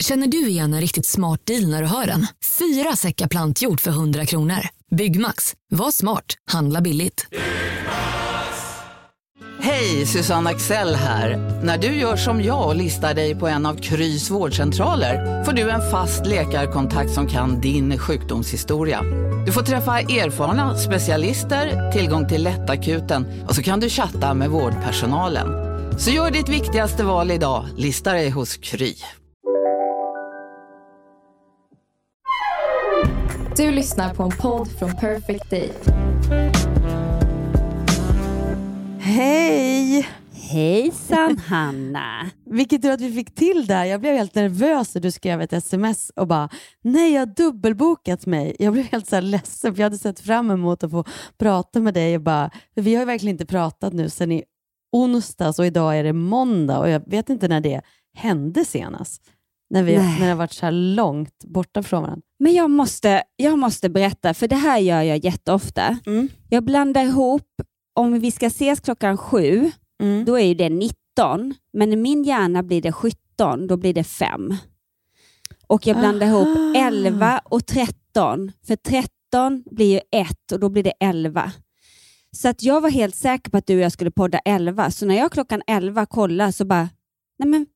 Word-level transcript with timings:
Känner 0.00 0.26
du 0.26 0.48
igen 0.48 0.74
en 0.74 0.80
riktigt 0.80 1.06
smart 1.06 1.46
deal 1.46 1.70
när 1.70 1.82
du 1.82 1.88
hör 1.88 2.06
den? 2.06 2.26
Fyra 2.58 2.96
säckar 2.96 3.28
plantjord 3.28 3.80
för 3.80 3.90
100 3.90 4.26
kronor. 4.26 4.68
Byggmax, 4.90 5.54
var 5.70 5.90
smart, 5.90 6.24
handla 6.50 6.80
billigt. 6.80 7.26
Hej, 9.60 10.06
Susanne 10.06 10.50
Axel 10.50 10.94
här. 10.94 11.36
När 11.64 11.78
du 11.78 11.86
gör 11.86 12.16
som 12.16 12.42
jag 12.42 12.66
och 12.68 12.76
listar 12.76 13.14
dig 13.14 13.34
på 13.34 13.48
en 13.48 13.66
av 13.66 13.74
Krys 13.74 14.30
vårdcentraler 14.30 15.44
får 15.44 15.52
du 15.52 15.70
en 15.70 15.90
fast 15.90 16.26
läkarkontakt 16.26 17.10
som 17.10 17.26
kan 17.26 17.60
din 17.60 17.98
sjukdomshistoria. 17.98 19.02
Du 19.46 19.52
får 19.52 19.62
träffa 19.62 20.00
erfarna 20.00 20.78
specialister, 20.78 21.92
tillgång 21.92 22.28
till 22.28 22.42
lättakuten 22.42 23.44
och 23.48 23.54
så 23.54 23.62
kan 23.62 23.80
du 23.80 23.88
chatta 23.88 24.34
med 24.34 24.50
vårdpersonalen. 24.50 25.48
Så 25.98 26.10
gör 26.10 26.30
ditt 26.30 26.48
viktigaste 26.48 27.04
val 27.04 27.30
idag, 27.30 27.66
lista 27.76 28.12
dig 28.12 28.30
hos 28.30 28.56
Kry. 28.56 28.94
Du 33.56 33.70
lyssnar 33.70 34.14
på 34.14 34.22
en 34.22 34.30
podd 34.30 34.68
från 34.78 34.96
Perfect 34.96 35.50
Day. 35.50 35.72
Hej! 39.00 40.08
Hejsan 40.32 41.38
Hanna! 41.38 42.30
Vilket 42.46 42.82
tur 42.82 42.90
att 42.90 43.00
vi 43.00 43.12
fick 43.12 43.34
till 43.34 43.66
där. 43.66 43.84
Jag 43.84 44.00
blev 44.00 44.14
helt 44.14 44.34
nervös 44.34 44.94
när 44.94 45.02
du 45.02 45.10
skrev 45.10 45.40
ett 45.40 45.52
sms 45.52 46.10
och 46.16 46.26
bara 46.26 46.48
nej, 46.82 47.12
jag 47.12 47.20
har 47.20 47.26
dubbelbokat 47.26 48.26
mig. 48.26 48.56
Jag 48.58 48.72
blev 48.72 48.84
helt 48.84 49.06
så 49.06 49.16
här 49.16 49.22
ledsen 49.22 49.74
för 49.74 49.80
jag 49.80 49.86
hade 49.86 49.98
sett 49.98 50.20
fram 50.20 50.50
emot 50.50 50.84
att 50.84 50.90
få 50.90 51.04
prata 51.38 51.80
med 51.80 51.94
dig 51.94 52.16
och 52.16 52.22
bara, 52.22 52.50
för 52.74 52.82
vi 52.82 52.94
har 52.94 53.02
ju 53.02 53.06
verkligen 53.06 53.34
inte 53.34 53.46
pratat 53.46 53.92
nu 53.92 54.08
sedan 54.08 54.32
i 54.32 54.44
onsdags 54.92 55.58
och 55.58 55.66
idag 55.66 55.98
är 55.98 56.04
det 56.04 56.12
måndag 56.12 56.78
och 56.78 56.88
jag 56.88 57.10
vet 57.10 57.30
inte 57.30 57.48
när 57.48 57.60
det 57.60 57.80
hände 58.14 58.64
senast. 58.64 59.22
När, 59.70 59.82
vi, 59.82 59.96
Nej. 59.96 60.18
när 60.18 60.24
det 60.26 60.30
har 60.32 60.36
varit 60.36 60.52
så 60.52 60.66
här 60.66 60.72
långt 60.72 61.44
borta 61.44 61.82
från 61.82 62.02
varandra. 62.02 62.22
Men 62.38 62.52
jag 62.54 62.70
måste, 62.70 63.22
jag 63.36 63.58
måste 63.58 63.88
berätta, 63.90 64.34
för 64.34 64.48
det 64.48 64.56
här 64.56 64.78
gör 64.78 65.02
jag 65.02 65.24
jätteofta. 65.24 65.98
Mm. 66.06 66.28
Jag 66.48 66.64
blandar 66.64 67.04
ihop, 67.04 67.48
om 67.94 68.20
vi 68.20 68.30
ska 68.30 68.46
ses 68.46 68.80
klockan 68.80 69.16
sju, 69.18 69.70
Mm. 70.02 70.24
då 70.24 70.38
är 70.38 70.44
ju 70.44 70.54
det 70.54 70.68
19, 70.68 71.54
men 71.72 71.92
i 71.92 71.96
min 71.96 72.24
hjärna 72.24 72.62
blir 72.62 72.82
det 72.82 72.92
17, 72.92 73.66
då 73.66 73.76
blir 73.76 73.94
det 73.94 74.04
5. 74.04 74.54
Och 75.66 75.86
jag 75.86 75.98
blandar 75.98 76.26
ihop 76.26 76.56
Aha. 76.56 76.74
11 76.76 77.40
och 77.44 77.66
13, 77.66 78.52
för 78.66 78.76
13 78.76 79.62
blir 79.70 79.92
ju 79.92 80.00
1 80.10 80.52
och 80.52 80.60
då 80.60 80.68
blir 80.68 80.82
det 80.82 80.92
11. 81.00 81.52
Så 82.32 82.48
att 82.48 82.62
jag 82.62 82.80
var 82.80 82.90
helt 82.90 83.14
säker 83.16 83.50
på 83.50 83.56
att 83.56 83.66
du 83.66 83.74
och 83.74 83.80
jag 83.80 83.92
skulle 83.92 84.10
podda 84.10 84.38
11, 84.38 84.90
så 84.90 85.06
när 85.06 85.14
jag 85.14 85.32
klockan 85.32 85.62
11 85.66 86.06
kollar 86.06 86.50
så 86.50 86.64
bara, 86.64 86.88
nej 87.38 87.48
men 87.48 87.66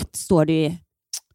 1 0.00 0.16
står 0.16 0.44
det 0.44 0.62
ju. 0.62 0.72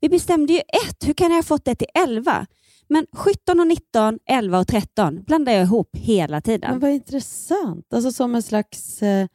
Vi 0.02 0.10
bestämde 0.10 0.54
ju 0.54 0.60
1, 0.60 0.66
hur 1.06 1.14
kan 1.14 1.30
jag 1.30 1.36
ha 1.38 1.44
fått 1.44 1.66
det 1.66 1.76
till 1.76 1.88
11? 1.94 2.46
Men 2.88 3.06
17 3.14 3.60
och 3.60 3.68
19, 3.68 4.20
11 4.30 4.60
och 4.60 4.68
13 4.68 5.24
blandar 5.24 5.54
jag 5.54 5.62
ihop 5.64 5.90
hela 5.96 6.42
tiden. 6.42 6.72
Men 6.72 6.80
vad 6.80 6.92
intressant. 6.92 7.94
Alltså 7.94 8.12
som 8.12 8.36
en 8.36 8.44
slags 8.44 9.02
eh, 9.04 9.28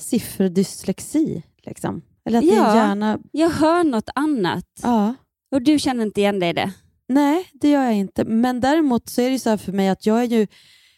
sifferdyslexi. 0.00 1.42
Liksom. 1.66 2.02
Eller 2.24 2.38
att 2.38 2.44
Ja. 2.44 2.74
hjärna... 2.74 3.18
Jag 3.32 3.50
hör 3.50 3.84
något 3.84 4.10
annat 4.14 4.66
Ja. 4.82 5.14
och 5.52 5.62
du 5.62 5.78
känner 5.78 6.02
inte 6.04 6.20
igen 6.20 6.40
dig 6.40 6.50
i 6.50 6.52
det. 6.52 6.72
Nej, 7.08 7.48
det 7.52 7.70
gör 7.70 7.82
jag 7.84 7.94
inte. 7.94 8.24
Men 8.24 8.60
däremot 8.60 9.08
så 9.08 9.20
är 9.20 9.24
det 9.24 9.32
ju 9.32 9.38
så 9.38 9.50
här 9.50 9.56
för 9.56 9.72
mig 9.72 9.88
att 9.88 10.06
jag 10.06 10.20
är 10.20 10.24
ju, 10.24 10.46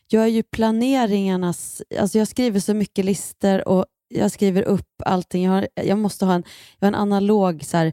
jag 0.08 0.22
är 0.22 0.28
ju 0.28 0.42
planeringarnas... 0.42 1.82
Alltså 2.00 2.18
jag 2.18 2.28
skriver 2.28 2.60
så 2.60 2.74
mycket 2.74 3.04
listor 3.04 3.68
och 3.68 3.86
jag 4.14 4.30
skriver 4.30 4.62
upp 4.62 5.02
allting. 5.04 5.44
Jag, 5.44 5.52
har, 5.52 5.68
jag 5.74 5.98
måste 5.98 6.24
ha 6.24 6.34
en, 6.34 6.44
jag 6.78 6.86
har 6.86 6.92
en 6.92 7.00
analog 7.00 7.64
så 7.64 7.76
här, 7.76 7.92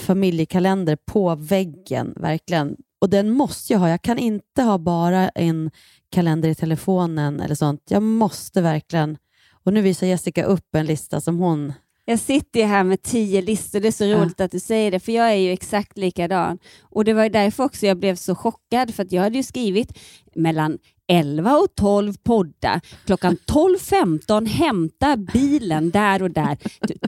familjekalender 0.00 0.96
på 1.06 1.34
väggen, 1.34 2.14
verkligen. 2.16 2.76
Och 3.00 3.10
den 3.10 3.30
måste 3.30 3.72
jag 3.72 3.80
ha. 3.80 3.88
Jag 3.88 4.02
kan 4.02 4.18
inte 4.18 4.62
ha 4.62 4.78
bara 4.78 5.28
en 5.28 5.70
kalender 6.10 6.48
i 6.48 6.54
telefonen 6.54 7.40
eller 7.40 7.54
sånt. 7.54 7.82
Jag 7.88 8.02
måste 8.02 8.60
verkligen... 8.60 9.18
Och 9.64 9.72
nu 9.72 9.80
visar 9.82 10.06
Jessica 10.06 10.44
upp 10.44 10.74
en 10.74 10.86
lista 10.86 11.20
som 11.20 11.38
hon... 11.38 11.72
Jag 12.04 12.18
sitter 12.18 12.60
ju 12.60 12.66
här 12.66 12.84
med 12.84 13.02
tio 13.02 13.42
listor, 13.42 13.80
det 13.80 13.88
är 13.88 13.92
så 13.92 14.04
Ja. 14.04 14.18
roligt 14.18 14.40
att 14.40 14.50
du 14.50 14.60
säger 14.60 14.90
det, 14.90 15.00
för 15.00 15.12
jag 15.12 15.30
är 15.30 15.34
ju 15.36 15.52
exakt 15.52 15.98
likadan. 15.98 16.58
Och 16.82 17.04
det 17.04 17.12
var 17.14 17.22
ju 17.22 17.28
därför 17.28 17.64
också 17.64 17.86
jag 17.86 17.96
blev 17.96 18.16
så 18.16 18.34
chockad, 18.34 18.94
för 18.94 19.02
att 19.02 19.12
jag 19.12 19.22
hade 19.22 19.36
ju 19.36 19.42
skrivit 19.42 19.98
mellan 20.34 20.78
11 21.08 21.56
och 21.56 21.74
12 21.74 22.14
podda, 22.22 22.80
klockan 23.06 23.36
12.15 23.46 24.46
hämta 24.46 25.16
bilen 25.16 25.90
där 25.90 26.22
och 26.22 26.30
där, 26.30 26.56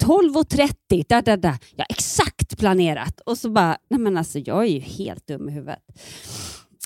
12.30, 0.00 1.04
där, 1.08 1.22
där, 1.22 1.36
där. 1.36 1.56
Ja, 1.76 1.84
exakt 1.88 2.58
planerat. 2.58 3.20
Och 3.20 3.38
så 3.38 3.50
bara, 3.50 3.76
nej 3.90 4.00
men 4.00 4.16
alltså 4.16 4.38
jag 4.38 4.62
är 4.62 4.68
ju 4.68 4.80
helt 4.80 5.26
dum 5.26 5.48
i 5.48 5.52
huvudet. 5.52 5.82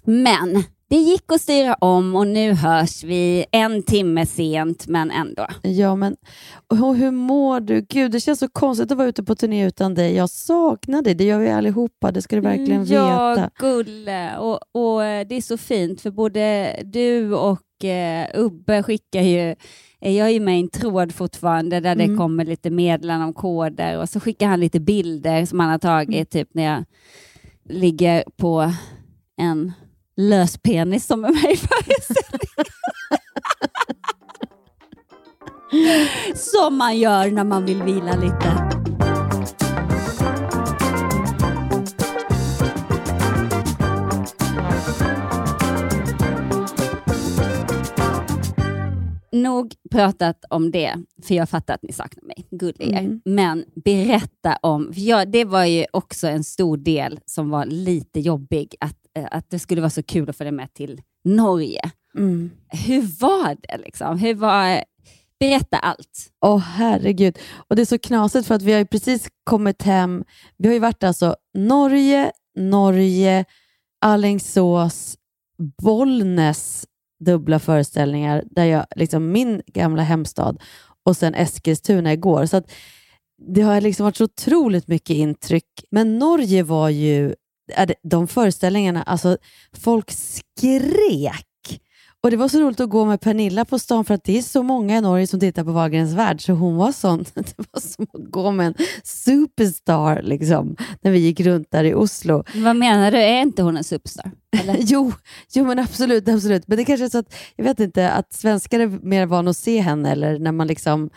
Men 0.05 0.65
det 0.91 0.97
gick 0.97 1.33
att 1.33 1.41
styra 1.41 1.75
om 1.75 2.17
och 2.17 2.27
nu 2.27 2.53
hörs 2.53 3.05
vi 3.05 3.45
en 3.53 3.83
timme 3.83 4.27
sent, 4.27 4.87
men 4.89 5.11
ändå. 5.11 5.47
Ja, 5.63 5.95
men 5.97 6.17
och 6.69 6.97
hur 6.97 7.11
mår 7.11 7.61
du? 7.61 7.81
Gud, 7.89 8.13
det 8.13 8.21
känns 8.21 8.39
så 8.39 8.49
konstigt 8.49 8.91
att 8.93 8.99
vara 8.99 9.09
ute 9.09 9.23
på 9.23 9.35
turné 9.35 9.67
utan 9.67 9.95
dig. 9.95 10.15
Jag 10.15 10.31
saknar 10.31 11.03
dig. 11.03 11.15
Det 11.15 11.25
gör 11.25 11.39
vi 11.39 11.51
allihopa. 11.51 12.13
Det 12.13 12.23
ska 12.23 12.37
du 12.37 12.43
verkligen 12.43 12.85
ja, 12.87 13.31
veta. 13.31 13.51
gulle. 13.59 14.39
Och, 14.39 14.59
och 14.73 15.05
eh, 15.05 15.27
det 15.29 15.35
är 15.35 15.41
så 15.43 15.57
fint 15.57 16.01
för 16.01 16.11
både 16.11 16.77
du 16.85 17.35
och 17.35 17.85
eh, 17.85 18.27
Ubbe 18.35 18.83
skickar 18.83 19.23
ju 19.23 19.55
eh, 20.01 20.17
jag 20.17 20.27
är 20.27 20.33
ju 20.33 20.41
med 20.41 20.57
i 20.57 20.61
en 20.61 20.69
tråd 20.71 21.13
fortfarande 21.15 21.81
där 21.81 21.95
det 21.95 22.05
Mm. 22.05 22.19
kommer 22.19 22.45
lite 22.45 22.71
meddelanden 22.71 23.29
om 23.29 23.35
koder 23.35 23.99
och 23.99 24.09
så 24.09 24.21
skickar 24.21 24.47
han 24.47 24.61
lite 24.61 24.81
bilder 24.81 25.45
som 25.47 25.61
han 25.61 25.71
har 25.71 25.79
tagit 25.79 26.09
Mm. 26.15 26.27
typ 26.27 26.49
när 26.55 26.63
jag 26.65 26.85
ligger 27.69 28.25
på 28.37 28.73
en 29.41 29.73
lös 30.21 30.59
penis 30.59 31.07
som 31.07 31.25
är 31.25 31.29
med 31.29 31.53
i 31.53 31.57
föreställningen. 31.57 32.67
som 36.35 36.77
man 36.77 36.99
gör 36.99 37.31
när 37.31 37.45
man 37.45 37.65
vill 37.65 37.83
vila 37.83 38.17
lite. 38.17 38.71
Nog 49.33 49.75
pratat 49.91 50.45
om 50.51 50.71
det, 50.71 50.95
för 51.23 51.35
jag 51.35 51.49
fattar 51.49 51.75
att 51.75 51.83
ni 51.83 51.93
saknar 51.93 52.25
mig. 52.25 52.47
Gulliga. 52.51 52.99
Mm. 52.99 53.21
Men 53.25 53.65
berätta 53.85 54.59
om, 54.63 54.93
för 54.95 55.01
jag, 55.01 55.33
det 55.33 55.45
var 55.45 55.65
ju 55.65 55.87
också 55.93 56.27
en 56.27 56.45
stor 56.45 56.77
del 56.77 57.21
som 57.27 57.51
var 57.51 57.67
lite 57.67 58.21
jobbig, 58.21 58.75
att, 58.81 58.97
att 59.31 59.51
det 59.51 59.59
skulle 59.59 59.81
vara 59.81 59.91
så 59.91 60.03
kul 60.03 60.31
att 60.31 60.37
följa 60.37 60.53
med 60.53 60.75
till 60.75 61.03
Norge. 61.25 61.91
Mm. 62.17 62.51
Hur 62.69 63.21
var 63.21 63.57
det? 63.63 63.79
Liksom? 63.79 64.19
Hur 64.19 64.35
var, 64.35 64.85
berätta 65.41 65.77
allt. 65.77 66.33
Åh 66.41 66.59
herregud. 66.59 67.39
Och 67.69 67.77
det 67.77 67.83
är 67.83 67.87
så 67.87 67.99
knasigt 67.99 68.47
för 68.47 68.55
att 68.55 68.63
vi 68.63 68.73
har 68.73 68.79
ju 68.79 68.87
precis 68.87 69.29
kommit 69.45 69.83
hem. 69.83 70.25
Vi 70.57 70.69
har 70.69 70.75
ju 70.75 70.81
varit 70.81 71.05
alltså 71.05 71.37
Norge, 71.55 72.33
Norge, 72.57 73.45
Alingsås, 74.01 75.17
Bollnäs 75.83 76.87
dubbla 77.25 77.59
föreställningar, 77.59 78.45
där 78.51 78.65
jag, 78.65 78.87
liksom 78.97 79.33
min 79.33 79.63
gamla 79.67 80.03
hemstad 80.03 80.63
och 81.05 81.17
sen 81.17 81.35
Eskilstuna 81.35 82.13
igår. 82.13 82.47
Så 82.47 82.57
att 82.57 82.71
det 83.55 83.61
har 83.61 83.81
liksom 83.81 84.05
varit 84.05 84.17
så 84.17 84.25
otroligt 84.25 84.89
mycket 84.89 85.17
intryck. 85.17 85.85
Men 85.91 86.19
Norge 86.19 86.63
var 86.63 86.89
ju, 86.89 87.35
de 88.03 88.29
föreställningarna, 88.29 89.03
alltså 89.03 89.39
folk 89.73 90.11
skrek. 90.11 91.47
Och 92.23 92.31
Det 92.31 92.37
var 92.37 92.49
så 92.49 92.61
roligt 92.61 92.81
att 92.81 92.91
gå 92.91 93.05
med 93.05 93.21
Pernilla 93.21 93.65
på 93.65 93.79
stan 93.79 94.05
för 94.05 94.15
att 94.15 94.25
det 94.25 94.39
är 94.39 94.43
så 94.43 94.63
många 94.63 94.99
i 94.99 95.01
Norge 95.01 95.27
som 95.27 95.41
tittar 95.41 95.65
på 95.65 95.73
Wahlgrens 95.73 96.13
värld, 96.13 96.41
så 96.41 96.53
hon 96.53 96.77
var 96.77 96.93
sån. 96.93 97.25
Det 97.35 97.55
var 97.57 97.81
som 97.81 98.07
att 98.13 98.31
gå 98.31 98.51
med 98.51 98.67
en 98.67 98.75
superstar 99.05 100.23
liksom, 100.23 100.77
när 101.01 101.11
vi 101.11 101.19
gick 101.19 101.41
runt 101.41 101.71
där 101.71 101.85
i 101.85 101.95
Oslo. 101.95 102.45
Vad 102.55 102.77
menar 102.77 103.11
du? 103.11 103.19
Är 103.19 103.43
inte 103.43 103.63
hon 103.63 103.77
en 103.77 103.85
superstar? 103.85 104.31
Jo, 104.79 105.13
jo 105.53 105.65
men 105.65 105.79
absolut, 105.79 106.29
absolut. 106.29 106.69
Men 106.69 106.79
det 106.79 106.85
kanske 106.85 107.05
är 107.05 107.09
så 107.09 107.19
att, 107.19 107.35
jag 107.57 107.65
vet 107.65 107.81
inte, 107.81 108.11
att 108.11 108.33
svenskar 108.33 108.81
är 108.81 108.87
mer 108.87 109.27
vana 109.27 109.51
att 109.51 109.57
se 109.57 109.81
henne 109.81 110.13
eller 110.13 110.39
när 110.39 110.53
man 110.53 110.67
liksom, 110.67 111.11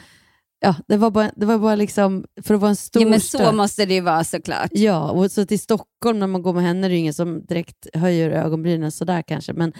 ja, 0.64 0.76
det 0.88 0.98
var 0.98 1.12
bara, 1.12 1.32
det 1.36 1.46
var 1.46 1.58
bara 1.58 1.76
liksom, 1.76 2.26
för 2.42 2.54
att 2.54 2.62
vara 2.62 2.70
en 2.70 2.76
stor 2.76 3.04
Jo, 3.04 3.10
men 3.10 3.22
så 3.22 3.52
måste 3.52 3.86
det 3.86 3.94
ju 3.94 4.02
vara 4.02 4.24
såklart. 4.24 4.70
Ja, 4.72 5.12
och 5.12 5.32
så 5.32 5.46
till 5.46 5.60
Stockholm 5.60 6.20
när 6.20 6.28
man 6.28 6.42
går 6.42 6.54
med 6.54 6.64
henne 6.64 6.88
är 6.88 6.90
det 6.90 6.96
ingen 6.96 7.14
som 7.14 7.46
direkt 7.46 7.88
höjer 7.94 8.30
ögonbrynen 8.30 8.92
sådär 8.92 9.22
kanske, 9.22 9.54
men 9.54 9.74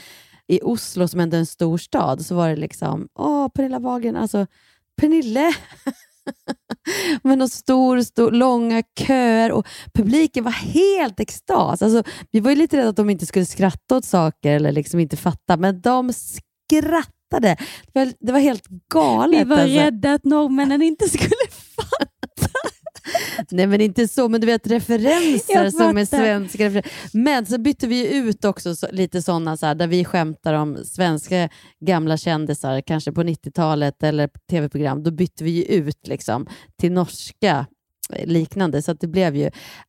i 0.48 0.60
Oslo 0.64 1.08
som 1.08 1.20
ändå 1.20 1.36
är 1.36 1.40
en 1.40 1.46
stor 1.46 1.78
stad 1.78 2.26
så 2.26 2.36
var 2.36 2.50
det 2.50 2.56
liksom, 2.56 3.08
åh 3.20 3.48
Pernilla 3.50 3.80
Wahlgren, 3.80 4.16
alltså 4.16 4.48
Pernille! 5.02 5.54
Men 7.24 7.42
och 7.42 7.52
stor, 7.52 8.02
stor, 8.02 8.32
långa 8.32 8.84
köer 9.00 9.52
och 9.52 9.68
publiken 9.94 10.44
var 10.44 10.52
helt 10.52 11.20
extas. 11.20 11.82
Alltså, 11.82 12.04
vi 12.32 12.40
var 12.40 12.50
ju 12.50 12.56
lite 12.56 12.78
rädda 12.78 12.90
att 12.90 12.96
de 12.96 13.10
inte 13.10 13.26
skulle 13.26 13.46
skratta 13.46 13.98
åt 13.98 14.06
saker 14.06 14.56
eller 14.56 14.72
liksom 14.72 15.00
inte 15.00 15.18
fatta, 15.18 15.58
men 15.58 15.82
de 15.82 16.14
skrattade. 16.82 17.56
Det 17.94 18.00
var, 18.00 18.14
det 18.20 18.32
var 18.32 18.40
helt 18.40 18.68
galet. 18.94 19.40
Vi 19.40 19.44
var 19.44 19.58
alltså. 19.58 19.78
rädda 19.78 20.14
att 20.14 20.26
norrmännen 20.26 20.82
inte 20.82 21.10
skulle 21.10 21.50
fatta. 21.76 22.60
Nej 23.52 23.68
men 23.68 23.82
inte 23.82 24.08
så, 24.08 24.30
men 24.30 24.42
du 24.42 24.48
vet 24.48 24.68
referenser 24.68 25.70
som 25.70 25.98
är 25.98 26.06
svenska. 26.06 26.84
Men 27.14 27.46
så 27.46 27.58
bytte 27.58 27.88
vi 27.88 28.16
ut 28.16 28.46
också 28.46 28.76
så, 28.76 28.88
lite 28.92 29.22
sådana 29.22 29.58
så 29.58 29.66
här, 29.66 29.76
där 29.76 29.88
vi 29.88 30.06
skämtar 30.06 30.54
om 30.54 30.78
svenska 30.86 31.50
gamla 31.86 32.18
kändisar, 32.18 32.82
kanske 32.82 33.12
på 33.12 33.24
90-talet 33.24 34.04
eller 34.04 34.30
tv-program. 34.50 35.04
Då 35.04 35.12
bytte 35.12 35.44
vi 35.44 35.74
ut 35.76 36.08
liksom 36.08 36.48
till 36.82 36.92
norska 36.92 37.66
liknande. 38.26 38.82
Så 38.82 38.94
det 38.94 39.08
blev 39.08 39.36
ju, 39.36 39.46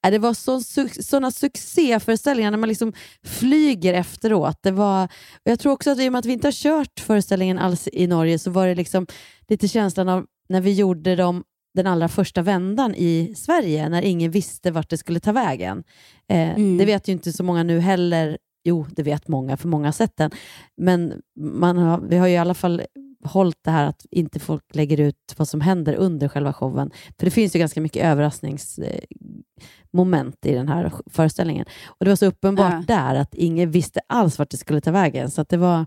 äh, 0.07 0.11
det 0.11 0.19
var 0.19 0.35
så, 0.35 0.61
såna 1.03 1.31
succéföreställningar 1.31 2.51
när 2.51 2.59
man 2.59 2.69
liksom 2.69 2.93
flyger 3.25 3.95
efteråt. 3.95 4.59
Det 4.63 4.71
var, 4.71 5.09
jag 5.43 5.61
tror 5.61 5.73
också 5.73 5.91
att 5.91 5.99
i 6.01 6.09
och 6.09 6.13
med 6.13 6.19
att 6.19 6.27
vi 6.27 6.33
inte 6.33 6.47
har 6.47 6.53
kört 6.53 7.01
föreställningen 7.01 7.59
alls 7.59 7.89
i 7.93 8.07
Norge 8.07 8.39
så 8.39 8.51
var 8.51 8.67
det 8.67 8.75
liksom 8.75 9.07
lite 9.49 9.69
känslan 9.69 10.09
av 10.09 10.27
när 10.49 10.61
vi 10.61 10.73
gjorde 10.73 11.17
dem 11.17 11.45
den 11.75 11.87
allra 11.87 12.09
första 12.09 12.43
vändan 12.43 12.95
i 12.95 13.35
Sverige 13.37 13.89
när 13.89 14.03
ingen 14.03 14.31
visste 14.31 14.71
vart 14.71 14.91
det 14.91 14.99
skulle 14.99 15.21
ta 15.21 15.33
vägen. 15.33 15.85
Eh, 16.29 16.51
Mm. 16.51 16.79
Det 16.79 16.85
vet 16.85 17.09
ju 17.09 17.13
inte 17.13 17.33
så 17.33 17.43
många 17.43 17.63
nu 17.63 17.81
heller. 17.81 18.39
Jo, 18.65 18.87
det 18.91 19.03
vet 19.03 19.29
många, 19.29 19.57
för 19.57 19.69
många 19.69 19.87
har 19.87 19.93
sett 19.93 20.17
den. 20.17 20.31
Men 20.77 21.13
man 21.41 21.79
har, 21.79 22.01
vi 22.01 22.17
har 22.17 22.27
ju 22.27 22.35
i 22.35 22.37
alla 22.37 22.55
fall 22.55 22.83
hållit 23.25 23.59
det 23.65 23.71
här 23.71 23.87
att 23.87 24.07
inte 24.11 24.41
folk 24.41 24.63
lägger 24.75 25.01
ut 25.01 25.35
vad 25.37 25.49
som 25.49 25.61
händer 25.61 25.95
under 25.95 26.29
själva 26.29 26.53
showen. 26.53 26.91
För 27.19 27.25
det 27.27 27.31
finns 27.31 27.55
ju 27.55 27.59
ganska 27.59 27.81
mycket 27.81 28.05
överraskningsmoment 28.05 30.47
i 30.47 30.55
den 30.55 30.69
här 30.69 30.93
föreställningen. 31.07 31.67
Och 31.87 32.05
Det 32.05 32.11
var 32.11 32.17
så 32.17 32.27
uppenbart 32.27 32.73
Ja. 32.73 32.85
där 32.97 33.15
att 33.15 33.35
ingen 33.35 33.71
visste 33.71 34.01
alls 34.07 34.39
vart 34.39 34.51
det 34.51 34.57
skulle 34.57 34.81
ta 34.81 34.91
vägen. 34.91 35.31
Så 35.31 35.41
att 35.41 35.49
det 35.49 35.57
var... 35.57 35.87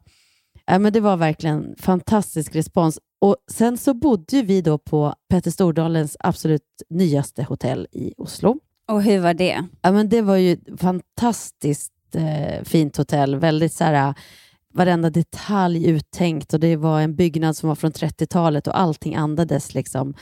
Ja, 0.66 0.80
men 0.80 0.94
det 0.94 1.00
var 1.00 1.18
verkligen 1.18 1.76
fantastisk 1.80 2.56
respons. 2.56 3.00
Och 3.22 3.36
Sen 3.52 3.78
så 3.78 3.94
bodde 3.94 4.42
vi 4.42 4.62
då 4.62 4.78
på 4.78 5.14
Petter 5.30 5.52
Stordalens 5.52 6.18
absolut 6.20 6.62
nyaste 6.90 7.44
hotell 7.44 7.88
i 7.92 8.14
Oslo. 8.18 8.60
Och 8.88 9.04
hur 9.04 9.20
var 9.20 9.34
det? 9.34 9.64
Ja, 9.82 9.92
men 9.92 10.10
det 10.10 10.22
var 10.22 10.36
ju 10.36 10.58
fantastiskt 10.78 11.94
eh, 12.16 12.64
fint 12.64 12.98
hotell. 12.98 13.36
Väldigt 13.36 13.74
så 13.74 13.84
här, 13.84 14.14
varenda 14.78 15.10
detalj 15.10 15.88
uttänkt 15.88 16.54
och 16.54 16.60
det 16.60 16.76
var 16.76 17.02
en 17.02 17.16
byggnad 17.16 17.58
som 17.58 17.70
var 17.70 17.76
från 17.76 17.92
30-talet 17.92 18.68
och 18.68 18.80
allting 18.80 19.16
andades 19.16 19.74
liksom 19.74 20.14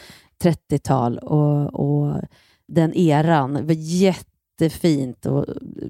30-tal 0.43 1.17
och, 1.17 1.73
och 1.73 2.21
den 2.67 2.93
eran. 2.93 3.53
Det 3.53 3.61
var 3.61 3.75
jättefint 3.77 5.25
och 5.25 5.45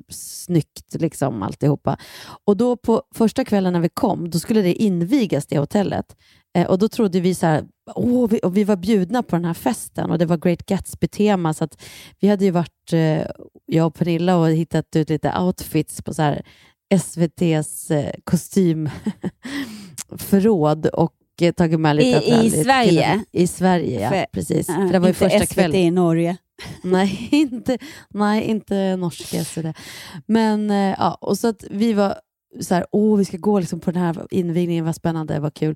snyggt 0.09 0.95
liksom 0.95 1.43
alltihopa. 1.43 1.97
Och 2.45 2.57
då 2.57 2.75
på 2.77 3.03
första 3.15 3.45
kvällen 3.45 3.73
när 3.73 3.79
vi 3.79 3.89
kom, 3.89 4.29
då 4.29 4.39
skulle 4.39 4.61
det 4.61 4.73
invigas 4.73 5.45
det 5.45 5.59
hotellet. 5.59 6.15
Eh, 6.55 6.67
och 6.67 6.79
då 6.79 6.89
trodde 6.89 7.19
vi 7.19 7.35
så 7.35 7.45
här, 7.45 7.65
åh, 7.95 8.29
vi, 8.29 8.39
och 8.43 8.57
vi 8.57 8.63
var 8.63 8.75
bjudna 8.75 9.23
på 9.23 9.35
den 9.35 9.45
här 9.45 9.53
festen 9.53 10.11
och 10.11 10.17
det 10.17 10.25
var 10.25 10.37
Great 10.37 10.65
Gatsby-tema 10.65 11.53
så 11.53 11.63
att 11.63 11.81
vi 12.19 12.27
hade 12.27 12.45
ju 12.45 12.51
varit, 12.51 12.93
eh, 12.93 13.21
jag 13.65 13.87
och 13.87 13.95
Pernilla, 13.95 14.37
och 14.37 14.49
hittat 14.49 14.95
ut 14.95 15.09
lite 15.09 15.39
outfits 15.39 16.01
på 16.01 16.13
så 16.13 16.21
här 16.21 16.45
SVTs 16.89 17.91
eh, 17.91 18.11
kostymförråd 18.23 20.85
och 20.87 21.13
eh, 21.41 21.51
tagit 21.53 21.79
med 21.79 21.95
lite 21.95 22.25
I- 22.25 22.45
i 22.45 22.49
Sverige? 22.51 23.23
I 23.31 23.47
Sverige, 23.47 24.01
ja. 24.01 24.09
För- 24.09 24.25
precis. 24.33 24.67
Ja, 24.69 24.75
För 24.75 24.93
det 24.93 24.99
var 24.99 25.07
ju 25.07 25.13
första 25.13 25.39
SVT 25.39 25.53
kvällen. 25.53 25.75
i 25.79 25.91
Norge. 25.91 26.37
Nej, 26.83 27.27
inte, 27.31 27.77
nej, 28.09 28.43
inte 28.43 28.95
norska 28.95 29.45
SVT. 29.45 29.65
Men 30.25 30.71
eh, 30.71 30.95
ja, 30.99 31.17
och 31.21 31.37
så 31.37 31.47
att 31.47 31.63
vi 31.71 31.93
var 31.93 32.15
så 32.61 32.75
här, 32.75 32.85
åh, 32.91 33.17
vi 33.17 33.25
ska 33.25 33.37
gå 33.37 33.59
liksom 33.59 33.79
på 33.79 33.91
den 33.91 34.01
här 34.01 34.27
invigningen, 34.31 34.85
vad 34.85 34.95
spännande, 34.95 35.39
vad 35.39 35.53
kul. 35.53 35.75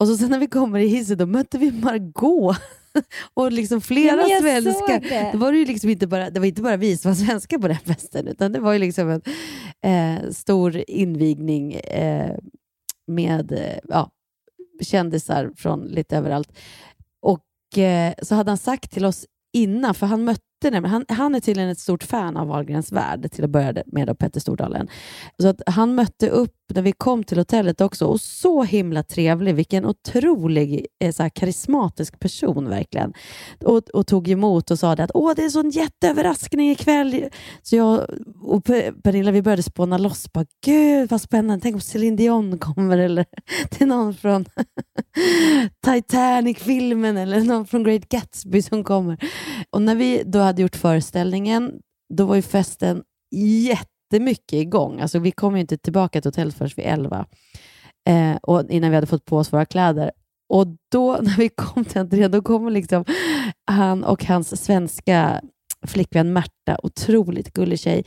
Och 0.00 0.08
så 0.08 0.16
sen 0.16 0.30
när 0.30 0.38
vi 0.38 0.46
kommer 0.46 0.78
i 0.78 0.86
hissen, 0.88 1.18
då 1.18 1.26
mötte 1.26 1.58
vi 1.58 1.72
Margot 1.72 2.56
och 3.34 3.52
liksom 3.52 3.80
flera 3.80 4.28
Ja, 4.28 4.40
svenskar. 4.40 5.00
det. 5.00 5.28
Det 5.32 5.38
var, 5.38 5.52
ju 5.52 5.64
liksom 5.64 5.90
inte 5.90 6.06
bara, 6.06 6.30
det 6.30 6.40
var 6.40 6.46
inte 6.46 6.62
bara 6.62 6.76
vi 6.76 6.96
som 6.96 7.10
var 7.10 7.16
svenskar 7.16 7.58
på 7.58 7.68
den 7.68 7.78
festen, 7.78 8.28
utan 8.28 8.52
det 8.52 8.60
var 8.60 8.72
ju 8.72 8.78
liksom 8.78 9.10
en 9.10 9.22
eh, 9.82 10.30
stor 10.30 10.82
invigning 10.86 11.72
eh, 11.72 12.36
med 13.06 13.52
eh, 13.52 13.78
ja, 13.88 14.10
kändisar 14.80 15.52
från 15.56 15.80
lite 15.84 16.16
överallt. 16.16 16.58
Och 17.22 17.78
eh, 17.78 18.14
så 18.22 18.34
hade 18.34 18.50
han 18.50 18.58
sagt 18.58 18.90
till 18.90 19.04
oss 19.04 19.26
innan, 19.52 19.94
för 19.94 20.06
han 20.06 20.24
mötte 20.24 20.42
han, 20.84 21.04
han 21.08 21.34
är 21.34 21.40
tydligen 21.40 21.70
ett 21.70 21.78
stort 21.78 22.02
fan 22.02 22.36
av 22.36 22.46
Wahlgrens 22.48 22.92
värld 22.92 23.30
till 23.32 23.44
att 23.44 23.50
börja 23.50 23.82
med, 23.86 24.06
då, 24.06 24.14
Petter 24.14 24.40
Stordalen. 24.40 24.88
Så 25.38 25.48
att 25.48 25.62
han 25.66 25.94
mötte 25.94 26.28
upp 26.28 26.56
när 26.74 26.82
vi 26.82 26.92
kom 26.92 27.24
till 27.24 27.38
hotellet 27.38 27.80
också 27.80 28.06
och 28.06 28.20
så 28.20 28.62
himla 28.62 29.02
trevlig, 29.02 29.54
vilken 29.54 29.86
otrolig 29.86 30.86
eh, 31.04 31.12
så 31.12 31.22
här, 31.22 31.30
karismatisk 31.30 32.20
person 32.20 32.68
verkligen. 32.68 33.12
Och, 33.64 33.90
och 33.90 34.06
tog 34.06 34.28
emot 34.28 34.70
och 34.70 34.78
sa 34.78 34.96
det 34.96 35.04
att 35.04 35.10
Åh, 35.14 35.32
det 35.36 35.42
är 35.42 35.44
en 35.44 35.50
sån 35.50 35.70
jätteöverraskning 35.70 36.70
ikväll. 36.70 37.24
Så 37.62 37.76
jag 37.76 38.06
och 38.42 38.64
Pernilla 39.02 39.30
vi 39.30 39.42
började 39.42 39.62
spåna 39.62 39.98
loss. 39.98 40.32
Bara, 40.32 40.46
Gud 40.64 41.10
vad 41.10 41.20
spännande, 41.20 41.62
tänk 41.62 41.74
om 41.74 41.80
Céline 41.80 42.16
Dion 42.16 42.58
kommer 42.58 42.98
eller 42.98 43.24
det 43.70 43.80
är 43.80 43.86
någon 43.86 44.14
från 44.14 44.44
Titanic-filmen 45.86 47.16
eller 47.16 47.40
någon 47.40 47.66
från 47.66 47.84
Great 47.84 48.08
Gatsby 48.08 48.62
som 48.62 48.84
kommer. 48.84 49.18
Och 49.70 49.82
när 49.82 49.94
vi 49.94 50.22
då 50.26 50.38
hade 50.38 50.62
gjort 50.62 50.76
föreställningen, 50.76 51.72
då 52.14 52.24
var 52.26 52.36
ju 52.36 52.42
festen 52.42 53.02
jättemycket 54.12 54.52
igång. 54.52 55.00
Alltså, 55.00 55.18
vi 55.18 55.32
kom 55.32 55.54
ju 55.54 55.60
inte 55.60 55.78
tillbaka 55.78 56.20
till 56.20 56.28
hotellet 56.28 56.54
förrän 56.54 56.70
vid 56.76 56.86
elva, 56.86 57.26
eh, 58.08 58.36
och 58.42 58.70
innan 58.70 58.90
vi 58.90 58.94
hade 58.94 59.06
fått 59.06 59.24
på 59.24 59.36
oss 59.36 59.52
våra 59.52 59.64
kläder. 59.64 60.10
Och 60.48 60.66
då 60.92 61.12
när 61.22 61.36
vi 61.36 61.48
kom 61.48 61.84
till 61.84 61.98
entrén, 61.98 62.30
då 62.30 62.42
kom 62.42 62.68
liksom 62.68 63.04
han 63.66 64.04
och 64.04 64.24
hans 64.24 64.64
svenska 64.64 65.40
flickvän 65.86 66.32
Märta, 66.32 66.78
otroligt 66.82 67.52
gullig 67.52 67.78
tjej, 67.78 68.04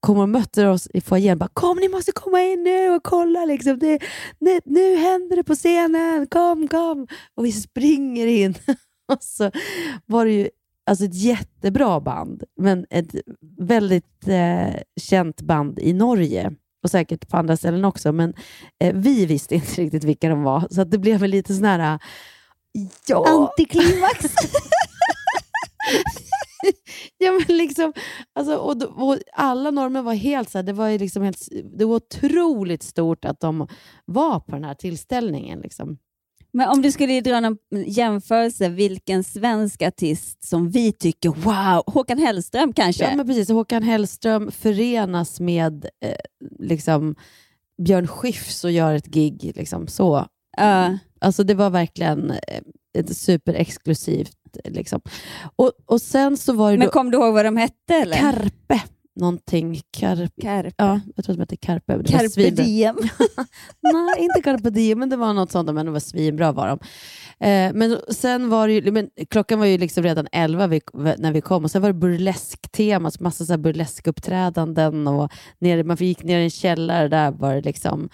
kommer 0.00 0.22
och 0.22 0.28
möter 0.28 0.66
oss 0.66 0.88
i 0.94 1.00
foajén. 1.00 1.38
Bara, 1.38 1.50
Kom, 1.52 1.78
ni 1.78 1.88
måste 1.88 2.12
komma 2.12 2.42
in 2.42 2.62
nu 2.62 2.90
och 2.90 3.02
kolla. 3.02 3.44
Liksom. 3.44 3.78
Det, 3.78 3.98
nu, 4.38 4.60
nu 4.64 4.96
händer 4.96 5.36
det 5.36 5.44
på 5.44 5.54
scenen. 5.54 6.26
Kom, 6.26 6.68
kom. 6.68 7.06
Och 7.36 7.44
vi 7.44 7.52
springer 7.52 8.26
in. 8.26 8.54
och 9.12 9.22
så 9.22 9.50
var 10.06 10.24
det 10.24 10.32
ju 10.32 10.48
alltså 10.86 11.04
ett 11.04 11.14
jättebra 11.14 12.00
band, 12.00 12.44
men 12.56 12.86
ett 12.90 13.14
väldigt 13.58 14.28
eh, 14.28 14.74
känt 15.00 15.42
band 15.42 15.78
i 15.78 15.92
Norge 15.92 16.52
och 16.82 16.90
säkert 16.90 17.28
på 17.28 17.36
andra 17.36 17.56
ställen 17.56 17.84
också. 17.84 18.12
Men 18.12 18.34
eh, 18.84 18.94
vi 18.94 19.26
visste 19.26 19.54
inte 19.54 19.72
riktigt 19.82 20.04
vilka 20.04 20.28
de 20.28 20.42
var, 20.42 20.68
så 20.70 20.84
det 20.84 20.98
blev 20.98 21.20
väl 21.20 21.30
lite 21.30 21.54
sån 21.54 21.64
här... 21.64 21.98
Ja, 23.06 23.24
Antiklimax. 23.28 24.20
ja, 27.18 27.32
men 27.32 27.56
liksom, 27.56 27.92
alltså, 28.32 28.56
och, 28.56 28.82
och 28.82 29.18
alla 29.32 29.70
normer 29.70 30.02
var 30.02 30.14
helt 30.14 30.50
så 30.50 30.58
här, 30.58 30.62
det 30.62 30.72
var, 30.72 30.98
liksom 30.98 31.22
helt, 31.22 31.48
det 31.78 31.84
var 31.84 31.94
otroligt 31.94 32.82
stort 32.82 33.24
att 33.24 33.40
de 33.40 33.68
var 34.04 34.40
på 34.40 34.52
den 34.52 34.64
här 34.64 34.74
tillställningen. 34.74 35.60
Liksom. 35.60 35.98
Men 36.52 36.68
om 36.68 36.82
du 36.82 36.92
skulle 36.92 37.20
dra 37.20 37.40
någon 37.40 37.58
jämförelse, 37.86 38.68
vilken 38.68 39.24
svensk 39.24 39.82
artist 39.82 40.44
som 40.48 40.70
vi 40.70 40.92
tycker 40.92 41.28
wow, 41.28 41.82
Håkan 41.86 42.18
Hellström 42.18 42.72
kanske? 42.72 43.04
Ja, 43.04 43.16
men 43.16 43.26
precis. 43.26 43.48
Håkan 43.48 43.82
Hellström 43.82 44.50
förenas 44.50 45.40
med 45.40 45.84
eh, 46.04 46.16
liksom, 46.58 47.14
Björn 47.82 48.06
Skifs 48.06 48.64
och 48.64 48.70
gör 48.70 48.94
ett 48.94 49.06
gig. 49.06 49.52
Liksom, 49.56 49.86
så. 49.86 50.26
Ja. 50.56 50.98
Alltså, 51.20 51.44
det 51.44 51.54
var 51.54 51.70
verkligen 51.70 52.30
eh, 52.30 52.60
ett 52.98 53.16
superexklusivt. 53.16 54.36
Liksom. 54.64 55.00
Och, 55.56 55.72
och 55.86 56.02
sen 56.02 56.36
så 56.36 56.52
var 56.52 56.72
det 56.72 56.78
men 56.78 56.86
då 56.86 56.92
kom 56.92 57.10
du 57.10 57.18
ihåg 57.18 57.34
vad 57.34 57.44
de 57.44 57.56
hette? 57.56 57.94
Eller? 57.94 58.16
Carpe. 58.16 58.82
Någonting. 59.14 59.80
Carpe. 59.90 60.42
Carpe. 60.42 60.74
Ja, 60.76 61.00
jag 61.16 61.24
tror 61.24 61.32
att 61.32 61.36
de 61.36 61.42
hette 61.42 61.56
Carpe. 61.56 61.96
Det 61.96 62.12
Carpe 62.12 62.50
diem. 62.50 62.96
Nej, 63.80 64.22
inte 64.22 64.42
Carpe 64.42 64.70
Diem, 64.70 64.98
men 64.98 65.08
det 65.08 65.16
var 65.16 65.32
något 65.32 65.50
sånt, 65.50 65.74
men 65.74 65.86
det 65.86 65.92
var 65.92 66.00
svinbra 66.00 66.52
var 66.52 66.68
de. 66.68 66.78
Eh, 67.46 67.72
men 67.74 67.98
sen 68.08 68.48
var 68.48 68.68
det 68.68 68.74
ju, 68.74 68.92
men 68.92 69.10
klockan 69.30 69.58
var 69.58 69.66
ju 69.66 69.78
liksom 69.78 70.04
redan 70.04 70.28
elva 70.32 70.66
vi, 70.66 70.80
när 70.94 71.32
vi 71.32 71.40
kom 71.40 71.64
och 71.64 71.70
sen 71.70 71.82
var 71.82 71.88
det 71.88 71.98
burlesktema, 71.98 73.10
så 73.10 73.22
massa 73.22 73.44
så 73.44 73.58
burleskuppträdanden 73.58 75.06
och 75.06 75.32
nere, 75.58 75.84
man 75.84 75.96
gick 75.96 76.24
ner 76.24 76.38
i 76.38 76.44
en 76.44 76.50
källare, 76.50 77.08
där 77.08 77.30
var 77.30 77.54
det 77.54 77.60
liksom 77.60 78.08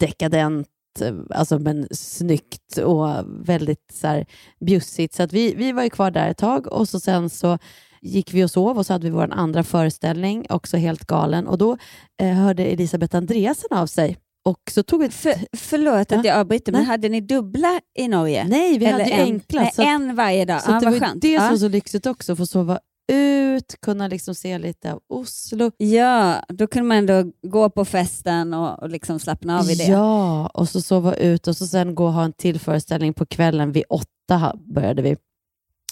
dekadent, 0.00 0.68
eh, 1.00 1.14
alltså 1.30 1.58
men 1.58 1.88
snyggt 1.90 2.76
och 2.76 3.08
väldigt 3.48 3.92
så 3.92 4.06
här 4.06 4.26
bjussigt. 4.66 5.14
Så 5.14 5.22
att 5.22 5.32
vi, 5.32 5.54
vi 5.54 5.72
var 5.72 5.82
ju 5.82 5.90
kvar 5.90 6.10
där 6.10 6.30
ett 6.30 6.38
tag 6.38 6.72
och 6.72 6.88
så 6.88 7.00
sen 7.00 7.30
så 7.30 7.58
gick 8.04 8.34
vi 8.34 8.44
och 8.44 8.50
sov 8.50 8.78
och 8.78 8.86
så 8.86 8.92
hade 8.92 9.04
vi 9.04 9.10
vår 9.10 9.28
andra 9.32 9.62
föreställning, 9.62 10.46
också 10.48 10.76
helt 10.76 11.04
galen. 11.06 11.46
Och 11.46 11.58
då 11.58 11.76
eh, 12.22 12.28
hörde 12.28 12.64
Elisabeth 12.64 13.16
Andreasen 13.16 13.68
av 13.70 13.86
sig 13.86 14.18
och 14.44 14.60
så 14.70 14.82
tog 14.82 15.00
vi. 15.00 15.08
För, 15.08 15.34
förlåt 15.56 16.12
att 16.12 16.24
Ja. 16.24 16.30
jag 16.30 16.38
avbryter, 16.40 16.72
men 16.72 16.80
Nej. 16.80 16.88
hade 16.88 17.08
ni 17.08 17.20
dubbla 17.20 17.80
i 17.98 18.08
Norge? 18.08 18.46
Nej, 18.48 18.78
vi 18.78 18.86
hade 18.86 19.04
ju 19.04 19.12
en, 19.12 19.20
enkla. 19.20 19.60
Nej, 19.60 19.68
att, 19.68 19.78
en 19.78 20.16
varje 20.16 20.44
dag. 20.44 20.62
så 20.62 20.72
att 20.72 20.80
det 20.80 20.90
var 20.90 20.98
skönt. 20.98 21.22
det 21.22 21.38
som 21.38 21.48
var 21.48 21.56
så 21.56 21.68
lyxigt 21.68 22.06
också, 22.06 22.32
att 22.32 22.38
få 22.38 22.46
sova 22.46 22.78
ut, 23.12 23.76
kunna 23.82 24.08
liksom 24.08 24.34
se 24.34 24.58
lite 24.58 24.92
av 24.92 25.00
Oslo. 25.08 25.70
Ja, 25.76 26.36
då 26.48 26.66
kunde 26.66 26.88
man 26.88 26.96
ändå 26.96 27.32
gå 27.42 27.70
på 27.70 27.84
festen 27.84 28.54
och, 28.54 28.82
och 28.82 28.90
liksom 28.90 29.18
slappna 29.18 29.58
av 29.60 29.70
i 29.70 29.74
det. 29.74 29.84
Ja, 29.84 30.46
och 30.46 30.68
så 30.68 30.80
sova 30.80 31.14
ut 31.14 31.48
och 31.48 31.56
så 31.56 31.66
sen 31.66 31.94
gå 31.94 32.06
och 32.06 32.12
ha 32.12 32.24
en 32.24 32.32
till 32.32 32.60
föreställning 32.60 33.14
på 33.14 33.26
kvällen. 33.26 33.72
Vid 33.72 33.84
åtta 33.88 34.56
började 34.74 35.02
vi. 35.02 35.16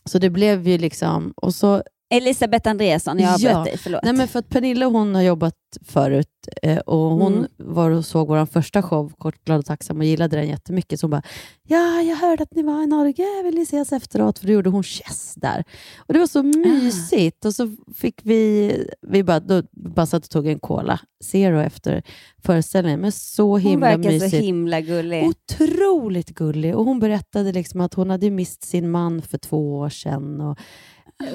Så 0.05 0.19
det 0.19 0.31
blev 0.31 0.69
ju 0.69 0.79
liksom... 0.79 1.33
Och 1.37 1.55
så, 1.55 1.83
Elisabeth 2.13 2.71
Andreasson, 2.71 3.19
jag 3.19 3.35
avbröt 3.35 3.53
Ja. 3.53 3.65
dig, 3.65 3.77
förlåt. 3.79 4.01
nej 4.05 4.13
men 4.13 4.29
för 4.29 4.39
att 4.39 4.49
Pernilla 4.49 4.87
hon 4.87 5.15
har 5.15 5.23
jobbat 5.23 5.55
förut 5.87 6.29
eh, 6.63 6.79
och 6.79 6.99
hon 6.99 7.33
Mm. 7.33 7.47
var 7.57 7.91
och 7.91 8.05
såg 8.05 8.29
vår 8.29 8.47
första 8.47 8.83
show, 8.83 9.13
Kort, 9.19 9.45
glad 9.45 9.59
och 9.59 9.65
tacksam, 9.67 9.99
och 9.99 10.05
gillade 10.05 10.37
den 10.37 10.49
jättemycket. 10.49 11.01
Så 11.01 11.05
hon 11.05 11.11
bara, 11.11 11.23
ja, 11.69 12.01
jag 12.03 12.17
hörde 12.17 12.43
att 12.43 12.55
ni 12.55 12.63
var 12.63 12.83
i 12.83 12.87
Norge, 12.87 13.43
vill 13.45 13.55
ni 13.55 13.63
ses 13.63 13.93
efteråt? 13.93 14.39
För 14.39 14.47
då 14.47 14.53
gjorde 14.53 14.71
hon 14.71 14.83
Chess 14.83 15.35
där. 15.37 15.65
Och 15.99 16.13
det 16.15 16.19
var 16.21 16.27
så 16.27 16.39
Ah. 16.39 16.43
mysigt. 16.43 17.45
Och 17.45 17.55
så 17.55 17.77
fick 17.97 18.21
vi, 18.23 18.73
vi 19.09 19.23
bara, 19.25 19.41
då, 19.41 19.63
bara 19.73 20.07
satt 20.07 20.25
och 20.25 20.31
tog 20.31 20.47
en 20.47 20.59
cola, 20.59 21.01
zero 21.25 21.61
efter 21.61 22.03
föreställningen. 22.45 23.01
Men 23.01 23.13
så 23.13 23.51
Hon 23.51 23.61
himla 23.61 23.87
verkar 23.87 24.11
mysigt. 24.11 24.31
så 24.31 24.37
himla 24.37 24.81
gullig. 24.81 25.25
Otroligt 25.25 26.31
gullig. 26.35 26.77
Och 26.77 26.85
hon 26.85 26.99
berättade 27.01 27.53
liksom 27.53 27.81
att 27.81 27.95
hon 27.95 28.11
hade 28.11 28.31
mist 28.31 28.65
sin 28.65 28.91
man 28.91 29.23
för 29.23 29.39
två 29.39 29.79
år 29.79 29.89
sedan. 29.89 30.41
Och, 30.41 30.59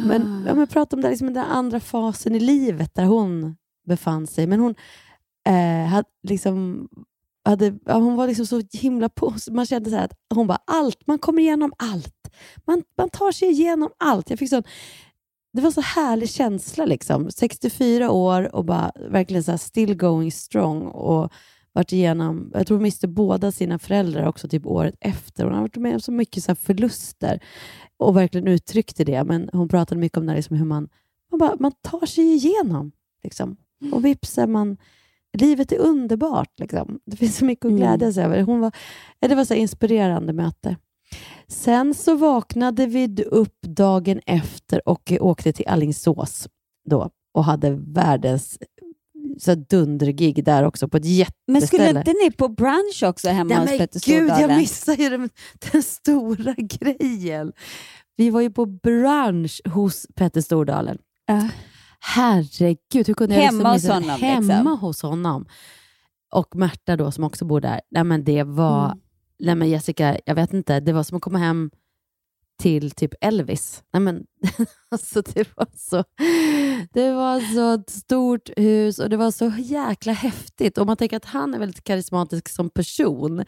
men, 0.01 0.44
ja, 0.48 0.53
men 0.53 0.67
prata 0.67 0.96
om 0.96 1.01
det, 1.01 1.10
liksom 1.10 1.34
den 1.34 1.46
andra 1.46 1.79
fasen 1.79 2.36
i 2.36 2.39
livet 2.39 2.96
där 2.96 3.06
hon 3.06 3.56
befann 3.88 4.27
sig. 4.27 4.48
Men 4.48 4.60
hon 4.60 4.75
eh, 5.48 5.88
hade 5.88 6.10
liksom 6.27 6.88
hade, 7.46 7.79
ja, 7.86 7.94
hon 7.94 8.15
var 8.15 8.27
liksom 8.27 8.46
så 8.46 8.62
himla 8.74 9.10
på. 9.10 9.34
Man 9.51 9.65
kände 9.65 9.89
så 9.89 9.96
här 9.96 10.06
att 10.06 10.13
hon 10.36 10.48
bara, 10.48 10.60
allt, 10.65 11.08
man 11.08 11.20
kommer 11.20 11.41
igenom 11.41 11.74
allt. 11.77 12.29
Man, 12.67 12.84
man 12.98 13.10
tar 13.10 13.32
sig 13.32 13.50
igenom 13.50 13.89
allt. 13.98 14.29
Jag 14.29 14.39
fick 14.39 14.50
sån, 14.50 14.63
det 15.53 15.62
var 15.62 15.72
så 15.72 15.82
härlig 15.82 16.29
känsla. 16.29 16.86
liksom. 16.86 17.32
64 17.32 18.12
år 18.12 18.56
och 18.56 18.65
bara 18.65 18.91
verkligen 19.10 19.44
så 19.44 19.58
still 19.58 19.96
going 19.96 20.32
strong. 20.32 20.82
Och 20.82 21.32
varit 21.77 21.93
igenom, 21.93 22.51
jag 22.53 22.67
tror 22.67 22.77
hon 22.77 22.84
miste 22.84 23.07
båda 23.07 23.51
sina 23.51 23.79
föräldrar 23.79 24.27
också 24.27 24.48
typ 24.50 24.65
året 24.65 24.96
efter. 25.00 25.43
Hon 25.43 25.53
har 25.53 25.62
varit 25.62 25.75
med 25.75 25.93
om 25.93 26.00
så 26.00 26.12
mycket 26.12 26.43
så 26.43 26.55
förluster 26.55 27.39
och 27.98 28.17
verkligen 28.17 28.48
uttryckte 28.48 29.03
det. 29.03 29.24
Men 29.24 29.50
hon 29.53 29.69
pratade 29.69 30.01
mycket 30.01 30.17
om 30.17 30.25
det 30.25 30.31
här, 30.31 30.38
liksom 30.38 30.57
hur 30.57 30.65
man, 30.65 30.89
man, 31.31 31.39
bara, 31.39 31.55
man 31.60 31.72
tar 31.81 32.05
sig 32.05 32.24
igenom. 32.24 32.91
Liksom. 33.24 33.57
Och 33.91 34.05
vips 34.05 34.38
är 34.38 34.48
man... 34.48 34.77
Livet 35.38 35.72
är 35.72 35.77
underbart. 35.77 36.60
Liksom. 36.60 37.00
Det 37.05 37.17
finns 37.17 37.38
så 37.38 37.46
mycket 37.46 37.65
att 37.65 37.72
Mm. 37.72 37.81
glädja 37.81 38.13
sig 38.13 38.24
över. 38.24 38.41
Hon 38.41 38.60
var, 38.60 38.72
det 39.19 39.36
var 39.36 39.46
så 39.46 39.53
inspirerande 39.53 40.34
möte. 40.34 40.77
Sen 41.48 41.93
så 41.93 42.15
vaknade 42.15 42.86
vi 42.86 43.24
upp 43.24 43.62
dagen 43.62 44.22
efter 44.25 44.89
och 44.89 45.13
åkte 45.19 45.53
till 45.53 45.67
Allingsås 45.67 46.48
då 46.89 47.10
och 47.34 47.43
hade 47.43 47.72
världens 47.72 48.60
så 49.39 49.55
dundergig 49.55 50.46
där 50.46 50.63
också 50.63 50.88
på 50.88 50.98
ett 50.98 51.05
jätteställe. 51.05 51.34
Men 51.60 51.62
skulle 51.62 51.89
inte 51.89 52.13
ni 52.24 52.31
på 52.31 52.48
brunch 52.48 53.03
också 53.05 53.29
hemma 53.29 53.53
Ja, 53.53 53.60
hos 53.60 53.77
Petter 53.77 54.00
gud, 54.05 54.29
jag 54.29 54.38
Stordalen? 54.38 54.57
missade 54.57 55.03
ju 55.03 55.10
den, 55.10 55.29
den 55.72 55.84
stora 55.84 56.53
grejen. 56.57 57.53
Vi 58.15 58.29
var 58.29 58.41
ju 58.41 58.51
på 58.51 58.65
brunch 58.65 59.62
hos 59.65 60.07
Petter 60.15 60.41
Stordalen. 60.41 60.98
Ja. 61.25 61.50
Herregud, 62.00 63.07
hur 63.07 63.13
kunde 63.13 63.36
jag 63.36 63.41
Hemma 63.41 63.74
liksom 63.74 63.96
hos 63.96 64.05
honom, 64.05 64.22
Hemma 64.22 64.53
liksom. 64.53 64.79
hos 64.79 65.01
honom. 65.01 65.46
Och 66.34 66.55
Märta 66.55 66.96
då, 66.96 67.12
som 67.12 67.24
också 67.24 67.46
bor 67.46 67.62
där. 67.62 67.81
Nej, 67.91 68.03
men 68.03 68.24
det 68.24 68.43
var... 68.43 68.86
Mm. 68.86 69.00
Nej, 69.39 69.55
men 69.55 69.69
Jessica, 69.69 70.17
jag 70.25 70.36
vet 70.36 70.53
inte. 70.53 70.79
Det 70.79 70.93
var 70.93 71.03
som 71.03 71.17
att 71.17 71.22
komma 71.24 71.38
hem 71.38 71.72
till 72.60 72.91
typ 72.91 73.13
Elvis. 73.22 73.84
Nej, 73.93 74.01
men, 74.01 74.24
alltså, 74.91 75.22
det, 75.22 75.48
var 75.58 75.67
så, 75.77 76.03
det 76.94 77.12
var 77.12 77.39
så 77.56 77.74
ett 77.74 77.89
stort 77.89 78.50
hus 78.58 79.00
och 79.00 79.10
det 79.10 79.17
var 79.17 79.32
så 79.32 79.51
jäkla 79.58 80.13
häftigt. 80.13 80.77
Om 80.77 80.88
man 80.88 80.98
tänker 80.98 81.17
att 81.17 81.25
han 81.25 81.53
är 81.53 81.60
väldigt 81.60 81.84
karismatisk 81.84 82.50
som 82.50 82.70
person 82.70 83.44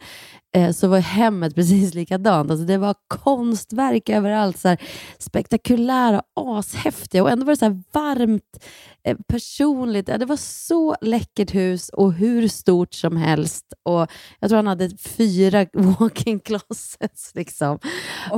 eh, 0.56 0.72
så 0.72 0.88
var 0.88 0.98
hemmet 0.98 1.54
precis 1.54 1.94
likadant. 1.94 2.50
Alltså, 2.50 2.66
det 2.66 2.78
var 2.78 2.94
konstverk 3.08 4.08
överallt. 4.08 4.58
Så 4.58 4.68
här, 4.68 4.78
spektakulära, 5.18 6.22
ashäftiga 6.40 7.22
och 7.22 7.30
ändå 7.30 7.44
var 7.46 7.52
det 7.52 7.56
så 7.56 7.64
här 7.64 7.82
varmt, 7.92 8.64
eh, 9.04 9.16
personligt. 9.28 10.08
Ja, 10.08 10.18
det 10.18 10.26
var 10.26 10.36
så 10.36 10.96
läckert 11.00 11.54
hus 11.54 11.88
och 11.88 12.12
hur 12.12 12.48
stort 12.48 12.94
som 12.94 13.16
helst. 13.16 13.64
Och 13.82 14.06
Jag 14.40 14.50
tror 14.50 14.56
han 14.56 14.66
hade 14.66 14.90
fyra 14.96 15.66
walk-in 15.72 16.40
closets. 16.40 17.32
Liksom. 17.34 17.78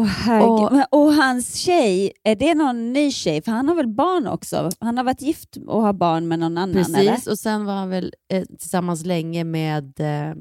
Herregud. 0.06 0.82
Och- 0.90 1.02
och 1.02 1.14
hans 1.14 1.54
tjej, 1.54 2.12
är 2.24 2.36
det 2.42 2.54
någon 2.54 2.92
ny 2.92 3.10
tjej? 3.10 3.42
För 3.42 3.52
han 3.52 3.68
har 3.68 3.74
väl 3.74 3.88
barn 3.88 4.26
också? 4.26 4.70
Han 4.80 4.96
har 4.96 5.04
varit 5.04 5.22
gift 5.22 5.56
och 5.66 5.82
har 5.82 5.92
barn 5.92 6.28
med 6.28 6.38
någon 6.38 6.58
annan, 6.58 6.76
eller? 6.76 7.10
Precis, 7.12 7.26
och 7.26 7.38
sen 7.38 7.64
var 7.64 7.74
han 7.74 7.88
väl 7.88 8.14
eh, 8.28 8.44
tillsammans 8.44 9.04
länge 9.04 9.44
med, 9.44 10.00
eh, 10.00 10.34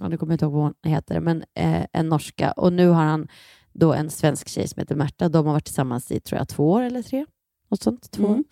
ja, 0.00 0.08
nu 0.08 0.16
kommer 0.16 0.32
jag 0.32 0.34
inte 0.34 0.44
ihåg 0.44 0.52
vad 0.52 0.62
hon 0.62 0.74
heter, 0.82 1.20
men 1.20 1.44
eh, 1.54 1.86
en 1.92 2.08
norska. 2.08 2.52
Och 2.52 2.72
nu 2.72 2.88
har 2.88 3.04
han 3.04 3.28
då 3.72 3.92
en 3.92 4.10
svensk 4.10 4.48
tjej 4.48 4.68
som 4.68 4.80
heter 4.80 4.94
Märta. 4.94 5.28
De 5.28 5.46
har 5.46 5.52
varit 5.52 5.64
tillsammans 5.64 6.12
i 6.12 6.20
tror 6.20 6.38
jag, 6.38 6.48
två 6.48 6.70
år 6.72 6.82
eller 6.82 7.02
tre. 7.02 7.26
Något 7.70 7.82
sånt. 7.82 8.10
Två. 8.10 8.26
Mm. 8.26 8.44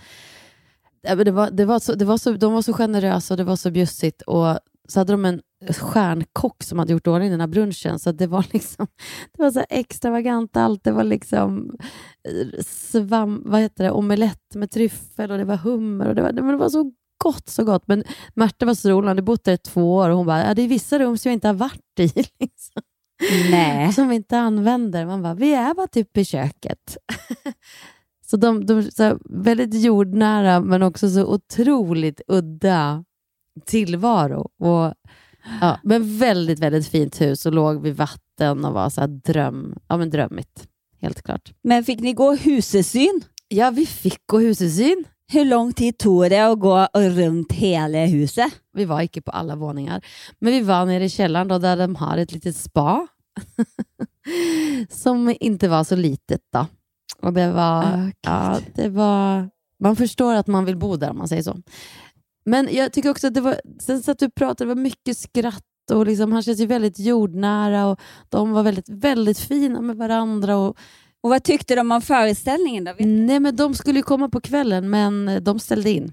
Det 1.02 1.30
var, 1.30 1.50
det 1.50 1.64
var 1.64 1.78
så, 1.78 1.94
det 1.94 2.04
var 2.04 2.18
så, 2.18 2.32
de 2.32 2.52
var 2.52 2.62
så 2.62 2.72
generösa 2.72 3.34
och 3.34 3.38
det 3.38 3.44
var 3.44 3.56
så 3.56 3.70
bjussigt. 3.70 4.22
Och 4.22 4.58
så 4.88 5.00
hade 5.00 5.12
de 5.12 5.24
en 5.24 5.40
stjärnkock 5.70 6.62
som 6.62 6.78
hade 6.78 6.92
gjort 6.92 7.06
ordning 7.06 7.30
den 7.30 7.40
här 7.40 7.46
brunchen. 7.46 7.98
Så 7.98 8.12
det 8.12 8.26
var 8.26 8.46
liksom 8.52 8.86
det 9.32 9.42
var 9.42 9.50
så 9.50 9.64
extravagant 9.68 10.56
allt. 10.56 10.84
Det 10.84 10.92
var 10.92 11.04
liksom 11.04 11.76
eh, 12.28 12.62
svam, 12.66 13.42
vad 13.46 13.60
heter 13.60 13.84
det, 13.84 13.90
omelett 13.90 14.54
med 14.54 14.70
tryffel 14.70 15.30
och 15.30 15.38
det 15.38 15.44
var 15.44 15.56
hummer. 15.56 16.08
Och 16.08 16.14
det, 16.14 16.22
var, 16.22 16.32
det, 16.32 16.42
var 16.42 16.68
så 16.68 16.92
gott, 17.24 17.48
så 17.48 17.64
gott. 17.64 17.88
Men 17.88 18.04
Märta 18.34 18.66
var 18.66 18.74
så 18.74 18.88
rolig, 18.88 18.96
hon 18.96 19.08
hade 19.08 19.22
bott 19.22 19.44
där 19.44 19.52
i 19.52 19.58
två 19.58 19.94
år 19.94 20.10
och 20.10 20.16
hon 20.16 20.26
bara, 20.26 20.46
ja, 20.46 20.54
det 20.54 20.62
är 20.62 20.68
vissa 20.68 20.98
rum 20.98 21.18
som 21.18 21.28
jag 21.28 21.36
inte 21.36 21.48
har 21.48 21.54
varit 21.54 22.00
i. 22.00 22.12
Liksom 22.40 22.82
Nej. 23.50 23.92
som 23.92 24.08
vi 24.08 24.16
inte 24.16 24.38
använder. 24.38 25.06
Man 25.06 25.22
bara, 25.22 25.34
vi 25.34 25.54
är 25.54 25.74
bara 25.74 25.86
typ 25.86 26.16
i 26.16 26.24
köket. 26.24 26.96
så 28.26 28.36
de, 28.36 28.66
de 28.66 28.82
så 28.82 29.18
väldigt 29.24 29.74
jordnära 29.74 30.60
men 30.60 30.82
också 30.82 31.10
så 31.10 31.26
otroligt 31.26 32.20
udda 32.28 33.04
tillvaro. 33.64 34.50
Och, 34.58 34.94
ja, 35.60 35.80
men 35.82 36.18
väldigt, 36.18 36.58
väldigt 36.58 36.88
fint 36.88 37.20
hus 37.20 37.46
och 37.46 37.52
låg 37.52 37.82
vid 37.82 37.96
vatten 37.96 38.64
och 38.64 38.72
var 38.72 38.90
så 38.90 39.00
här 39.00 39.08
dröm, 39.08 39.74
ja, 39.88 39.96
men 39.96 40.10
drömmigt. 40.10 40.68
Helt 41.00 41.22
klart. 41.22 41.52
Men 41.62 41.84
fick 41.84 42.00
ni 42.00 42.12
gå 42.12 42.34
husesyn? 42.34 43.22
Ja, 43.48 43.70
vi 43.70 43.86
fick 43.86 44.26
gå 44.26 44.38
husesyn. 44.38 45.04
Hur 45.32 45.44
lång 45.44 45.72
tid 45.72 45.98
tog 45.98 46.30
det 46.30 46.40
att 46.40 46.60
gå 46.60 46.88
runt 46.94 47.52
hela 47.52 48.06
huset? 48.06 48.52
Vi 48.72 48.84
var 48.84 49.00
inte 49.00 49.20
på 49.22 49.30
alla 49.30 49.56
våningar, 49.56 50.04
men 50.38 50.52
vi 50.52 50.60
var 50.60 50.86
nere 50.86 51.04
i 51.04 51.08
källaren 51.08 51.48
då, 51.48 51.58
där 51.58 51.76
de 51.76 51.96
har 51.96 52.18
ett 52.18 52.32
litet 52.32 52.56
spa. 52.56 53.06
som 54.88 55.34
inte 55.40 55.68
var 55.68 55.84
så 55.84 55.96
litet. 55.96 56.40
då. 56.52 56.66
Och 57.22 57.32
det 57.32 57.52
var, 57.52 58.12
ja, 58.20 58.58
det 58.74 58.88
var... 58.88 59.50
Man 59.80 59.96
förstår 59.96 60.34
att 60.34 60.46
man 60.46 60.64
vill 60.64 60.76
bo 60.76 60.96
där 60.96 61.10
om 61.10 61.18
man 61.18 61.28
säger 61.28 61.42
så. 61.42 61.56
Men 62.46 62.68
jag 62.74 62.92
tycker 62.92 63.10
också 63.10 63.26
att 63.26 63.34
det 63.34 63.40
var... 63.40 63.60
Sen 63.80 64.02
så 64.02 64.10
att 64.10 64.18
du 64.18 64.30
pratade, 64.30 64.70
det 64.70 64.74
var 64.74 64.82
mycket 64.82 65.18
skratt 65.18 65.62
och 65.92 66.06
liksom, 66.06 66.32
han 66.32 66.42
känns 66.42 66.60
ju 66.60 66.66
väldigt 66.66 66.98
jordnära 66.98 67.86
och 67.86 68.00
de 68.28 68.52
var 68.52 68.62
väldigt, 68.62 68.88
väldigt 68.88 69.38
fina 69.38 69.80
med 69.80 69.96
varandra. 69.96 70.56
Och, 70.56 70.76
Och 71.22 71.30
vad 71.30 71.42
tyckte 71.42 71.74
de 71.74 71.92
om 71.92 72.02
föreställningen 72.02 72.84
då? 72.84 72.94
Nej, 72.98 73.40
men 73.40 73.56
de 73.56 73.74
skulle 73.74 73.98
ju 73.98 74.02
komma 74.02 74.28
på 74.28 74.40
kvällen, 74.40 74.90
men 74.90 75.44
de 75.44 75.58
ställde 75.58 75.90
in. 75.90 76.12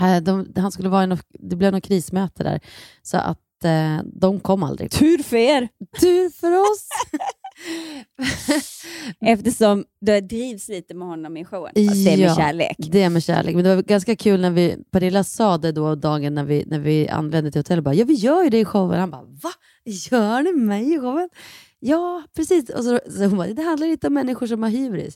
Eh, 0.00 0.16
De, 0.22 0.52
han 0.56 0.72
skulle 0.72 0.88
vara 0.88 1.04
i 1.04 1.06
något, 1.06 1.26
det 1.38 1.56
blev 1.56 1.72
något 1.72 1.84
krismöte 1.84 2.42
där, 2.42 2.60
så 3.02 3.16
att 3.16 3.64
eh, 3.64 3.98
de 4.04 4.40
kom 4.40 4.62
aldrig. 4.62 4.90
Tur 4.90 5.22
för 5.22 5.36
er! 5.36 5.68
Tur 6.00 6.30
för 6.30 6.60
oss! 6.60 6.88
Eftersom 9.20 9.84
du 10.00 10.20
drivs 10.20 10.68
lite 10.68 10.94
med 10.94 11.08
honom 11.08 11.36
i 11.36 11.44
showen. 11.44 11.72
Fast 11.88 12.04
det 12.04 12.12
är 12.12 12.16
med 12.16 12.28
Ja. 12.28 12.36
kärlek. 12.36 12.76
Det 12.78 13.02
är 13.02 13.08
med 13.10 13.22
kärlek. 13.24 13.54
Men 13.54 13.64
det 13.64 13.74
var 13.76 13.82
ganska 13.82 14.16
kul 14.16 14.40
när 14.40 14.50
vi, 14.50 14.76
Pernilla 14.92 15.24
sa 15.24 15.58
det 15.58 15.72
då 15.72 15.94
dagen 15.94 16.34
när 16.34 16.44
vi, 16.44 16.64
när 16.66 16.78
vi 16.78 17.08
anlände 17.08 17.50
till 17.50 17.58
hotellet. 17.58 17.84
Bara, 17.84 17.94
ja, 17.94 18.04
vi 18.04 18.14
gör 18.14 18.42
ju 18.44 18.50
det 18.50 18.58
i 18.58 18.64
showen. 18.64 19.00
Han 19.00 19.10
bara, 19.10 19.22
va? 19.22 19.50
Gör 19.84 20.42
ni 20.42 20.52
mig 20.52 20.94
i 20.94 20.98
showen? 20.98 21.28
Ja, 21.80 22.22
precis. 22.36 22.70
Och 22.70 22.84
så, 22.84 23.00
så 23.10 23.24
hon 23.24 23.36
bara, 23.38 23.48
det 23.48 23.62
handlar 23.62 23.86
inte 23.86 24.06
om 24.06 24.14
människor 24.14 24.46
som 24.46 24.62
har 24.62 24.70
hybris. 24.70 25.14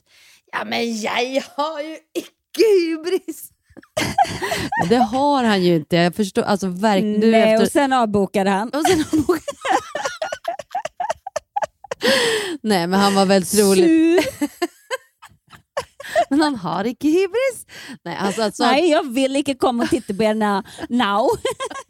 Ja, 0.51 0.65
men 0.65 1.01
jag 1.01 1.43
har 1.55 1.81
ju 1.81 1.97
icke 2.17 2.63
hybris. 2.79 3.49
men 4.81 4.89
det 4.89 4.95
har 5.03 5.43
han 5.43 5.63
ju 5.63 5.75
inte. 5.75 5.95
Jag 5.95 6.15
förstår, 6.15 6.41
alltså 6.41 6.67
verkligen. 6.67 7.31
Nej, 7.31 7.53
efter- 7.53 7.65
och 7.65 7.71
sen 7.71 7.93
avbokade 7.93 8.49
han. 8.49 8.69
och 8.69 8.81
sen 8.87 8.99
har 8.99 9.27
han 9.27 9.39
Nej, 12.61 12.87
men 12.87 12.99
han 12.99 13.15
var 13.15 13.25
väldigt 13.25 13.59
rolig. 13.59 14.19
Men 16.29 16.41
han 16.41 16.55
har 16.55 16.85
icke 16.85 17.07
hybris. 17.07 17.65
Nej, 18.03 18.17
alltså, 18.17 18.41
alltså, 18.41 18.63
Nej, 18.63 18.89
jag 18.89 19.13
vill 19.13 19.35
inte 19.35 19.53
komma 19.53 19.83
och 19.83 19.89
titta 19.89 20.13
på 20.13 20.23
er 20.23 20.33
now. 20.89 21.29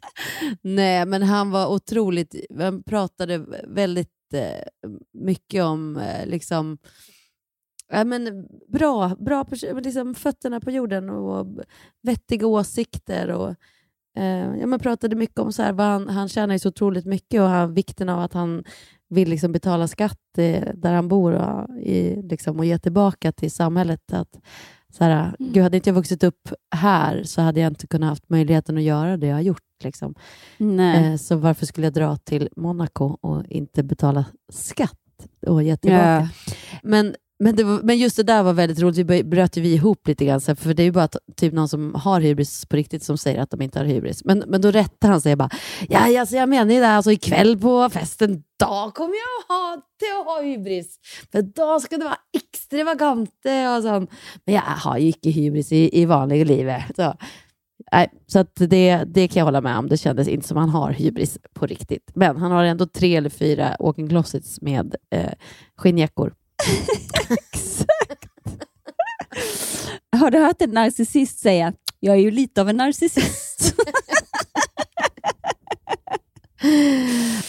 Nej, 0.62 1.06
men 1.06 1.22
han 1.22 1.50
var 1.50 1.66
otroligt... 1.66 2.34
Han 2.58 2.82
pratade 2.82 3.44
väldigt 3.68 4.08
eh, 4.34 4.88
mycket 5.12 5.64
om 5.64 5.96
eh, 5.96 6.26
liksom, 6.26 6.78
ja, 7.88 8.04
men 8.04 8.46
bra, 8.68 9.08
bra 9.08 9.46
liksom 9.82 10.14
fötterna 10.14 10.60
på 10.60 10.70
jorden 10.70 11.10
och 11.10 11.46
vettiga 12.02 12.46
åsikter. 12.46 13.28
Och, 13.28 13.54
eh, 14.16 14.56
ja, 14.60 14.66
men 14.66 14.78
pratade 14.78 15.16
mycket 15.16 15.38
om 15.38 15.52
så 15.52 15.62
här, 15.62 15.72
vad 15.72 15.86
han, 15.86 16.08
han 16.08 16.28
tjänar 16.28 16.54
ju 16.54 16.58
så 16.58 16.68
otroligt 16.68 17.04
mycket 17.04 17.40
och 17.40 17.48
han, 17.48 17.74
vikten 17.74 18.08
av 18.08 18.20
att 18.20 18.32
han 18.32 18.64
vill 19.08 19.28
liksom 19.28 19.52
betala 19.52 19.88
skatt 19.88 20.38
eh, 20.38 20.68
där 20.74 20.92
han 20.92 21.08
bor 21.08 21.32
och, 21.32 21.78
i, 21.78 22.22
liksom, 22.22 22.58
och 22.58 22.64
ge 22.64 22.78
tillbaka 22.78 23.32
till 23.32 23.50
samhället. 23.50 24.12
Att, 24.12 24.40
så 24.98 25.04
här, 25.04 25.34
Mm. 25.40 25.52
Gud, 25.52 25.62
hade 25.62 25.76
inte 25.76 25.90
jag 25.90 25.94
vuxit 25.94 26.24
upp 26.24 26.48
här 26.76 27.22
så 27.24 27.40
hade 27.42 27.60
jag 27.60 27.70
inte 27.70 27.86
kunnat 27.86 28.08
haft 28.08 28.28
möjligheten 28.28 28.76
att 28.76 28.82
göra 28.82 29.16
det 29.16 29.26
jag 29.26 29.34
har 29.34 29.40
gjort. 29.40 29.62
Liksom. 29.84 30.14
Eh, 30.58 31.16
så 31.16 31.36
varför 31.36 31.66
skulle 31.66 31.86
jag 31.86 31.94
dra 31.94 32.16
till 32.16 32.48
Monaco 32.56 33.04
och 33.20 33.46
inte 33.48 33.82
betala 33.82 34.24
skatt 34.52 34.98
och 35.46 35.62
ge 35.62 35.76
tillbaka? 35.76 36.28
Ja. 36.46 36.54
Men, 36.82 37.14
men, 37.38 37.56
det 37.56 37.64
var, 37.64 37.80
men 37.82 37.98
just 37.98 38.16
det 38.16 38.22
där 38.22 38.42
var 38.42 38.52
väldigt 38.52 38.80
roligt. 38.80 39.10
Vi 39.10 39.24
bröt 39.24 39.56
ju 39.56 39.60
vi 39.62 39.74
ihop 39.74 40.08
lite 40.08 40.24
grann, 40.24 40.40
för 40.40 40.74
det 40.74 40.82
är 40.82 40.84
ju 40.84 40.92
bara 40.92 41.08
typ 41.36 41.52
någon 41.52 41.68
som 41.68 41.94
har 41.94 42.20
hybris 42.20 42.66
på 42.66 42.76
riktigt 42.76 43.02
som 43.02 43.18
säger 43.18 43.40
att 43.40 43.50
de 43.50 43.62
inte 43.62 43.78
har 43.78 43.86
hybris. 43.86 44.24
Men, 44.24 44.38
men 44.46 44.60
då 44.60 44.70
rättar 44.70 45.08
han 45.08 45.20
sig 45.20 45.36
bara, 45.36 45.50
ja, 45.88 46.20
alltså, 46.20 46.36
jag 46.36 46.48
menar 46.48 46.74
ju 46.74 46.80
det, 46.80 46.86
här, 46.86 46.96
alltså, 46.96 47.12
ikväll 47.12 47.58
på 47.58 47.90
festen, 47.90 48.42
då 48.58 48.90
kommer 48.94 49.14
jag 49.14 49.54
ha 49.54 49.82
till 49.98 50.20
att 50.20 50.26
ha 50.26 50.42
hybris. 50.42 50.98
För 51.32 51.42
då 51.42 51.80
ska 51.80 51.96
det 51.96 52.04
vara 52.04 52.18
extravagant 52.32 53.30
och 53.76 53.82
sånt. 53.82 54.10
Men 54.44 54.54
jag 54.54 54.62
har 54.62 54.98
ju 54.98 55.08
icke 55.08 55.30
hybris 55.30 55.72
i, 55.72 56.00
i 56.00 56.04
vanliga 56.04 56.44
livet. 56.44 56.82
Så. 56.96 57.14
Nej, 57.92 58.10
så 58.26 58.38
att 58.38 58.56
det, 58.56 59.04
det 59.06 59.28
kan 59.28 59.40
jag 59.40 59.44
hålla 59.44 59.60
med 59.60 59.78
om. 59.78 59.88
Det 59.88 59.96
kändes 59.96 60.28
inte 60.28 60.48
som 60.48 60.56
han 60.56 60.68
har 60.68 60.90
hybris 60.90 61.38
på 61.54 61.66
riktigt. 61.66 62.10
Men 62.14 62.36
han 62.36 62.50
har 62.50 62.64
ändå 62.64 62.86
tre 62.86 63.16
eller 63.16 63.30
fyra 63.30 63.76
walking 63.80 64.08
closets 64.08 64.60
med 64.60 64.96
eh, 65.10 65.32
skinnjackor. 65.76 66.34
Har 70.16 70.30
du 70.30 70.38
hört 70.38 70.62
en 70.62 70.70
narcissist 70.70 71.38
säga, 71.38 71.72
jag 72.00 72.14
är 72.16 72.20
ju 72.20 72.30
lite 72.30 72.60
av 72.60 72.68
en 72.68 72.76
narcissist? 72.76 73.74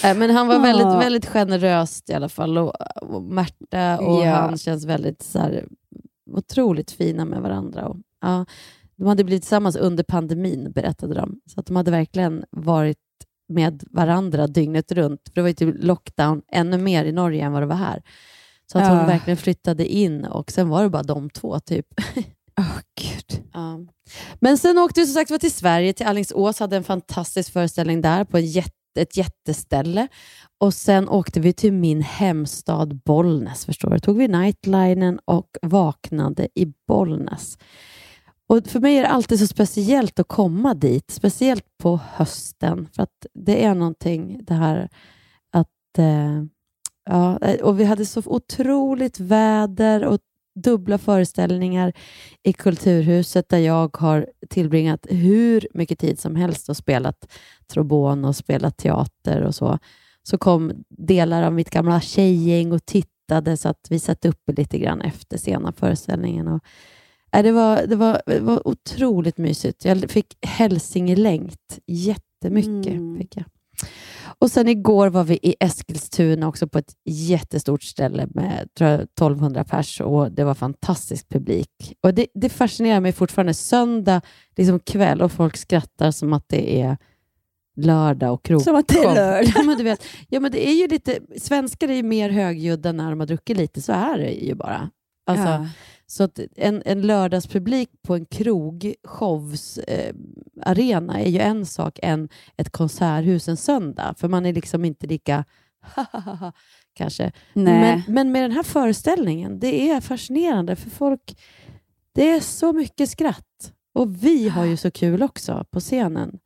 Eh, 0.03 0.17
Men 0.17 0.29
han 0.29 0.48
var 0.48 0.55
Ja. 0.55 0.62
väldigt, 0.62 1.05
väldigt 1.05 1.25
generöst 1.25 2.10
i 2.10 2.13
alla 2.13 2.29
fall. 2.29 2.57
Och, 2.57 2.74
och 3.01 3.24
Märta 3.24 4.00
och 4.00 4.25
Ja. 4.25 4.36
han 4.36 4.57
känns 4.57 4.86
väldigt 4.86 5.22
så 5.24 5.39
här, 5.39 5.65
otroligt 6.31 6.91
fina 6.91 7.25
med 7.25 7.41
varandra. 7.41 7.88
Och, 7.88 7.98
ja, 8.22 8.45
de 8.95 9.07
hade 9.07 9.24
blivit 9.24 9.43
tillsammans 9.43 9.75
under 9.75 10.03
pandemin, 10.03 10.72
berättade 10.72 11.13
de. 11.15 11.39
Så 11.45 11.60
att 11.60 11.65
de 11.65 11.75
hade 11.75 11.91
verkligen 11.91 12.43
varit 12.51 12.98
med 13.50 13.84
varandra 13.91 14.48
dygnet 14.48 14.91
runt. 14.91 15.22
För 15.27 15.36
det 15.36 15.41
var 15.41 15.48
ju 15.48 15.53
typ 15.53 15.75
lockdown 15.84 16.41
ännu 16.51 16.77
mer 16.77 17.05
i 17.05 17.12
Norge 17.12 17.45
än 17.45 17.51
vad 17.51 17.62
det 17.62 17.65
var 17.67 17.75
här. 17.75 18.01
Så 18.72 18.77
att 18.79 18.86
Ja. 18.88 18.98
hon 18.98 19.05
verkligen 19.07 19.38
flyttade 19.38 19.86
in 19.88 20.25
och 20.25 20.51
sen 20.51 20.69
var 20.69 20.84
det 20.84 20.89
bara 20.89 21.03
de 21.03 21.29
två. 21.29 21.60
typ. 21.60 21.86
Åh 22.60 22.77
gud. 23.01 23.43
Ja. 23.53 23.79
Men 24.39 24.57
sen 24.57 24.77
åkte 24.77 25.00
vi 25.00 25.05
som 25.05 25.13
sagt 25.13 25.31
var 25.31 25.38
till 25.38 25.51
Sverige, 25.53 25.93
till 25.93 26.05
Alingsås, 26.05 26.60
hade 26.60 26.77
en 26.77 26.84
fantastisk 26.84 27.53
föreställning 27.53 28.01
där 28.01 28.24
på 28.24 28.39
jätte, 28.39 28.72
ett 29.00 29.17
jätteställe. 29.17 30.07
Och 30.57 30.74
sen 30.74 31.10
åkte 31.10 31.39
vi 31.39 31.53
till 31.53 31.74
min 31.74 32.01
hemstad 32.01 33.01
Bollnäs, 33.05 33.65
förstår 33.65 33.89
du. 33.89 34.00
Tog 34.00 34.17
vi 34.17 34.27
nightlinen 34.27 35.19
och 35.25 35.48
vaknade 35.62 36.48
i 36.55 36.65
Bollnäs. 36.88 37.57
Och 38.50 38.67
för 38.67 38.79
mig 38.79 38.98
är 38.98 39.01
det 39.01 39.07
alltid 39.10 39.39
så 39.39 39.48
speciellt 39.48 40.19
att 40.19 40.27
komma 40.27 40.74
dit, 40.74 41.12
speciellt 41.12 41.65
på 41.84 42.00
hösten. 42.13 42.89
För 42.95 43.03
att 43.03 43.25
det 43.34 43.65
är 43.65 43.75
någonting 43.75 44.39
det 44.43 44.53
här 44.53 44.89
att... 45.51 45.98
Eh, 45.98 46.43
ja, 47.05 47.39
och 47.63 47.79
vi 47.79 47.83
hade 47.83 48.05
så 48.05 48.21
otroligt 48.25 49.19
väder 49.19 50.05
och 50.05 50.19
dubbla 50.55 50.97
föreställningar 50.97 51.93
i 52.43 52.53
Kulturhuset 52.53 53.50
där 53.50 53.57
jag 53.57 53.97
har 53.97 54.29
tillbringat 54.50 55.05
hur 55.09 55.67
mycket 55.74 56.00
tid 56.00 56.19
som 56.19 56.35
helst 56.35 56.69
och 56.69 56.77
spelat 56.77 57.31
trombon 57.67 58.25
och 58.25 58.35
spelat 58.35 58.77
teater 58.77 59.41
och 59.41 59.55
så. 59.55 59.79
Så 60.24 60.38
kom 60.38 60.74
delar 60.89 61.43
av 61.43 61.53
mitt 61.53 61.69
gamla 61.69 62.01
tjejgäng 62.01 62.71
och 62.71 62.85
tittade 62.85 63.57
så 63.57 63.69
att 63.69 63.88
vi 63.89 64.00
satt 64.00 64.25
uppe 64.25 64.51
lite 64.51 64.77
grann 64.77 65.01
efter 65.01 65.38
sena 65.38 65.71
föreställningen. 65.71 66.47
Och, 66.47 66.63
äh, 67.31 67.43
det, 67.43 67.51
var, 67.51 67.88
det, 67.88 67.95
var, 67.95 68.21
det 68.25 68.39
var 68.39 68.67
otroligt 68.67 69.38
mysigt. 69.38 69.85
Jag 69.85 70.12
fick 70.12 70.38
hälsingelängt 70.41 71.79
jättemycket. 71.88 72.93
Mm. 72.93 73.17
Fick 73.17 73.38
jag. 73.38 73.45
Och 74.40 74.51
sen 74.51 74.68
igår 74.68 75.07
var 75.07 75.24
vi 75.24 75.40
i 75.42 75.55
Eskilstuna 75.59 76.48
också 76.48 76.68
på 76.68 76.77
ett 76.77 76.94
jättestort 77.05 77.83
ställe 77.83 78.27
med 78.29 78.70
tror 78.77 78.90
jag, 78.90 79.01
1200 79.01 79.64
pers 79.64 80.01
och 80.01 80.31
det 80.31 80.44
var 80.44 80.53
fantastisk 80.53 81.29
publik. 81.29 81.94
Och 82.01 82.14
det, 82.14 82.27
det 82.33 82.50
fascinerar 82.50 83.00
mig 83.00 83.11
fortfarande. 83.11 83.53
Söndag 83.53 84.22
liksom 84.55 84.79
kväll 84.79 85.22
och 85.22 85.31
folk 85.31 85.57
skrattar 85.57 86.11
som 86.11 86.33
att 86.33 86.46
det 86.50 86.81
är 86.81 86.98
lördag 87.75 88.33
och 88.33 88.44
krog. 88.46 88.61
Som 88.61 88.75
att 88.75 88.88
det 88.88 88.98
är 88.98 89.16
lördag. 89.16 89.53
Ja, 89.55 89.64
men 89.64 89.77
du 89.77 89.83
vet, 89.83 90.05
ja, 90.29 90.40
men 90.40 90.51
det 90.51 90.68
är 90.68 90.74
ju 90.74 90.88
lite, 90.88 91.20
svenskar 91.38 91.90
är 91.90 91.94
ju 91.94 92.03
mer 92.03 92.29
högljudda 92.29 92.92
när 92.92 93.09
de 93.09 93.20
har 93.20 93.27
druckit 93.27 93.57
lite, 93.57 93.81
så 93.81 93.92
är 93.92 94.18
det 94.18 94.31
ju 94.31 94.55
bara. 94.55 94.90
Alltså, 95.27 95.48
Ja. 95.48 95.68
Så 96.07 96.24
att 96.24 96.39
en, 96.55 96.81
en 96.85 97.01
lördagspublik 97.01 97.89
på 98.01 98.15
en 98.15 98.25
krogshows 98.25 99.77
eh, 99.77 100.15
arena 100.61 101.22
är 101.22 101.29
ju 101.29 101.39
en 101.39 101.65
sak 101.65 102.00
än 102.03 102.29
ett 102.57 102.70
konserthus 102.70 103.48
en 103.48 103.57
söndag, 103.57 104.15
för 104.18 104.27
man 104.27 104.46
är 104.46 104.53
liksom 104.53 104.85
inte 104.85 105.07
lika 105.07 105.46
kanske. 106.94 107.31
Nej. 107.53 108.03
Men, 108.07 108.13
men 108.13 108.31
med 108.31 108.44
den 108.44 108.51
här 108.51 108.63
föreställningen, 108.63 109.59
det 109.59 109.89
är 109.89 110.01
fascinerande 110.01 110.75
för 110.75 110.89
folk, 110.89 111.37
det 112.11 112.29
är 112.29 112.39
så 112.39 112.74
mycket 112.74 113.09
skratt. 113.09 113.74
Och 113.94 114.24
vi 114.24 114.50
har 114.50 114.65
ju 114.65 114.77
så 114.77 114.91
kul 114.91 115.24
också 115.24 115.65
på 115.72 115.79
scenen. 115.79 116.39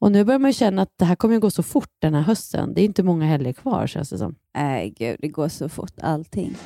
Och 0.00 0.12
nu 0.12 0.24
börjar 0.24 0.38
man 0.38 0.50
ju 0.50 0.54
känna 0.54 0.82
att 0.82 0.92
det 0.96 1.04
här 1.04 1.16
kommer 1.16 1.34
att 1.34 1.40
gå 1.40 1.50
så 1.50 1.62
fort 1.62 1.92
den 1.98 2.14
här 2.14 2.22
hösten. 2.22 2.74
Det 2.74 2.80
är 2.80 2.84
inte 2.84 3.02
många 3.02 3.26
helger 3.26 3.52
kvar 3.52 3.86
känns 3.86 4.10
det 4.10 4.18
som. 4.18 4.34
Nej, 4.54 4.94
gud, 4.98 5.16
det 5.18 5.28
går 5.28 5.48
så 5.48 5.68
fort 5.68 6.00
allting. 6.00 6.56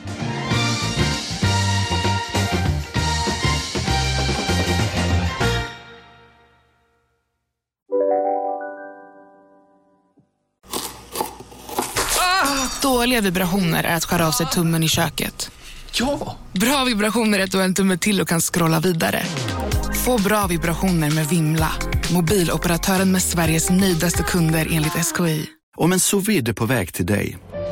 Dåliga 12.85 13.21
vibrationer 13.21 13.85
är 13.85 13.97
att 13.97 14.05
skära 14.05 14.29
av 14.29 14.33
sig 14.33 14.47
tummen 14.47 14.83
i 14.83 14.89
köket. 14.89 15.51
Ja! 15.93 16.37
Bra 16.53 16.85
vibrationer 16.85 17.39
är 17.39 17.45
att 17.45 17.53
du 17.53 17.59
har 17.59 17.65
en 17.65 17.75
tumme 17.75 17.99
till 17.99 18.21
och 18.21 18.29
kan 18.29 18.41
scrolla 18.41 18.81
vidare. 18.81 19.23
Få 20.05 20.23
bra 20.23 20.47
vibrationer 20.47 21.11
med 21.11 21.29
Vimla. 21.29 21.73
Mobiloperatören 22.13 23.13
med 23.13 23.23
Sveriges 23.23 23.71
nöjdaste 23.71 24.23
kunder 24.23 24.69
enligt 24.71 24.93
SKI. 24.93 25.47
Om 25.77 25.93
en 25.93 26.01
sous 26.01 26.55
på 26.57 26.67
väg 26.67 26.93
till 26.93 27.07
dig 27.07 27.39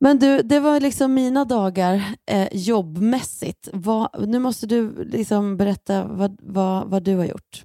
Men 0.00 0.18
du, 0.18 0.42
det 0.42 0.60
var 0.60 0.80
liksom 0.80 1.14
mina 1.14 1.44
dagar 1.44 2.02
eh, 2.30 2.48
jobbmässigt. 2.52 3.68
Vad, 3.72 4.28
nu 4.28 4.38
måste 4.38 4.66
du 4.66 5.04
liksom 5.04 5.56
berätta 5.56 6.04
vad, 6.04 6.38
vad, 6.42 6.88
vad 6.90 7.02
du 7.02 7.16
har 7.16 7.24
gjort. 7.24 7.64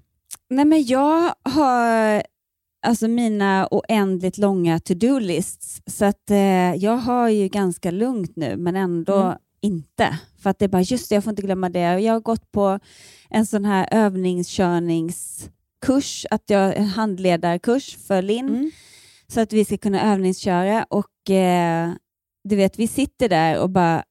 Nej, 0.50 0.66
men 0.66 0.84
jag 0.86 1.34
har 1.44 2.24
alltså 2.88 3.08
mina 3.08 3.68
oändligt 3.72 4.38
långa 4.38 4.80
to-do-lists, 4.80 5.82
så 5.86 6.06
att, 6.06 6.32
eh, 6.32 6.76
jag 6.76 6.98
har 6.98 7.30
ju 7.30 7.48
ganska 7.48 7.92
lugnt 7.92 8.36
nu, 8.36 8.58
men 8.58 8.76
ändå 8.76 9.16
Mm. 9.22 9.38
inte. 9.62 10.20
För 10.44 10.50
att 10.50 10.60
det 10.60 10.66
är 10.66 10.70
bara, 10.70 10.82
just 10.82 11.10
det, 11.10 11.16
jag 11.16 11.24
får 11.24 11.32
inte 11.32 11.42
glömma 11.42 11.70
det. 11.70 11.80
Jag 12.00 12.14
har 12.14 12.20
gått 12.20 12.52
på 12.52 12.80
en 13.30 13.46
sån 13.46 13.66
här 13.66 13.88
övningskörningskurs, 13.92 16.26
att 16.32 16.44
jag 16.50 16.76
en 16.78 16.86
handledarkurs 16.86 17.98
för 18.08 18.22
Linn, 18.22 18.50
Mm. 18.50 18.72
så 19.28 19.42
att 19.42 19.54
vi 19.54 19.66
ska 19.66 19.78
kunna 19.78 20.14
övningsköra. 20.14 20.86
Och 20.90 21.30
eh, 21.30 21.92
du 22.50 22.56
vet, 22.56 22.80
vi 22.80 22.88
sitter 22.88 23.30
där 23.30 23.60
och 23.60 23.70
bara 23.70 24.04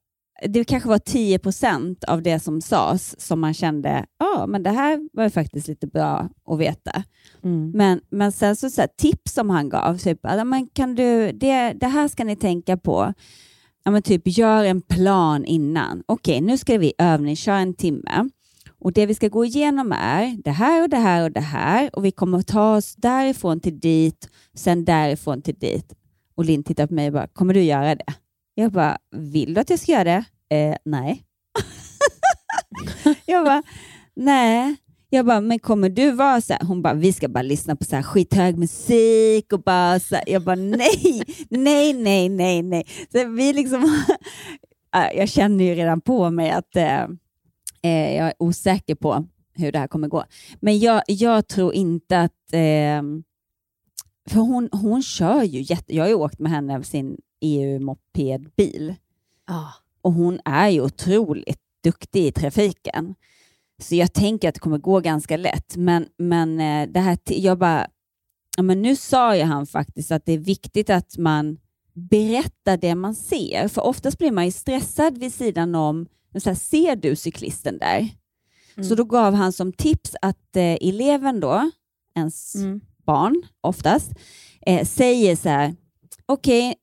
det 0.47 0.63
kanske 0.63 0.89
var 0.89 0.99
10 0.99 1.39
procent 1.39 2.03
av 2.03 2.21
det 2.21 2.39
som 2.39 2.61
sades 2.61 3.21
som 3.21 3.39
man 3.39 3.53
kände, 3.53 4.05
ja, 4.19 4.45
men 4.47 4.63
det 4.63 4.69
här 4.69 5.09
var 5.13 5.29
faktiskt 5.29 5.67
lite 5.67 5.87
bra 5.87 6.29
att 6.45 6.59
veta. 6.59 7.03
Mm. 7.43 7.71
Men, 7.71 8.01
men 8.09 8.31
sen 8.31 8.55
så, 8.55 8.69
så 8.69 8.81
här, 8.81 8.89
tips 8.97 9.33
som 9.33 9.49
han 9.49 9.69
gav, 9.69 9.97
typ, 9.97 10.19
men 10.45 10.67
kan 10.67 10.95
du, 10.95 11.31
det, 11.31 11.73
det 11.73 11.87
här 11.87 12.07
ska 12.07 12.23
ni 12.23 12.35
tänka 12.35 12.77
på. 12.77 13.13
Ja, 13.83 13.91
men 13.91 14.01
typ 14.01 14.21
gör 14.25 14.63
en 14.63 14.81
plan 14.81 15.45
innan. 15.45 16.03
Okej, 16.05 16.41
nu 16.41 16.57
ska 16.57 16.77
vi 16.77 16.93
övningsköra 16.97 17.59
en 17.59 17.73
timme. 17.73 18.29
Och 18.81 18.93
Det 18.93 19.05
vi 19.05 19.15
ska 19.15 19.27
gå 19.27 19.45
igenom 19.45 19.91
är 19.91 20.43
det 20.43 20.51
här 20.51 20.83
och 20.83 20.89
det 20.89 20.97
här 20.97 21.23
och 21.23 21.31
det 21.31 21.39
här 21.39 21.89
och 21.93 22.05
vi 22.05 22.11
kommer 22.11 22.37
att 22.37 22.47
ta 22.47 22.75
oss 22.75 22.95
därifrån 22.95 23.59
till 23.59 23.79
dit, 23.79 24.29
sen 24.53 24.85
därifrån 24.85 25.41
till 25.41 25.55
dit. 25.55 25.93
Och 26.35 26.45
Linn 26.45 26.63
tittar 26.63 26.87
på 26.87 26.93
mig 26.93 27.07
och 27.07 27.13
bara, 27.13 27.27
kommer 27.27 27.53
du 27.53 27.61
göra 27.61 27.95
det? 27.95 28.13
Jag 28.59 28.71
bara, 28.71 28.97
vill 29.11 29.53
du 29.53 29.61
att 29.61 29.69
jag 29.69 29.79
ska 29.79 29.91
göra 29.91 30.03
det? 30.03 30.25
Eh, 30.55 30.75
nej. 30.85 31.23
jag 33.25 33.45
bara, 33.45 33.63
nej. 34.15 34.75
Jag 35.09 35.25
bara, 35.25 35.41
men 35.41 35.59
kommer 35.59 35.89
du 35.89 36.11
vara 36.11 36.41
så 36.41 36.53
här? 36.53 36.63
Hon 36.65 36.81
bara, 36.81 36.93
vi 36.93 37.13
ska 37.13 37.27
bara 37.27 37.41
lyssna 37.41 37.75
på 37.75 37.83
så 37.83 37.95
här 37.95 38.03
skithög 38.03 38.57
musik 38.57 39.53
och 39.53 39.61
bara 39.63 39.99
så 39.99 40.15
här. 40.15 40.23
Jag 40.27 40.41
bara, 40.41 40.55
nej, 40.55 41.23
nej, 41.49 41.93
nej, 41.93 42.29
nej, 42.29 42.61
nej. 42.61 42.87
Så 43.11 43.27
vi 43.27 43.53
liksom, 43.53 43.83
ah, 44.91 45.11
jag 45.11 45.29
känner 45.29 45.65
ju 45.65 45.75
redan 45.75 46.01
på 46.01 46.29
mig 46.29 46.51
att 46.51 46.75
eh, 46.75 47.03
eh, 47.81 48.15
jag 48.17 48.27
är 48.27 48.33
osäker 48.39 48.95
på 48.95 49.25
hur 49.53 49.71
det 49.71 49.79
här 49.79 49.87
kommer 49.87 50.07
gå. 50.07 50.23
Men 50.59 50.79
jag, 50.79 51.01
jag 51.07 51.47
tror 51.47 51.73
inte 51.73 52.19
att, 52.19 52.53
eh, 52.53 53.03
för 54.29 54.39
hon, 54.39 54.69
hon 54.71 55.03
kör 55.03 55.43
ju 55.43 55.61
jätte, 55.61 55.95
jag 55.95 56.03
har 56.03 56.09
ju 56.09 56.15
åkt 56.15 56.39
med 56.39 56.51
henne 56.51 56.83
sin 56.83 57.17
EU-mopedbil 57.41 58.95
Ah. 59.47 59.67
och 60.01 60.13
hon 60.13 60.39
är 60.45 60.69
ju 60.69 60.81
otroligt 60.81 61.59
duktig 61.83 62.25
i 62.25 62.31
trafiken. 62.31 63.15
Så 63.81 63.95
jag 63.95 64.13
tänker 64.13 64.49
att 64.49 64.53
det 64.55 64.59
kommer 64.59 64.77
gå 64.77 64.99
ganska 64.99 65.37
lätt. 65.37 65.75
Men, 65.75 66.07
men 66.17 66.59
eh, 66.59 66.89
det 66.93 66.99
här, 66.99 67.17
jag 67.25 67.57
bara, 67.57 67.87
ja, 68.57 68.63
men 68.63 68.81
nu 68.81 68.95
sa 68.95 69.35
ju 69.35 69.43
han 69.43 69.67
faktiskt 69.67 70.11
att 70.11 70.25
det 70.25 70.33
är 70.33 70.37
viktigt 70.37 70.89
att 70.89 71.17
man 71.17 71.57
berättar 71.93 72.77
det 72.77 72.95
man 72.95 73.15
ser. 73.15 73.67
För 73.67 73.81
oftast 73.81 74.17
blir 74.17 74.31
man 74.31 74.45
ju 74.45 74.51
stressad 74.51 75.17
vid 75.17 75.33
sidan 75.33 75.75
om, 75.75 76.05
så 76.39 76.49
här, 76.49 76.55
ser 76.55 76.95
du 76.95 77.15
cyklisten 77.15 77.77
där? 77.77 78.09
Så 78.83 78.95
då 78.95 79.03
gav 79.03 79.33
han 79.33 79.53
som 79.53 79.73
tips 79.73 80.15
att 80.21 80.55
eh, 80.55 80.63
eleven 80.81 81.39
då, 81.39 81.71
ens 82.15 82.55
Mm. 82.55 82.81
barn 83.05 83.41
oftast, 83.61 84.11
eh, 84.61 84.85
säger 84.87 85.35
så 85.35 85.49
här, 85.49 85.75
okej, 86.25 86.67
eh, 86.67 86.73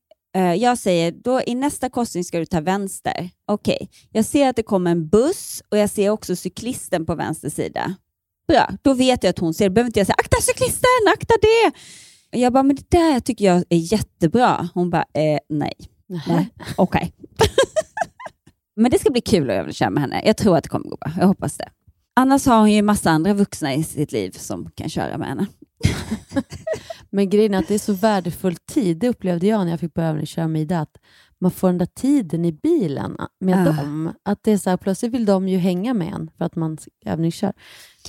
jag 0.40 0.78
säger 0.78 1.12
då 1.12 1.40
i 1.46 1.54
nästa 1.54 1.90
korsning 1.90 2.24
ska 2.24 2.38
du 2.38 2.46
ta 2.46 2.60
vänster. 2.60 3.30
Okej, 3.46 3.90
jag 4.10 4.24
ser 4.24 4.48
att 4.48 4.56
det 4.56 4.62
kommer 4.62 4.90
en 4.90 5.08
buss 5.08 5.62
och 5.70 5.78
jag 5.78 5.90
ser 5.90 6.10
också 6.10 6.36
cyklisten 6.36 7.06
på 7.06 7.14
vänster 7.14 7.50
sida. 7.50 7.94
Bra, 8.48 8.70
då 8.82 8.94
vet 8.94 9.22
jag 9.22 9.30
att 9.30 9.38
hon 9.38 9.54
ser 9.54 9.64
det. 9.64 9.70
behöver 9.70 9.88
inte 9.88 10.00
jag 10.00 10.06
säga 10.06 10.16
akta 10.18 10.36
cyklisten, 10.40 11.12
akta 11.12 11.34
det. 11.42 11.72
Jag 12.38 12.52
bara, 12.52 12.62
men 12.62 12.76
det 12.76 12.90
där 12.90 13.20
tycker 13.20 13.44
jag 13.44 13.64
är 13.68 13.92
jättebra. 13.92 14.68
Hon 14.74 14.90
bara, 14.90 15.04
eh, 15.14 15.38
nej. 15.48 15.72
nej. 16.26 16.48
Okej. 16.76 17.12
men 18.76 18.90
det 18.90 18.98
ska 18.98 19.10
bli 19.10 19.20
kul 19.20 19.50
att 19.50 19.56
övningsköra 19.56 19.90
med 19.90 20.00
henne. 20.02 20.22
Jag 20.24 20.36
tror 20.36 20.56
att 20.56 20.62
det 20.62 20.68
kommer 20.68 20.88
gå 20.88 20.96
bra. 20.96 21.12
Jag 21.18 21.26
hoppas 21.26 21.56
det. 21.56 21.68
Annars 22.16 22.46
har 22.46 22.58
hon 22.58 22.72
ju 22.72 22.82
massa 22.82 23.10
andra 23.10 23.34
vuxna 23.34 23.74
i 23.74 23.82
sitt 23.84 24.12
liv 24.12 24.30
som 24.30 24.70
kan 24.74 24.88
köra 24.88 25.18
med 25.18 25.28
henne. 25.28 25.46
Men 27.10 27.30
grejen 27.30 27.54
är 27.54 27.58
att 27.58 27.68
det 27.68 27.74
är 27.74 27.78
så 27.78 27.92
värdefull 27.92 28.56
tid. 28.56 28.98
Det 28.98 29.08
upplevde 29.08 29.46
jag 29.46 29.64
när 29.64 29.70
jag 29.70 29.80
fick 29.80 29.94
börja 29.94 30.08
övningsköra 30.08 30.48
med 30.48 30.62
Ida, 30.62 30.80
att 30.80 30.96
man 31.38 31.50
får 31.50 31.68
den 31.68 31.78
där 31.78 31.86
tiden 31.86 32.44
i 32.44 32.52
bilen 32.52 33.16
med 33.40 33.68
Ah. 33.68 33.72
dem. 33.72 34.12
Att 34.22 34.42
det 34.42 34.52
är 34.52 34.58
så 34.58 34.70
här, 34.70 34.76
plötsligt 34.76 35.12
vill 35.12 35.26
de 35.26 35.48
ju 35.48 35.58
hänga 35.58 35.94
med 35.94 36.12
en 36.14 36.30
för 36.38 36.44
att 36.44 36.56
man 36.56 36.78
övningskör. 37.06 37.52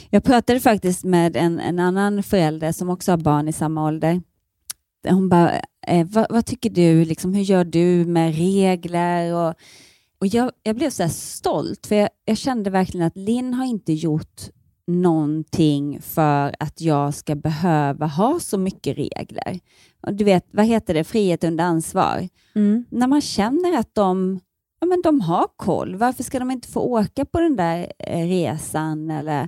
Jag 0.10 0.24
pratade 0.24 0.60
faktiskt 0.60 1.04
med 1.04 1.36
en, 1.36 1.60
en 1.60 1.80
annan 1.80 2.24
förälder 2.24 2.72
som 2.72 2.90
också 2.90 3.12
har 3.12 3.18
barn 3.18 3.48
i 3.48 3.54
samma 3.54 3.86
ålder. 3.88 4.22
Hon 5.10 5.30
bara, 5.30 5.52
eh, 5.88 6.08
vad, 6.08 6.28
vad 6.30 6.46
tycker 6.46 6.70
du? 6.70 7.06
Liksom, 7.06 7.34
hur 7.34 7.44
gör 7.44 7.64
du 7.64 8.06
med 8.06 8.36
regler? 8.36 9.34
Och, 9.34 9.54
och 10.20 10.28
jag, 10.28 10.52
jag 10.64 10.76
blev 10.76 10.90
så 10.90 11.10
stolt, 11.10 11.88
för 11.88 11.96
jag, 11.96 12.10
jag 12.26 12.38
kände 12.38 12.70
verkligen 12.70 13.08
att 13.08 13.18
Linn 13.18 13.54
har 13.54 13.66
inte 13.66 13.94
gjort 13.94 14.42
någonting 14.88 16.02
för 16.02 16.56
att 16.60 16.82
jag 16.82 17.14
ska 17.14 17.36
behöva 17.36 18.06
ha 18.06 18.40
så 18.40 18.58
mycket 18.58 18.98
regler. 18.98 19.60
Och 20.02 20.14
du 20.14 20.24
vet, 20.24 20.46
vad 20.52 20.66
heter 20.66 20.94
det? 20.94 21.04
Frihet 21.04 21.44
under 21.44 21.64
ansvar. 21.64 22.30
När 22.90 23.08
man 23.08 23.22
känner 23.22 23.80
att 23.80 23.96
de, 23.96 24.40
ja, 24.80 24.88
men 24.88 25.02
de 25.02 25.22
har 25.22 25.48
koll, 25.56 25.96
varför 25.96 26.24
ska 26.24 26.40
de 26.40 26.52
inte 26.52 26.68
få 26.68 26.80
åka 26.80 27.26
på 27.26 27.40
den 27.40 27.56
där 27.56 27.92
eh, 28.00 28.28
resan? 28.28 29.12
Eller, 29.12 29.48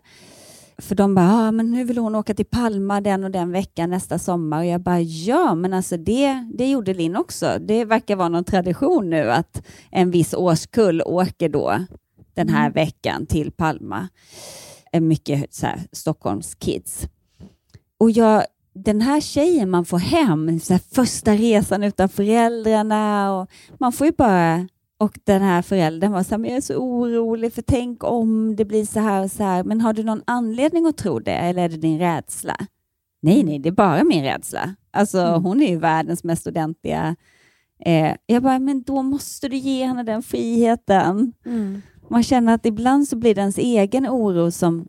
för 0.78 0.96
de 0.96 1.16
bara, 1.16 1.34
ah, 1.34 1.52
men 1.52 1.72
nu 1.72 1.84
vill 1.84 1.98
hon 1.98 2.16
åka 2.16 2.34
till 2.34 2.46
Palma 2.46 3.02
den 3.02 3.24
och 3.24 3.32
den 3.32 3.52
veckan 3.52 3.90
nästa 3.90 4.20
sommar. 4.20 4.60
Och 4.60 4.66
jag 4.66 4.82
bara, 4.82 5.02
ja, 5.02 5.56
men 5.56 5.74
alltså 5.74 5.98
det, 5.98 6.50
det 6.54 6.72
gjorde 6.72 6.94
Linn 6.94 7.16
också. 7.16 7.58
Det 7.60 7.86
verkar 7.86 8.16
vara 8.16 8.30
någon 8.30 8.44
tradition 8.44 9.10
nu 9.10 9.32
att 9.32 9.66
en 9.92 10.12
viss 10.12 10.34
årskull 10.34 11.02
åker 11.06 11.50
då 11.50 11.80
den 12.34 12.50
här 12.50 12.70
veckan 12.72 13.26
till 13.26 13.52
Palma. 13.52 14.08
Eh, 14.94 15.02
Mycket 15.02 15.54
så 15.54 15.66
här, 15.66 15.80
Stockholms 15.92 16.56
kids. 16.56 17.08
Och 17.98 18.12
jag, 18.12 18.44
den 18.74 19.02
här 19.02 19.22
tjejen 19.22 19.70
man 19.70 19.86
får 19.86 19.98
hem, 19.98 20.60
så 20.60 20.74
här, 20.74 20.82
första 20.96 21.34
resan 21.34 21.84
utan 21.84 22.10
föräldrarna, 22.10 23.34
och 23.34 23.50
man 23.80 23.92
får 23.92 24.08
ju 24.08 24.14
bara 24.18 24.68
och 25.00 25.20
den 25.24 25.42
här 25.42 25.62
föräldern 25.62 26.12
var 26.12 26.24
så 26.24 26.30
här, 26.30 26.38
men 26.38 26.50
jag 26.50 26.58
är 26.58 26.62
så 26.62 26.76
orolig 26.76 27.54
för 27.54 27.62
tänk 27.62 28.04
om 28.04 28.56
det 28.56 28.66
blir 28.66 28.86
så 28.86 29.00
här 29.00 29.24
och 29.24 29.32
så 29.32 29.44
här. 29.44 29.64
Men 29.64 29.82
har 29.82 29.94
du 29.94 30.04
någon 30.04 30.22
anledning 30.28 30.86
att 30.86 30.98
tro 30.98 31.20
det 31.20 31.32
eller 31.32 31.64
är 31.64 31.70
det 31.70 31.78
din 31.78 32.00
rädsla? 32.00 32.56
Nej, 33.22 33.44
nej, 33.44 33.60
det 33.60 33.70
är 33.70 33.74
bara 33.74 34.04
min 34.04 34.24
rädsla. 34.24 34.76
Alltså 34.92 35.26
hon 35.26 35.62
är 35.62 35.70
ju 35.70 35.78
världens 35.80 36.24
mest 36.24 36.48
ordentliga. 36.48 37.16
Eh, 37.86 38.16
jag 38.26 38.44
bara, 38.44 38.60
men 38.60 38.84
då 38.84 39.02
måste 39.02 39.48
du 39.48 39.58
ge 39.58 39.86
henne 39.86 40.04
den 40.04 40.24
friheten. 40.24 41.34
Man 42.10 42.24
känner 42.24 42.54
att 42.54 42.66
ibland 42.66 43.08
så 43.08 43.16
blir 43.16 43.36
det 43.36 43.42
ens 43.42 43.58
egen 43.58 44.08
oro 44.08 44.52
som, 44.52 44.88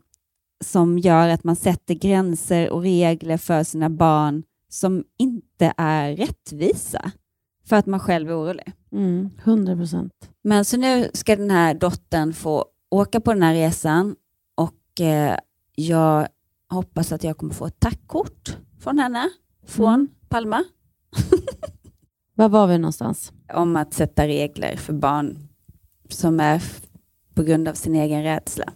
som 0.63 0.99
gör 0.99 1.29
att 1.29 1.43
man 1.43 1.55
sätter 1.55 1.93
gränser 1.93 2.69
och 2.69 2.81
regler 2.81 3.37
för 3.37 3.63
sina 3.63 3.89
barn 3.89 4.43
som 4.69 5.03
inte 5.17 5.73
är 5.77 6.15
rättvisa 6.15 7.11
för 7.65 7.75
att 7.75 7.85
man 7.85 7.99
själv 7.99 8.29
är 8.29 8.41
orolig. 8.41 8.71
Mm, 8.91 9.29
100 9.43 9.75
procent. 9.75 10.13
Men 10.43 10.65
så 10.65 10.77
nu 10.77 11.09
ska 11.13 11.35
den 11.35 11.51
här 11.51 11.73
dottern 11.73 12.33
få 12.33 12.65
åka 12.89 13.19
på 13.19 13.33
den 13.33 13.43
här 13.43 13.53
resan 13.53 14.15
och 14.55 15.01
eh, 15.01 15.37
jag 15.75 16.27
hoppas 16.69 17.11
att 17.11 17.23
jag 17.23 17.37
kommer 17.37 17.53
få 17.53 17.65
ett 17.65 17.79
tackkort 17.79 18.57
från 18.79 18.99
henne 18.99 19.29
från 19.65 20.07
Palma 20.29 20.63
Var 22.35 22.49
var 22.49 22.67
vi 22.67 22.77
någonstans? 22.77 23.31
om 23.53 23.75
att 23.75 23.93
sätta 23.93 24.27
regler 24.27 24.75
för 24.75 24.93
barn 24.93 25.47
som 26.09 26.39
är 26.39 26.61
på 27.33 27.43
grund 27.43 27.67
av 27.67 27.73
sin 27.73 27.95
egen 27.95 28.23
rädsla. 28.23 28.73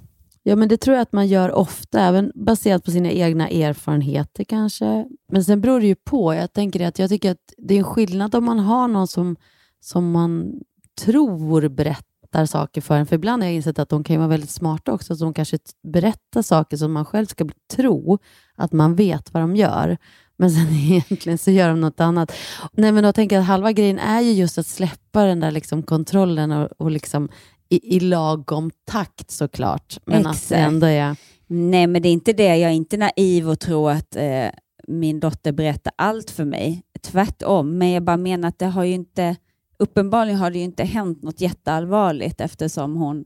Ja, 0.48 0.56
men 0.56 0.70
det 0.70 0.78
tror 0.78 0.96
jag 0.96 1.02
att 1.02 1.13
man 1.13 1.28
gör 1.28 1.52
ofta, 1.52 2.02
även 2.02 2.32
baserat 2.36 2.84
på 2.84 2.91
sina 2.91 3.12
egna 3.12 3.50
erfarenheter 3.50 4.44
kanske. 4.44 5.06
Men 5.32 5.44
sen 5.44 5.62
beror 5.62 5.80
det 5.80 5.88
ju 5.88 5.96
på. 5.96 6.34
Jag 6.34 6.54
tänker 6.54 6.88
att 6.88 7.00
jag 7.00 7.10
tycker 7.10 7.32
att 7.32 7.54
det 7.58 7.74
är 7.74 7.78
en 7.78 7.84
skillnad 7.84 8.36
om 8.36 8.46
man 8.46 8.60
har 8.60 8.88
någon 8.88 9.08
som, 9.08 9.36
som 9.80 10.12
man 10.12 10.54
tror 11.02 11.70
berättar 11.70 12.46
saker 12.46 12.82
för 12.82 12.96
en. 12.98 13.06
För 13.06 13.15
ibland 13.15 13.44
har 13.44 13.48
jag 13.48 13.56
insett 13.56 13.80
att 13.80 13.89
de 13.89 14.04
kan 14.04 14.13
ju 14.13 14.18
vara 14.18 14.30
väldigt 14.30 14.50
smarta 14.50 14.94
också, 14.94 15.15
så 15.15 15.24
de 15.24 15.34
kanske 15.34 15.58
berättar 15.84 16.41
saker 16.41 16.78
som 16.78 16.94
man 16.94 17.06
själv 17.06 17.26
ska 17.26 17.50
tro 17.76 18.20
att 18.56 18.72
man 18.72 18.96
vet 18.96 19.34
vad 19.34 19.44
de 19.44 19.56
gör. 19.56 19.98
Men 20.38 20.52
sen 20.52 20.74
egentligen 20.74 21.38
så 21.38 21.52
gör 21.52 21.70
de 21.70 21.82
något 21.82 22.00
annat. 22.00 22.32
Nej, 22.72 22.91
men 22.91 23.04
då 23.04 23.13
tänker 23.13 23.36
jag 23.36 23.41
att 23.41 23.48
halva 23.48 23.72
grejen 23.72 24.00
är 24.00 24.22
ju 24.22 24.32
just 24.32 24.58
att 24.58 24.68
släppa 24.68 25.24
den 25.26 25.39
där 25.39 25.52
liksom 25.52 25.84
kontrollen 25.84 26.52
och, 26.52 26.70
och 26.78 26.91
liksom 26.91 27.30
i, 27.69 27.95
i 27.95 27.99
lagom 27.99 28.71
takt 28.86 29.32
såklart. 29.32 29.97
Men 30.06 30.28
att 30.28 30.49
det 30.49 30.56
ändå 30.56 30.88
är... 30.88 31.15
Nej, 31.47 31.88
men 31.88 32.01
det 32.01 32.10
är 32.10 32.13
inte 32.13 32.34
det. 32.34 32.58
Jag 32.58 32.71
är 32.71 32.75
inte 32.75 32.97
naiv 32.97 33.49
och 33.49 33.60
tror 33.60 33.91
att 33.91 34.15
eh, 34.15 34.49
min 34.88 35.19
dotter 35.19 35.51
berättar 35.51 35.93
allt 35.95 36.32
för 36.32 36.45
mig. 36.45 36.82
Tvärtom, 37.01 37.78
men 37.78 37.91
jag 37.91 38.04
bara 38.04 38.17
menar 38.17 38.47
att 38.47 38.60
det 38.60 38.65
har 38.65 38.84
ju 38.84 38.93
inte, 38.93 39.36
uppenbarligen 39.80 40.39
har 40.39 40.51
det 40.51 40.58
ju 40.58 40.63
inte 40.63 40.84
hänt 40.84 41.23
något 41.23 41.41
jätteallvarligt 41.41 42.41
eftersom 42.41 42.95
hon, 42.95 43.25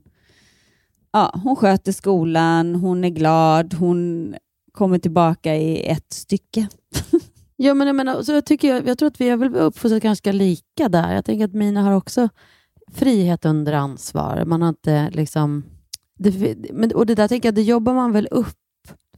ja, 1.12 1.40
hon 1.44 1.56
sköter 1.56 1.92
skolan, 1.92 2.74
hon 2.74 3.04
är 3.04 3.08
glad, 3.08 3.74
hon 3.74 4.34
kommer 4.72 4.98
tillbaka 4.98 5.56
i 5.56 5.86
ett 5.86 6.12
stycke. 6.12 6.68
Ja, 7.62 7.74
men 7.74 7.86
jag, 7.86 7.96
menar, 7.96 8.22
så 8.22 8.32
jag, 8.32 8.44
tycker, 8.44 8.68
jag, 8.68 8.88
jag 8.88 8.98
tror 8.98 9.06
att 9.06 9.20
vi 9.20 9.28
har 9.28 9.36
väl 9.36 9.56
uppfostrat 9.56 10.02
ganska 10.02 10.32
lika 10.32 10.88
där. 10.88 11.14
Jag 11.14 11.24
tänker 11.24 11.44
att 11.44 11.54
Mina 11.54 11.82
har 11.82 11.92
också 11.92 12.28
frihet 12.94 13.44
under 13.44 13.72
ansvar. 13.72 14.44
Man 14.46 14.62
har 14.62 14.68
inte 14.68 15.10
liksom... 15.10 15.64
Det, 16.18 16.56
men, 16.72 16.92
och 16.94 17.06
det 17.06 17.14
där 17.14 17.28
tänker 17.28 17.46
jag, 17.48 17.54
det 17.54 17.62
jobbar 17.62 17.94
man 17.94 18.12
väl 18.12 18.28
upp 18.30 18.56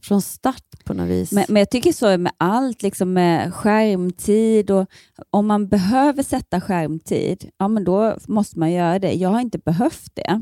från 0.01 0.21
start 0.21 0.63
på 0.85 0.93
något 0.93 1.09
vis. 1.09 1.31
Men, 1.31 1.45
men 1.49 1.59
jag 1.59 1.69
tycker 1.69 1.91
så 1.91 2.17
med 2.17 2.31
allt, 2.37 2.81
liksom 2.81 3.13
med 3.13 3.53
skärmtid 3.53 4.71
och 4.71 4.87
om 5.29 5.47
man 5.47 5.67
behöver 5.67 6.23
sätta 6.23 6.61
skärmtid, 6.61 7.49
ja 7.57 7.67
men 7.67 7.83
då 7.83 8.17
måste 8.27 8.59
man 8.59 8.71
göra 8.71 8.99
det. 8.99 9.13
Jag 9.13 9.29
har 9.29 9.39
inte 9.41 9.57
behövt 9.57 10.11
det. 10.15 10.41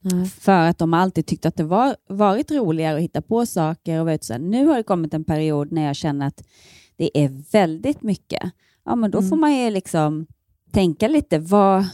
Nej. 0.00 0.26
För 0.26 0.68
att 0.68 0.78
de 0.78 0.94
alltid 0.94 1.26
tyckte 1.26 1.48
att 1.48 1.56
det 1.56 1.64
var 1.64 1.96
varit 2.08 2.50
roligare 2.50 2.96
att 2.96 3.02
hitta 3.02 3.22
på 3.22 3.46
saker. 3.46 4.00
Och 4.00 4.08
vet, 4.08 4.24
så 4.24 4.32
här, 4.32 4.40
nu 4.40 4.66
har 4.66 4.76
det 4.76 4.82
kommit 4.82 5.14
en 5.14 5.24
period 5.24 5.72
när 5.72 5.86
jag 5.86 5.96
känner 5.96 6.26
att 6.26 6.44
det 6.96 7.18
är 7.24 7.52
väldigt 7.52 8.02
mycket. 8.02 8.42
Ja, 8.84 8.96
men 8.96 9.10
då 9.10 9.18
Mm. 9.18 9.28
får 9.30 9.36
man 9.36 9.54
ju 9.56 9.70
liksom 9.70 10.26
tänka 10.72 11.08
lite, 11.08 11.38
vad, 11.38 11.86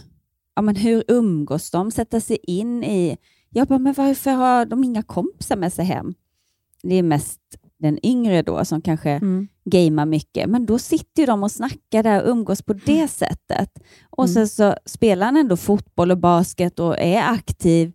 ja, 0.58 0.62
men 0.62 0.76
hur 0.76 1.04
umgås 1.08 1.70
de? 1.70 1.90
Sätta 1.90 2.20
sig 2.20 2.38
in 2.42 2.84
i... 2.84 3.16
Jag 3.50 3.68
bara, 3.68 3.78
men 3.78 3.94
varför 3.96 4.30
har 4.30 4.66
de 4.66 4.84
inga 4.84 5.02
kompisar 5.02 5.56
med 5.56 5.72
sig 5.72 5.84
hem? 5.84 6.14
Det 6.82 6.94
är 6.94 7.02
mest 7.02 7.40
den 7.78 8.06
yngre 8.06 8.42
då 8.42 8.64
som 8.64 8.82
kanske 8.82 9.10
Mm. 9.10 9.48
gamar 9.64 10.06
mycket, 10.06 10.48
men 10.50 10.66
då 10.66 10.78
sitter 10.78 11.26
de 11.26 11.42
och 11.42 11.50
snackar 11.52 12.02
där 12.02 12.22
och 12.22 12.30
umgås 12.30 12.62
på 12.62 12.72
det 12.72 13.08
sättet. 13.08 13.70
Och 14.10 14.24
Mm. 14.24 14.34
sen 14.34 14.48
så 14.48 14.74
spelar 14.86 15.26
han 15.26 15.36
ändå 15.36 15.56
fotboll 15.56 16.10
och 16.10 16.18
basket 16.18 16.78
och 16.78 16.98
är 16.98 17.22
aktiv. 17.32 17.92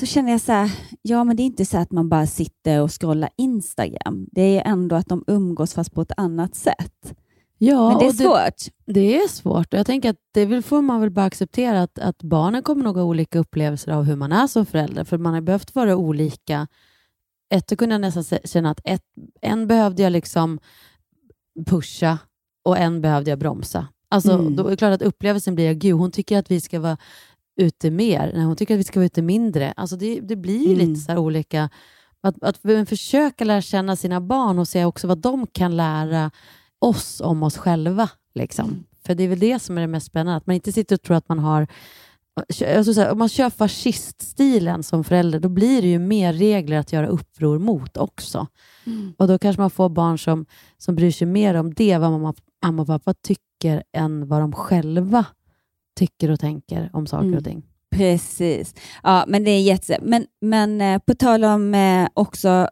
Så 0.00 0.06
känner 0.06 0.30
jag 0.32 0.40
så 0.40 0.52
här, 0.52 0.70
ja 1.02 1.24
men 1.24 1.36
det 1.36 1.42
är 1.42 1.44
inte 1.44 1.64
så 1.64 1.78
att 1.78 1.92
man 1.92 2.08
bara 2.08 2.26
sitter 2.26 2.82
och 2.82 3.00
scrollar 3.00 3.30
Instagram. 3.38 4.26
Det 4.32 4.58
är 4.58 4.62
ändå 4.70 4.96
att 4.96 5.08
de 5.08 5.24
umgås 5.26 5.74
fast 5.74 5.94
på 5.94 6.02
ett 6.02 6.12
annat 6.16 6.54
sätt. 6.54 7.14
Ja, 7.62 7.88
men 7.88 7.98
det 7.98 8.04
är 8.04 8.08
och 8.08 8.14
svårt. 8.14 8.72
Det 8.86 9.16
är 9.22 9.28
svårt 9.28 9.72
och 9.74 9.78
jag 9.78 9.86
tänker 9.86 10.10
att 10.10 10.16
det 10.34 10.44
vill, 10.46 10.62
får 10.62 10.82
man 10.82 11.00
väl 11.00 11.10
bara 11.10 11.24
acceptera 11.26 11.82
att, 11.82 11.98
att 11.98 12.22
barnen 12.22 12.62
kommer 12.62 12.84
nog 12.84 12.96
ha 12.96 13.02
olika 13.04 13.38
upplevelser 13.38 13.92
av 13.92 14.04
hur 14.04 14.16
man 14.16 14.32
är 14.32 14.46
som 14.46 14.66
förälder, 14.66 15.04
för 15.04 15.18
man 15.18 15.34
har 15.34 15.40
behövt 15.40 15.74
vara 15.74 15.96
olika. 15.96 16.66
Ett, 17.54 17.72
att 17.72 17.78
kunna 17.78 17.98
nästan 17.98 18.24
se- 18.24 18.40
känna 18.44 18.70
att 18.70 18.80
ett, 18.84 19.02
en 19.40 19.66
behövde 19.66 20.02
jag 20.02 20.12
liksom 20.12 20.58
pusha 21.66 22.18
och 22.64 22.78
en 22.78 23.00
behövde 23.00 23.30
jag 23.30 23.38
bromsa. 23.38 23.86
Alltså, 24.08 24.32
Mm. 24.32 24.56
Då 24.56 24.66
är 24.66 24.70
det 24.70 24.76
klart 24.76 24.94
att 24.94 25.02
upplevelsen 25.02 25.54
blir, 25.54 25.72
gud 25.74 25.94
hon 25.94 26.10
tycker 26.10 26.38
att 26.38 26.50
vi 26.50 26.60
ska 26.60 26.80
vara 26.80 26.96
ute 27.56 27.90
mer, 27.90 28.30
nej 28.34 28.44
hon 28.44 28.56
tycker 28.56 28.74
att 28.74 28.80
vi 28.80 28.84
ska 28.84 29.00
vara 29.00 29.06
ute 29.06 29.22
mindre. 29.22 29.72
Alltså 29.76 29.96
det, 29.96 30.20
det 30.20 30.36
blir 30.36 30.58
ju 30.68 30.74
Mm. 30.74 30.88
lite 30.88 31.00
så 31.00 31.12
här 31.12 31.18
olika, 31.18 31.70
att, 32.20 32.42
att 32.44 32.58
försöka 32.88 33.44
lära 33.44 33.60
känna 33.62 33.96
sina 33.96 34.20
barn 34.20 34.58
och 34.58 34.68
se 34.68 34.84
också 34.84 35.06
vad 35.06 35.18
de 35.18 35.46
kan 35.46 35.76
lära 35.76 36.30
oss 36.80 37.20
om 37.20 37.42
oss 37.42 37.56
själva. 37.56 38.08
Liksom. 38.34 38.84
För 39.06 39.14
det 39.14 39.24
är 39.24 39.28
väl 39.28 39.38
det 39.38 39.58
som 39.58 39.76
är 39.76 39.80
det 39.80 39.86
mest 39.86 40.06
spännande, 40.06 40.36
att 40.36 40.46
man 40.46 40.56
inte 40.56 40.72
sitter 40.72 40.96
och 40.96 41.02
tror 41.02 41.16
att 41.16 41.28
man 41.28 41.38
har 41.38 41.66
jag 42.48 42.84
skulle 42.84 42.94
säga, 42.94 43.12
om 43.12 43.18
man 43.18 43.28
kör 43.28 43.50
fasciststilen 43.50 44.82
som 44.82 45.04
förälder, 45.04 45.40
då 45.40 45.48
blir 45.48 45.82
det 45.82 45.88
ju 45.88 45.98
mer 45.98 46.32
regler 46.32 46.78
att 46.78 46.92
göra 46.92 47.06
uppror 47.06 47.58
mot 47.58 47.96
också. 47.96 48.46
Och 49.16 49.28
då 49.28 49.38
kanske 49.38 49.60
man 49.62 49.70
får 49.70 49.88
barn 49.88 50.18
som, 50.18 50.46
som 50.78 50.94
bryr 50.94 51.10
sig 51.10 51.26
mer 51.26 51.54
om 51.54 51.74
det, 51.74 51.98
vad 51.98 52.10
mamma, 52.10 52.34
mamma 52.64 52.82
och 52.82 52.88
pappa 52.88 53.14
tycker, 53.14 53.82
än 53.92 54.28
vad 54.28 54.40
de 54.40 54.52
själva 54.52 55.24
tycker 55.98 56.30
och 56.30 56.40
tänker 56.40 56.90
om 56.92 57.06
saker 57.06 57.24
Mm. 57.26 57.38
och 57.38 57.44
ting. 57.44 57.62
Precis. 57.90 58.74
Ja, 59.02 59.24
men 59.28 59.44
det 59.44 59.50
är 59.50 59.62
jätte... 59.62 59.98
Men, 60.02 60.26
men 60.40 60.80
eh, 60.80 60.98
på 60.98 61.14
tal 61.14 61.44
om 61.44 61.74
eh, 61.74 62.08
också 62.14 62.68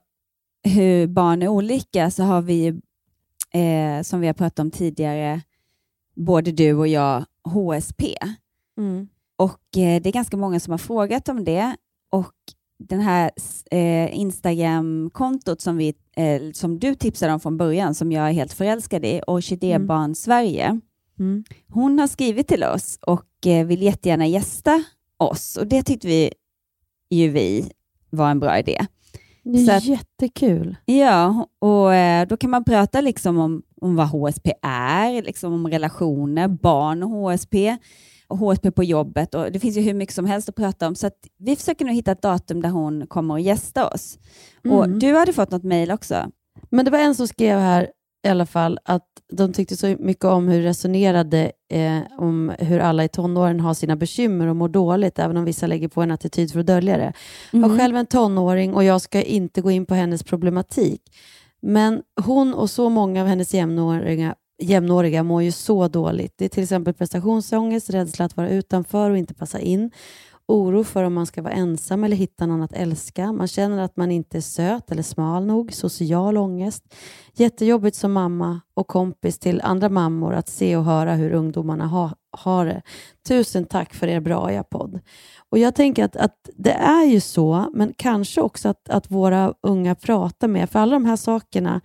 hur 0.62 1.07
barn 1.07 1.42
är 1.42 1.49
olika 1.49 2.11
så 2.11 2.23
har 2.23 2.42
vi 2.42 2.81
eh, 3.55 4.03
som 4.03 4.21
vi 4.21 4.27
har 4.27 4.35
pratat 4.35 4.59
om 4.59 4.71
tidigare, 4.71 5.41
både 6.17 6.53
du 6.53 6.75
och 6.75 6.89
jag, 6.89 7.25
HSP. 7.45 8.15
Och 9.37 9.77
eh, 9.77 10.03
det 10.03 10.09
är 10.09 10.13
ganska 10.13 10.37
många 10.37 10.61
som 10.61 10.71
har 10.71 10.79
frågat 10.79 11.29
om 11.29 11.45
det. 11.45 11.77
Och 12.11 12.35
den 12.79 13.01
här 13.01 13.31
eh, 13.71 14.19
Instagram-kontot 14.19 15.61
som, 15.61 15.77
vi, 15.77 15.95
eh, 16.17 16.53
som 16.53 16.79
du 16.79 16.95
tipsade 16.95 17.33
om 17.33 17.41
från 17.41 17.57
början, 17.57 17.95
som 17.95 18.13
jag 18.13 18.29
är 18.29 18.33
helt 18.33 18.53
förälskad 18.53 19.05
i, 19.05 19.21
Orkidébarn 19.27 20.15
Sverige, 20.15 20.81
Mm. 21.21 21.45
hon 21.69 21.99
har 21.99 22.07
skrivit 22.07 22.49
till 22.49 22.65
oss 22.65 22.99
och 23.03 23.47
eh, 23.47 23.67
vill 23.67 23.83
jättegärna 23.83 24.27
gästa 24.27 24.85
oss. 25.17 25.57
Och 25.57 25.67
det 25.67 25.83
tyckte 25.83 26.07
vi 26.09 26.33
ju 27.11 27.29
vi 27.31 27.71
var 28.11 28.31
en 28.31 28.41
bra 28.41 28.59
idé. 28.59 28.87
Det 29.53 29.73
är 29.73 29.77
att- 29.77 29.85
jättekul. 29.85 30.77
Ja, 30.85 31.47
och 31.59 31.95
eh, 31.95 32.27
då 32.29 32.37
kan 32.37 32.51
man 32.51 32.65
prata 32.65 33.01
liksom 33.01 33.39
om, 33.39 33.63
om 33.81 33.97
vad 33.97 34.09
HSP 34.09 34.53
är, 34.63 35.23
liksom 35.23 35.53
om 35.53 35.69
relationer, 35.69 36.49
barn 36.49 37.03
och 37.03 37.11
HSP 37.11 37.77
och 38.29 38.39
HSP 38.39 38.71
på 38.71 38.85
jobbet. 38.85 39.35
Och 39.35 39.53
det 39.53 39.61
finns 39.61 39.77
ju 39.77 39.81
hur 39.81 39.95
mycket 39.95 40.15
som 40.15 40.25
helst 40.27 40.49
att 40.49 40.55
prata 40.57 40.89
om. 40.89 40.95
Så 40.95 41.11
vi 41.39 41.57
försöker 41.57 41.85
nu 41.85 41.93
hitta 41.93 42.13
ett 42.13 42.23
datum 42.23 42.63
där 42.63 42.69
hon 42.71 43.07
kommer 43.07 43.35
att 43.35 43.43
gästa 43.43 43.89
oss. 43.89 44.19
Och 44.69 44.85
Mm. 44.85 44.99
du 44.99 45.15
hade 45.17 45.33
fått 45.33 45.51
något 45.51 45.63
mejl 45.65 45.91
också. 45.91 46.31
Men 46.71 46.85
det 46.85 46.91
var 46.91 46.99
en 46.99 47.15
som 47.15 47.29
skrev 47.29 47.59
här 47.59 47.89
i 48.26 48.28
alla 48.28 48.46
fall 48.46 48.78
att 48.85 49.04
de 49.33 49.52
tyckte 49.52 49.76
så 49.76 49.96
mycket 49.98 50.24
om 50.24 50.48
hur 50.48 50.59
du 50.59 50.64
resonerade 50.64 51.52
eh, 51.70 51.98
om 52.18 52.52
hur 52.59 52.78
alla 52.81 53.04
i 53.04 53.09
tonåren 53.09 53.61
har 53.61 53.74
sina 53.74 53.96
bekymmer 53.96 54.46
och 54.46 54.57
mår 54.57 54.68
dåligt, 54.68 55.18
även 55.18 55.37
om 55.37 55.44
vissa 55.44 55.66
lägger 55.66 55.88
på 55.88 56.02
en 56.02 56.11
attityd 56.11 56.52
för 56.52 56.61
att 56.61 56.66
dölja 56.66 56.96
det. 56.96 57.12
Jag 57.52 57.59
Mm. 57.59 57.70
har 57.70 57.78
själv 57.78 57.96
en 57.96 58.07
tonåring 58.07 58.74
och 58.74 58.85
jag 58.85 59.00
ska 59.00 59.22
inte 59.22 59.61
gå 59.61 59.70
in 59.70 59.87
på 59.87 59.94
hennes 59.94 60.22
problematik. 60.22 61.02
Men 61.62 62.02
hon 62.24 62.54
och 62.54 62.70
så 62.70 62.88
många 62.88 63.20
av 63.22 63.26
hennes 63.26 63.54
jämnåriga, 63.54 64.35
jämnåriga 64.62 65.22
mår 65.22 65.42
ju 65.42 65.52
så 65.52 65.88
dåligt. 65.88 66.35
Det 66.37 66.44
är 66.44 66.48
till 66.48 66.62
exempel 66.62 66.94
prestationsångest, 66.94 67.90
rädsla 67.90 68.24
att 68.24 68.37
vara 68.37 68.48
utanför 68.48 69.11
och 69.11 69.18
inte 69.18 69.35
passa 69.35 69.61
in, 69.61 69.90
oro 70.49 70.85
för 70.85 71.05
om 71.05 71.15
man 71.15 71.27
ska 71.27 71.43
vara 71.43 71.53
ensam 71.53 72.05
eller 72.05 72.17
hitta 72.17 72.47
någon 72.47 72.63
att 72.63 72.73
älska. 72.73 73.33
Man 73.33 73.49
känner 73.49 73.83
att 73.83 73.97
man 73.97 74.11
inte 74.11 74.37
är 74.37 74.41
söt 74.41 74.91
eller 74.91 75.03
smal 75.03 75.47
nog, 75.47 75.73
social 75.73 76.37
ångest. 76.37 76.95
Jättejobbigt 77.35 77.97
som 77.97 78.13
mamma 78.13 78.61
och 78.75 78.87
kompis 78.87 79.39
till 79.39 79.61
andra 79.61 79.89
mammor 79.89 80.35
att 80.35 80.49
se 80.49 80.77
och 80.77 80.85
höra 80.85 81.15
hur 81.15 81.33
ungdomarna 81.33 81.87
ha, 81.87 82.13
har 82.37 82.67
det. 82.67 82.83
Tusen 83.29 83.65
tack 83.65 83.95
för 83.95 84.07
er 84.07 84.21
bra 84.21 84.63
podd. 84.63 85.01
Och 85.51 85.59
Jag 85.59 85.75
tänker 85.75 86.05
att, 86.05 86.17
att 86.17 86.51
det 86.57 86.73
är 86.73 87.05
ju 87.05 87.21
så, 87.21 87.71
men 87.75 87.95
kanske 87.97 88.41
också 88.41 88.69
att, 88.69 88.89
att 88.89 89.11
våra 89.11 89.55
unga 89.63 89.95
pratar 89.95 90.49
med, 90.49 90.71
för 90.71 90.79
alla 90.79 90.93
de 90.93 91.05
här 91.05 91.17
sakerna 91.17 91.81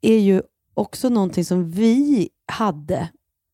är 0.00 0.18
ju 0.18 0.42
också 0.74 1.08
någonting 1.08 1.44
som 1.44 1.70
vi 1.70 2.28
hade, 2.52 3.08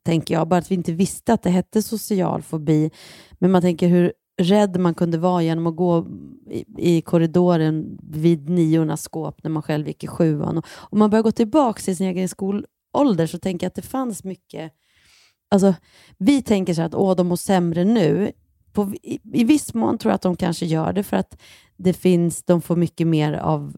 tänker 0.07 0.35
jag, 0.35 0.49
bara 0.49 0.59
att 0.59 0.71
vi 0.71 0.75
inte 0.75 0.93
visste 0.93 1.33
att 1.33 1.43
det 1.43 1.51
hette 1.51 1.83
social 1.83 2.43
fobi. 2.43 2.91
Men 3.39 3.51
man 3.51 3.63
tänker 3.63 3.89
hur 3.89 4.13
rädd 4.39 4.81
man 4.81 4.95
kunde 4.95 5.19
vara 5.19 5.43
genom 5.43 5.67
att 5.67 5.77
gå 5.77 6.07
i, 6.51 6.65
i 6.77 7.01
korridoren 7.01 7.99
vid 8.03 8.49
niornas 8.49 9.03
skåp 9.03 9.43
när 9.43 9.51
man 9.51 9.63
själv 9.63 9.89
gick 9.89 10.05
i 10.05 10.07
sjuan. 10.07 10.59
Och 10.59 10.65
om 10.69 10.99
man 10.99 11.11
börjar 11.11 11.23
gå 11.23 11.33
tillbaka 11.33 11.81
till 11.81 11.97
sin 11.97 12.07
egen 12.07 12.29
skolålder 12.29 13.27
så 13.27 13.39
tänker 13.39 13.65
jag 13.65 13.69
att 13.69 13.75
det 13.75 13.83
fanns 13.83 14.25
mycket 14.25 14.73
Alltså, 15.51 15.75
vi 16.19 16.43
tänker 16.43 16.75
så 16.75 16.81
här 16.81 16.87
att 16.87 16.95
Åh, 16.95 17.17
de 17.17 17.27
mår 17.27 17.37
sämre 17.37 17.85
nu. 17.85 18.33
På, 18.73 18.95
i, 19.03 19.21
I 19.33 19.45
viss 19.45 19.75
mån 19.75 19.99
tror 19.99 20.11
jag 20.11 20.15
att 20.15 20.23
de 20.23 20.37
kanske 20.37 20.67
gör 20.67 20.93
det 20.93 21.03
för 21.03 21.17
att 21.17 21.39
det 21.77 21.93
finns, 21.93 22.43
de 22.43 22.63
får 22.63 22.77
mycket 22.77 23.07
mer 23.07 23.33
av 23.33 23.77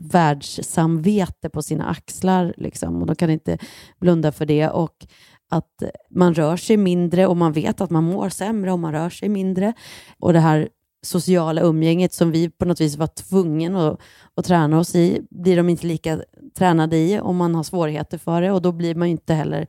världssamvete 0.00 1.48
på 1.48 1.62
sina 1.62 1.88
axlar 1.88 2.54
liksom, 2.56 3.00
och 3.00 3.06
de 3.06 3.16
kan 3.16 3.30
inte 3.30 3.58
blunda 4.00 4.32
för 4.32 4.46
det. 4.46 4.68
Och 4.68 5.06
att 5.52 5.82
man 6.10 6.34
rör 6.34 6.56
sig 6.56 6.76
mindre 6.76 7.26
och 7.26 7.36
man 7.36 7.52
vet 7.52 7.80
att 7.80 7.90
man 7.90 8.04
mår 8.04 8.28
sämre 8.28 8.72
om 8.72 8.80
man 8.80 8.92
rör 8.92 9.10
sig 9.10 9.28
mindre. 9.28 9.72
Och 10.18 10.32
det 10.32 10.40
här 10.40 10.68
sociala 11.02 11.60
umgänget 11.60 12.12
som 12.12 12.30
vi 12.30 12.50
på 12.50 12.64
något 12.64 12.80
vis 12.80 12.96
var 12.96 13.06
tvungna 13.06 13.88
att, 13.88 14.00
att 14.34 14.44
träna 14.44 14.78
oss 14.78 14.94
i, 14.94 15.26
blir 15.30 15.56
de 15.56 15.68
inte 15.68 15.86
lika 15.86 16.20
tränade 16.58 16.96
i 16.96 17.20
om 17.20 17.36
man 17.36 17.54
har 17.54 17.62
svårigheter 17.62 18.18
för 18.18 18.42
det 18.42 18.52
och 18.52 18.62
då 18.62 18.72
blir 18.72 18.94
man 18.94 19.08
ju 19.08 19.12
inte 19.12 19.34
heller 19.34 19.66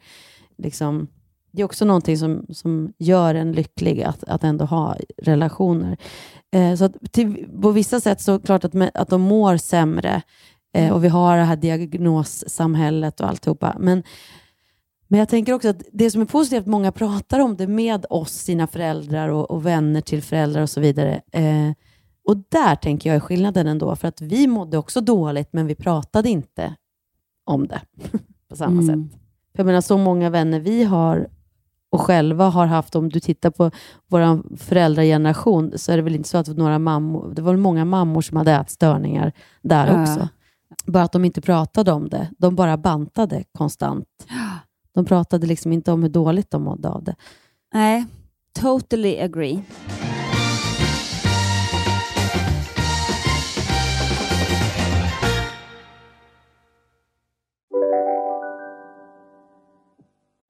liksom 0.57 1.07
det 1.51 1.61
är 1.61 1.65
också 1.65 1.85
någonting 1.85 2.17
som, 2.17 2.45
som 2.49 2.93
gör 2.97 3.35
en 3.35 3.51
lycklig 3.51 4.03
att, 4.03 4.23
att 4.23 4.43
ändå 4.43 4.65
ha 4.65 4.97
relationer. 5.17 5.97
Eh, 6.55 6.75
så 6.75 6.85
att 6.85 6.95
till, 7.11 7.47
på 7.61 7.71
vissa 7.71 7.99
sätt 7.99 8.21
så 8.21 8.33
är 8.33 8.39
det 8.39 8.45
klart 8.45 8.65
att, 8.65 8.73
med, 8.73 8.91
att 8.93 9.09
de 9.09 9.21
mår 9.21 9.57
sämre 9.57 10.21
eh, 10.73 10.93
och 10.93 11.03
vi 11.03 11.07
har 11.07 11.37
det 11.37 11.43
här 11.43 11.55
diagnossamhället 11.55 13.19
och 13.19 13.29
alltihopa. 13.29 13.75
Men, 13.79 14.03
men 15.13 15.19
jag 15.19 15.29
tänker 15.29 15.53
också 15.53 15.69
att 15.69 15.83
det 15.91 16.11
som 16.11 16.21
är 16.21 16.25
positivt 16.25 16.65
många 16.65 16.91
pratar 16.91 17.39
om 17.39 17.55
det 17.55 17.67
med 17.67 18.05
oss, 18.09 18.31
sina 18.31 18.67
föräldrar 18.67 19.29
och, 19.29 19.51
och 19.51 19.65
vänner 19.65 20.01
till 20.01 20.21
föräldrar 20.23 20.61
och 20.61 20.69
så 20.69 20.79
vidare. 20.81 21.21
Eh, 21.31 21.71
och 22.27 22.37
där 22.49 22.75
tänker 22.75 23.09
jag 23.09 23.15
är 23.15 23.19
skillnaden 23.19 23.67
ändå, 23.67 23.95
för 23.95 24.07
att 24.07 24.21
vi 24.21 24.47
mådde 24.47 24.77
också 24.77 25.01
dåligt, 25.01 25.49
men 25.53 25.67
vi 25.67 25.75
pratade 25.75 26.29
inte 26.29 26.75
om 27.45 27.67
det 27.67 27.81
på 28.49 28.55
samma 28.55 28.81
Mm. 28.81 28.85
sätt. 29.09 29.19
För 29.51 29.59
jag 29.59 29.65
menar, 29.65 29.81
så 29.81 29.97
många 29.97 30.29
vänner 30.29 30.59
vi 30.59 30.83
har 30.83 31.27
och 31.91 32.01
själva 32.01 32.49
har 32.49 32.65
haft, 32.65 32.95
om 32.95 33.09
du 33.09 33.19
tittar 33.19 33.49
på 33.49 33.71
vår 34.07 34.57
föräldrageneration, 34.57 35.71
så 35.75 35.91
är 35.91 35.95
det 35.97 36.03
väl 36.03 36.15
inte 36.15 36.29
så 36.29 36.37
att 36.37 36.47
några 36.57 36.79
mammor, 36.79 37.33
det 37.35 37.41
var 37.41 37.55
många 37.55 37.85
mammor 37.85 38.21
som 38.21 38.37
hade 38.37 38.51
ätstörningar 38.51 39.31
där 39.61 39.87
Ja. 39.87 40.01
också. 40.01 40.27
Bara 40.85 41.03
att 41.03 41.11
de 41.11 41.25
inte 41.25 41.41
pratade 41.41 41.91
om 41.91 42.09
det. 42.09 42.27
De 42.37 42.55
bara 42.55 42.77
bantade 42.77 43.43
konstant. 43.57 44.07
De 44.93 45.05
pratade 45.05 45.47
liksom 45.47 45.73
inte 45.73 45.91
om 45.91 46.03
hur 46.03 46.09
dåligt 46.09 46.51
de 46.51 46.63
mådde 46.63 46.89
av 46.89 47.03
det. 47.03 47.15
Nej, 47.73 48.05
totally 48.59 49.19
agree. 49.19 49.63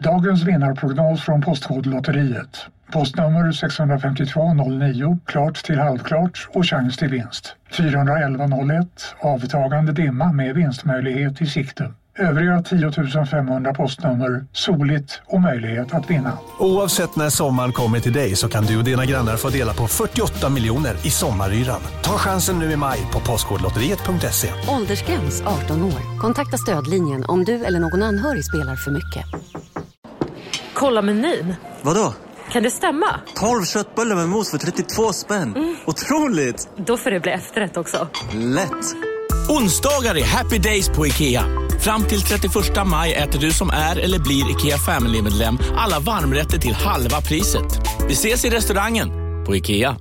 Dagens 0.03 0.43
vinnarprognos 0.43 1.21
från 1.21 1.41
Postkodlotteriet. 1.41 2.65
Postnummer 2.91 3.51
65209, 3.51 5.17
klart 5.25 5.63
till 5.63 5.79
halvklart 5.79 6.49
och 6.53 6.65
chans 6.65 6.97
till 6.97 7.09
vinst. 7.09 7.55
41101, 7.77 9.15
avtagande 9.19 9.93
dimma 9.93 10.31
med 10.31 10.55
vinstmöjlighet 10.55 11.41
i 11.41 11.45
sikte. 11.45 11.91
Övriga 12.19 12.61
10 12.61 13.25
500 13.25 13.73
postnummer 13.73 14.45
soligt 14.51 15.21
och 15.25 15.41
möjlighet 15.41 15.93
att 15.93 16.09
vinna. 16.09 16.37
Oavsett 16.59 17.15
när 17.15 17.29
sommaren 17.29 17.71
kommer 17.71 17.99
till 17.99 18.13
dig 18.13 18.35
så 18.35 18.49
kan 18.49 18.65
du 18.65 18.77
och 18.77 18.83
dina 18.83 19.05
grannar 19.05 19.37
få 19.37 19.49
dela 19.49 19.73
på 19.73 19.87
48 19.87 20.49
miljoner 20.49 20.93
i 21.05 21.09
sommaryran. 21.09 21.81
Ta 22.03 22.17
chansen 22.17 22.59
nu 22.59 22.71
i 22.71 22.75
maj 22.75 22.99
på 23.13 23.19
Postkodlotteriet.se. 23.19 24.47
Åldersgräns 24.69 25.41
18 25.41 25.83
år. 25.83 26.19
Kontakta 26.19 26.57
stödlinjen 26.57 27.25
om 27.27 27.43
du 27.43 27.65
eller 27.65 27.79
någon 27.79 28.03
anhörig 28.03 28.45
spelar 28.45 28.75
för 28.75 28.91
mycket. 28.91 29.25
Kolla 30.73 31.01
menyn. 31.01 31.55
Vadå? 31.81 32.13
Kan 32.51 32.63
det 32.63 32.71
stämma? 32.71 33.19
12 33.35 33.63
köttbullar 33.63 34.15
med 34.15 34.29
mos 34.29 34.51
för 34.51 34.57
32 34.57 35.13
spänn. 35.13 35.55
Mm. 35.55 35.75
Otroligt! 35.85 36.69
Då 36.75 36.97
får 36.97 37.11
det 37.11 37.19
bli 37.19 37.31
efterrätt 37.31 37.77
också. 37.77 38.07
Lätt! 38.33 39.12
Onsdagar 39.49 40.15
är 40.15 40.23
happy 40.23 40.57
days 40.57 40.89
på 40.89 41.07
IKEA. 41.07 41.45
Fram 41.79 42.03
till 42.03 42.21
31 42.21 42.53
maj 42.85 43.13
äter 43.13 43.39
du 43.39 43.51
som 43.51 43.69
är 43.69 43.99
eller 43.99 44.19
blir 44.19 44.51
IKEA 44.51 44.77
Family-medlem 44.77 45.57
alla 45.77 45.99
varmrätter 45.99 46.57
till 46.57 46.73
halva 46.73 47.21
priset. 47.21 47.65
Vi 48.07 48.13
ses 48.13 48.45
i 48.45 48.49
restaurangen 48.49 49.09
på 49.45 49.55
IKEA. 49.55 49.95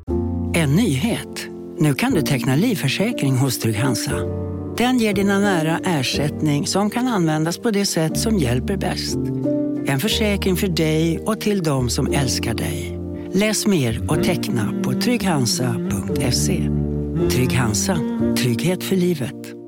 En 0.54 0.74
nyhet. 0.76 1.46
Nu 1.78 1.94
kan 1.94 2.12
du 2.12 2.22
teckna 2.22 2.56
livförsäkring 2.56 3.36
hos 3.36 3.58
Trygg-Hansa. 3.58 4.12
Den 4.76 4.98
ger 4.98 5.14
dina 5.14 5.38
nära 5.38 5.78
ersättning 5.84 6.66
som 6.66 6.90
kan 6.90 7.08
användas 7.08 7.58
på 7.58 7.70
det 7.70 7.86
sätt 7.86 8.18
som 8.18 8.38
hjälper 8.38 8.76
bäst. 8.76 9.18
En 9.86 10.00
försäkring 10.00 10.56
för 10.56 10.68
dig 10.68 11.18
och 11.18 11.40
till 11.40 11.62
de 11.62 11.90
som 11.90 12.12
älskar 12.12 12.54
dig. 12.54 12.98
Läs 13.34 13.66
mer 13.66 14.10
och 14.10 14.24
teckna 14.24 14.82
på 14.84 14.92
trygghansa.se. 14.92 16.68
Trygg 17.30 17.52
Hansa. 17.52 17.98
Trygghet 18.36 18.84
för 18.84 18.96
livet. 18.96 19.62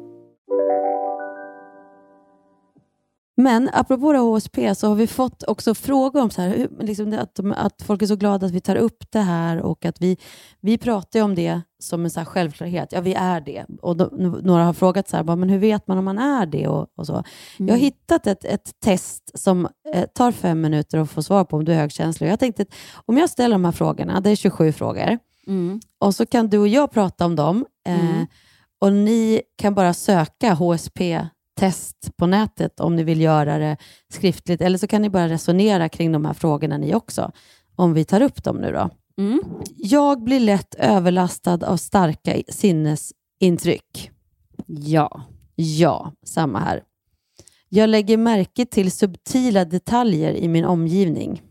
Men 3.36 3.70
apropå 3.72 4.12
det 4.12 4.18
HSP 4.18 4.74
så 4.74 4.88
har 4.88 4.94
vi 4.94 5.06
fått 5.06 5.42
också 5.42 5.74
frågor 5.74 6.22
om 6.22 6.30
så 6.30 6.42
här, 6.42 6.68
liksom 6.80 7.12
att, 7.12 7.40
att 7.56 7.82
folk 7.82 8.02
är 8.02 8.06
så 8.06 8.16
glada 8.16 8.46
att 8.46 8.52
vi 8.52 8.60
tar 8.60 8.76
upp 8.76 9.10
det 9.10 9.20
här 9.20 9.60
och 9.60 9.84
att 9.84 10.02
vi, 10.02 10.16
vi 10.60 10.78
pratar 10.78 11.20
om 11.20 11.34
det 11.34 11.60
som 11.78 12.04
en 12.04 12.10
så 12.10 12.20
här 12.20 12.24
självklarhet. 12.24 12.92
Ja, 12.92 13.00
vi 13.00 13.14
är 13.14 13.40
det. 13.40 13.64
Och 13.82 13.96
då, 13.96 14.08
några 14.42 14.64
har 14.64 14.72
frågat 14.72 15.08
så 15.08 15.16
här, 15.16 15.24
bara, 15.24 15.36
men 15.36 15.48
hur 15.48 15.58
vet 15.58 15.86
man 15.86 15.98
om 15.98 16.04
man 16.04 16.18
är 16.18 16.46
det? 16.46 16.68
Och, 16.68 16.88
och 16.96 17.06
så. 17.06 17.24
Jag 17.56 17.68
har 17.68 17.78
hittat 17.78 18.26
ett, 18.26 18.44
ett 18.44 18.80
test 18.84 19.30
som 19.34 19.68
eh, 19.94 20.04
tar 20.14 20.32
fem 20.32 20.60
minuter 20.60 20.98
att 20.98 21.10
få 21.10 21.22
svar 21.22 21.44
på 21.44 21.56
om 21.56 21.64
du 21.64 21.72
är 21.72 21.76
högkänslig. 21.76 22.28
Jag 22.28 22.40
tänkte 22.40 22.62
att 22.62 22.74
om 23.06 23.18
jag 23.18 23.30
ställer 23.30 23.54
de 23.54 23.64
här 23.64 23.72
frågorna, 23.72 24.20
det 24.20 24.30
är 24.30 24.36
27 24.36 24.72
frågor, 24.72 25.18
och 25.98 26.14
så 26.14 26.26
kan 26.26 26.48
du 26.48 26.58
och 26.58 26.68
jag 26.68 26.90
prata 26.90 27.26
om 27.26 27.36
dem. 27.36 27.66
Eh, 27.88 28.22
och 28.78 28.92
ni 28.92 29.42
kan 29.56 29.74
bara 29.74 29.94
söka 29.94 30.54
HSP-test 30.54 32.16
på 32.16 32.26
nätet 32.26 32.80
om 32.80 32.96
ni 32.96 33.02
vill 33.02 33.20
göra 33.20 33.58
det 33.58 33.76
skriftligt. 34.12 34.60
Eller 34.60 34.78
så 34.78 34.86
kan 34.86 35.02
ni 35.02 35.10
bara 35.10 35.28
resonera 35.28 35.88
kring 35.88 36.12
de 36.12 36.24
här 36.24 36.34
frågorna 36.34 36.78
ni 36.78 36.94
också, 36.94 37.32
om 37.76 37.92
vi 37.94 38.04
tar 38.04 38.20
upp 38.20 38.44
dem 38.44 38.56
nu 38.56 38.72
då. 38.72 38.90
Jag 39.76 40.22
blir 40.24 40.40
lätt 40.40 40.74
överlastad 40.74 41.66
av 41.66 41.76
starka 41.76 42.42
sinnesintryck. 42.48 44.10
Ja. 44.66 45.22
Ja, 45.54 46.12
samma 46.26 46.58
här. 46.58 46.82
Jag 47.68 47.90
lägger 47.90 48.16
märke 48.16 48.66
till 48.66 48.92
subtila 48.92 49.64
detaljer 49.64 50.32
i 50.32 50.48
min 50.48 50.64
omgivning. 50.64 51.42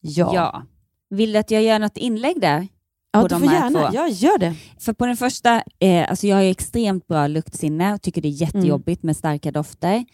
Ja. 0.00 0.34
Ja. 0.34 0.62
Vill 1.10 1.32
du 1.32 1.38
att 1.38 1.50
jag 1.50 1.62
gör 1.62 1.78
något 1.78 1.96
inlägg 1.96 2.40
där? 2.40 2.68
Ja, 3.16 3.22
på 3.22 3.28
du 3.28 3.34
de 3.34 3.40
får 3.40 3.48
här 3.48 3.64
gärna. 3.64 3.90
två? 3.90 3.96
Ja, 3.96 4.08
gör 4.08 4.38
det. 4.38 4.54
För 4.78 4.92
på 4.92 5.06
den 5.06 5.16
första, 5.16 5.62
eh, 5.78 6.10
alltså 6.10 6.26
jag 6.26 6.36
har 6.36 6.42
extremt 6.42 7.06
bra 7.06 7.26
luktsinne 7.26 7.94
och 7.94 8.02
tycker 8.02 8.22
det 8.22 8.28
är 8.28 8.42
jättejobbigt 8.42 9.02
med 9.02 9.16
starka 9.16 9.52
dofter. 9.52 10.04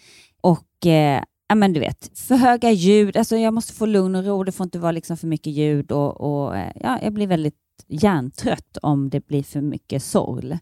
Och 0.40 0.86
eh, 0.86 1.22
ja, 1.48 1.54
men 1.54 1.72
du 1.72 1.80
vet, 1.80 2.18
för 2.18 2.34
höga 2.36 2.70
ljud, 2.70 3.16
alltså 3.16 3.36
jag 3.36 3.54
måste 3.54 3.72
få 3.72 3.86
lugn 3.86 4.14
och 4.14 4.24
ro, 4.24 4.44
det 4.44 4.52
får 4.52 4.64
inte 4.64 4.78
vara 4.78 4.92
liksom 4.92 5.16
för 5.16 5.26
mycket 5.26 5.52
ljud 5.52 5.92
och, 5.92 6.20
och 6.20 6.56
eh, 6.56 6.72
ja, 6.80 6.98
jag 7.02 7.12
blir 7.12 7.26
väldigt 7.26 7.54
hjärntrött 7.88 8.76
om 8.82 9.10
det 9.10 9.26
blir 9.26 9.42
för 9.42 9.60
mycket 9.60 10.02
sorl. 10.02 10.56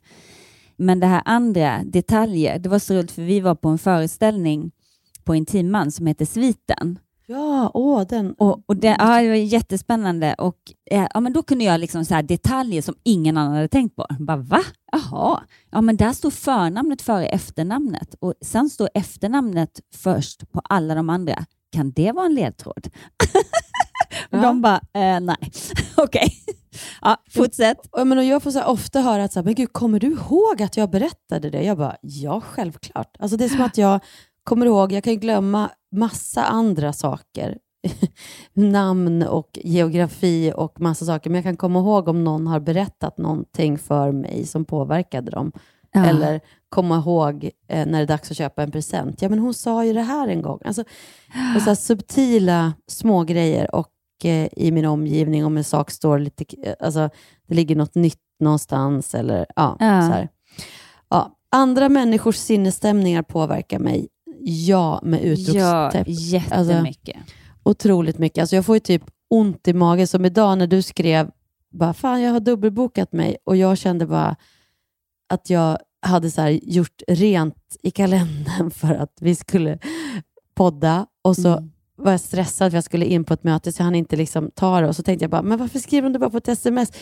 Men 0.77 1.01
det 1.01 1.07
här 1.07 1.23
andra, 1.25 1.81
detaljer, 1.85 2.59
det 2.59 2.69
var 2.69 2.79
så 2.79 2.95
roligt 2.95 3.13
för 3.13 3.23
vi 3.23 3.41
var 3.41 3.55
på 3.55 3.69
en 3.69 3.79
föreställning 3.79 4.71
på 5.25 5.35
Intiman 5.35 5.91
som 5.91 6.07
heter 6.07 6.25
Sviten. 6.25 6.99
Ja, 7.31 7.71
åh, 7.75 8.03
den. 8.09 8.33
Och, 8.33 8.63
och 8.67 8.77
det, 8.77 8.97
ja, 8.99 9.21
det 9.23 9.29
var 9.29 9.35
jättespännande. 9.35 10.35
Och, 10.35 10.57
eh, 10.91 11.07
ja, 11.15 11.21
men 11.21 11.33
då 11.33 11.43
kunde 11.43 11.65
jag 11.65 11.81
liksom 11.81 12.05
så 12.05 12.15
här 12.15 12.23
detaljer 12.23 12.83
som 12.83 12.95
ingen 13.03 13.37
annan 13.37 13.55
hade 13.55 13.69
tänkt 13.69 13.97
på. 13.97 14.07
Bara, 14.19 14.37
va? 14.37 14.61
Jaha. 14.93 15.41
Ja, 15.71 15.81
men 15.81 15.97
där 15.97 16.13
står 16.13 16.31
förnamnet 16.31 17.03
före 17.03 17.27
efternamnet 17.27 18.15
och 18.21 18.35
sen 18.41 18.71
står 18.71 18.89
efternamnet 18.95 19.81
först 19.95 20.53
på 20.53 20.61
alla 20.65 20.95
de 20.95 21.11
andra. 21.11 21.45
Kan 21.73 21.91
det 21.91 22.13
vara 22.13 22.27
en 22.27 22.35
ledtråd? 22.35 22.89
och 24.31 24.39
De 24.39 24.63
bara, 24.63 24.81
eh, 24.93 25.21
nej. 25.21 25.53
Okej. 25.97 26.35
Ja, 27.01 27.17
fortsätt. 27.31 27.79
Ja, 27.93 28.05
men 28.05 28.27
jag 28.29 28.43
får 28.43 28.51
så 28.51 28.65
ofta 28.65 29.01
höra 29.01 29.25
att 29.25 29.33
så 29.33 29.39
här, 29.39 29.45
men 29.45 29.55
gud, 29.55 29.73
kommer 29.73 30.01
du 30.01 30.07
ihåg 30.07 30.63
att 30.63 30.77
jag 30.77 30.91
berättade 30.91 31.51
det? 31.51 31.63
Jag 31.63 31.79
bara, 31.79 31.97
ja, 32.03 32.41
självklart. 32.41 33.17
Alltså, 33.19 33.37
det 33.37 33.45
är 33.45 33.49
som 33.49 33.61
att 33.61 33.79
jag 33.79 34.01
kommer 34.51 34.67
ihåg, 34.67 34.93
jag 34.93 35.05
kan 35.05 35.19
glömma 35.19 35.71
massa 35.97 36.45
andra 36.45 36.93
saker. 36.93 37.59
Namn 38.53 39.23
och 39.23 39.59
geografi 39.65 40.53
och 40.57 40.81
massa 40.81 41.05
saker, 41.05 41.31
men 41.31 41.35
jag 41.35 41.45
kan 41.45 41.57
komma 41.57 41.79
ihåg 41.79 42.09
om 42.09 42.25
någon 42.25 42.47
har 42.47 42.61
berättat 42.61 43.19
någonting 43.19 43.79
för 43.79 44.13
mig 44.13 44.47
som 44.47 44.65
påverkade 44.65 45.31
dem. 45.31 45.53
Ja. 45.93 46.07
Eller 46.07 46.41
komma 46.69 46.97
ihåg 46.97 47.51
eh, 47.69 47.87
när 47.87 47.99
det 47.99 48.05
är 48.05 48.07
dags 48.07 48.31
att 48.31 48.37
köpa 48.37 48.63
en 48.63 48.71
present. 48.71 49.23
Ja, 49.23 49.29
men 49.29 49.39
hon 49.39 49.55
sa 49.55 49.85
ju 49.85 49.93
det 49.93 50.03
här 50.03 50.29
en 50.29 50.43
gång. 50.43 50.61
Alltså, 50.65 50.85
och 51.57 51.63
så 51.63 51.77
subtila 51.77 52.73
små 52.87 53.25
grejer 53.25 53.75
och 53.75 53.93
eh, 54.25 54.49
i 54.57 54.73
min 54.73 54.85
omgivning 54.87 55.45
om 55.45 55.57
en 55.57 55.65
sak 55.65 55.91
står 55.91 56.19
lite, 56.19 56.45
eh, 56.63 56.75
alltså 56.81 57.11
det 57.47 57.55
ligger 57.55 57.77
något 57.77 57.95
nytt 57.95 58.23
någonstans 58.41 59.15
eller 59.15 59.47
ja, 59.57 59.77
Ja. 59.81 60.01
så 60.01 60.13
här. 60.13 60.29
Ja, 61.09 61.37
andra 61.53 61.89
människors 61.89 62.37
sinnesstämningar 62.37 63.23
påverkar 63.23 63.79
mig. 63.79 64.09
Ja, 64.45 65.01
med 65.03 65.21
Ja, 65.21 65.27
utropstecken. 65.27 66.05
jättemycket. 66.15 67.17
otroligt 67.63 68.19
mycket. 68.19 68.41
Alltså 68.43 68.57
jag 68.57 68.67
får 68.67 68.77
ju 68.77 68.81
typ 68.81 69.03
ont 69.31 69.69
i 69.69 69.73
magen. 69.73 70.07
Som 70.07 70.25
idag 70.25 70.59
när 70.59 70.67
du 70.67 70.83
skrev, 70.83 71.31
bara, 71.73 71.95
fan 71.95 72.23
jag 72.23 72.33
har 72.33 72.41
dubbelbokat 72.41 73.13
mig 73.13 73.37
och 73.45 73.57
jag 73.57 73.79
kände 73.79 74.07
bara 74.07 74.37
att 75.29 75.51
jag 75.51 75.79
hade 76.03 76.31
så 76.31 76.49
gjort 76.63 77.03
rent 77.09 77.77
i 77.83 77.91
kalendern 77.91 78.71
för 78.75 78.95
att 78.95 79.17
vi 79.21 79.35
skulle 79.35 79.79
podda 80.55 81.07
och 81.23 81.37
så 81.37 81.49
Mm. 81.49 81.71
var 81.97 82.11
jag 82.11 82.21
stressad 82.21 82.71
för 82.73 82.77
jag 82.77 82.85
skulle 82.85 83.05
in 83.07 83.25
på 83.25 83.35
ett 83.35 83.45
möte 83.45 83.73
så 83.73 83.81
jag 83.81 83.85
hann 83.85 83.95
inte 83.95 84.17
liksom 84.17 84.51
ta 84.55 84.81
det. 84.81 84.89
Och 84.89 84.97
så 84.97 85.03
tänkte 85.03 85.25
jag 85.25 85.31
bara, 85.31 85.43
men 85.43 85.59
varför 85.59 85.79
skriver 85.79 86.03
hon 86.03 86.13
det 86.13 86.19
bara 86.19 86.31
på 86.31 86.37
ett 86.37 86.49
sms? 86.49 86.93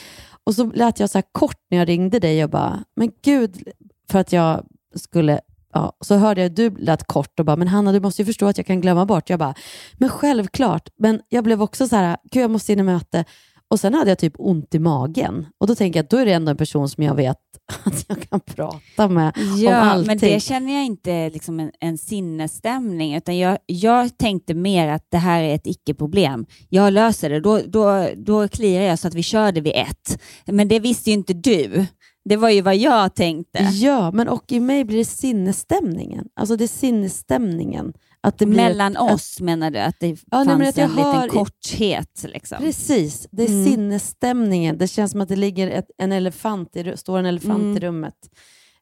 Och 0.44 0.54
så 0.54 0.64
lät 0.64 1.00
jag 1.00 1.10
så 1.10 1.18
här 1.18 1.24
kort 1.32 1.60
när 1.70 1.78
jag 1.78 1.88
ringde 1.88 2.18
dig 2.18 2.44
och 2.44 2.50
bara, 2.50 2.84
men 2.96 3.10
gud, 3.24 3.68
för 4.10 4.18
att 4.18 4.32
jag 4.32 4.66
skulle 4.94 5.40
Ja, 5.78 5.92
så 6.00 6.14
hörde 6.16 6.40
jag 6.40 6.50
att 6.50 6.56
du 6.56 6.70
lät 6.70 7.04
kort 7.06 7.38
och 7.40 7.44
bara, 7.46 7.56
men 7.56 7.68
Hanna 7.68 7.92
du 7.92 8.00
måste 8.00 8.22
ju 8.22 8.26
förstå 8.26 8.46
att 8.46 8.56
jag 8.56 8.66
kan 8.66 8.80
glömma 8.80 9.06
bort. 9.06 9.30
Jag 9.30 9.38
bara, 9.38 9.54
men 9.98 10.08
självklart. 10.08 10.88
Men 10.98 11.20
jag 11.28 11.44
blev 11.44 11.62
också 11.62 11.88
så 11.88 11.96
här, 11.96 12.16
gud 12.30 12.42
jag 12.42 12.50
måste 12.50 12.72
in 12.72 12.78
i 12.78 12.82
möte. 12.82 13.24
Och 13.70 13.80
sen 13.80 13.94
hade 13.94 14.10
jag 14.10 14.18
typ 14.18 14.34
ont 14.38 14.74
i 14.74 14.78
magen. 14.78 15.46
Och 15.60 15.66
då 15.66 15.74
tänker 15.74 15.98
jag 15.98 16.04
att 16.04 16.10
då 16.10 16.16
är 16.16 16.26
det 16.26 16.32
ändå 16.32 16.50
en 16.50 16.56
person 16.56 16.88
som 16.88 17.04
jag 17.04 17.14
vet 17.14 17.36
att 17.84 18.04
jag 18.08 18.30
kan 18.30 18.40
prata 18.40 19.08
med 19.08 19.32
om 19.36 19.56
Ja, 19.58 19.74
allting. 19.74 20.06
men 20.06 20.18
det 20.18 20.40
känner 20.40 20.74
jag 20.74 20.84
inte 20.84 21.30
liksom 21.30 21.60
en, 21.60 21.70
en 21.80 21.98
sinnesstämning, 21.98 23.14
utan 23.14 23.38
jag, 23.38 23.58
jag 23.66 24.18
tänkte 24.18 24.54
mer 24.54 24.88
att 24.88 25.06
det 25.10 25.18
här 25.18 25.42
är 25.42 25.54
ett 25.54 25.66
icke-problem. 25.66 26.46
Jag 26.68 26.92
löser 26.92 27.30
det, 27.30 27.40
då, 27.40 27.60
då, 27.66 28.08
då 28.16 28.48
kliar 28.48 28.82
jag 28.82 28.98
så 28.98 29.08
att 29.08 29.14
vi 29.14 29.22
kör 29.22 29.52
det 29.52 29.60
vid 29.60 29.72
ett. 29.76 30.22
Men 30.46 30.68
det 30.68 30.80
visste 30.80 31.10
ju 31.10 31.14
inte 31.14 31.32
du. 31.34 31.86
Det 32.28 32.36
var 32.36 32.50
ju 32.50 32.60
vad 32.60 32.76
jag 32.76 33.14
tänkte. 33.14 33.58
Ja, 33.72 34.10
men 34.10 34.28
och 34.28 34.52
i 34.52 34.60
mig 34.60 34.84
blir 34.84 34.98
det 34.98 35.04
sinnesstämningen. 35.04 36.24
Alltså 36.36 36.56
det 36.56 36.64
är 36.64 36.68
sinnesstämningen. 36.68 37.92
Att 38.20 38.38
det 38.38 38.46
Mellan 38.46 38.96
ett, 38.96 39.02
oss 39.02 39.40
menar 39.40 39.70
du, 39.70 39.78
att 39.78 39.96
det 40.00 40.06
Ja, 40.08 40.14
nej, 40.44 40.46
fanns 40.46 40.58
men 40.58 40.68
att 40.68 40.78
en 40.78 40.90
liten 40.90 41.04
hör 41.04 41.26
i- 41.26 41.28
korthet? 41.30 42.24
Liksom. 42.28 42.58
Precis, 42.58 43.26
det 43.30 43.42
är 43.44 43.48
Mm. 43.48 43.64
sinnesstämningen. 43.64 44.78
Det 44.78 44.88
känns 44.88 45.10
som 45.12 45.20
att 45.20 45.28
det 45.28 45.36
ligger 45.36 45.68
ett, 45.70 45.86
en 45.98 46.12
elefant 46.12 46.76
i, 46.76 46.96
står 46.96 47.18
en 47.18 47.26
elefant 47.26 47.62
Mm. 47.62 47.76
i 47.76 47.80
rummet. 47.80 48.14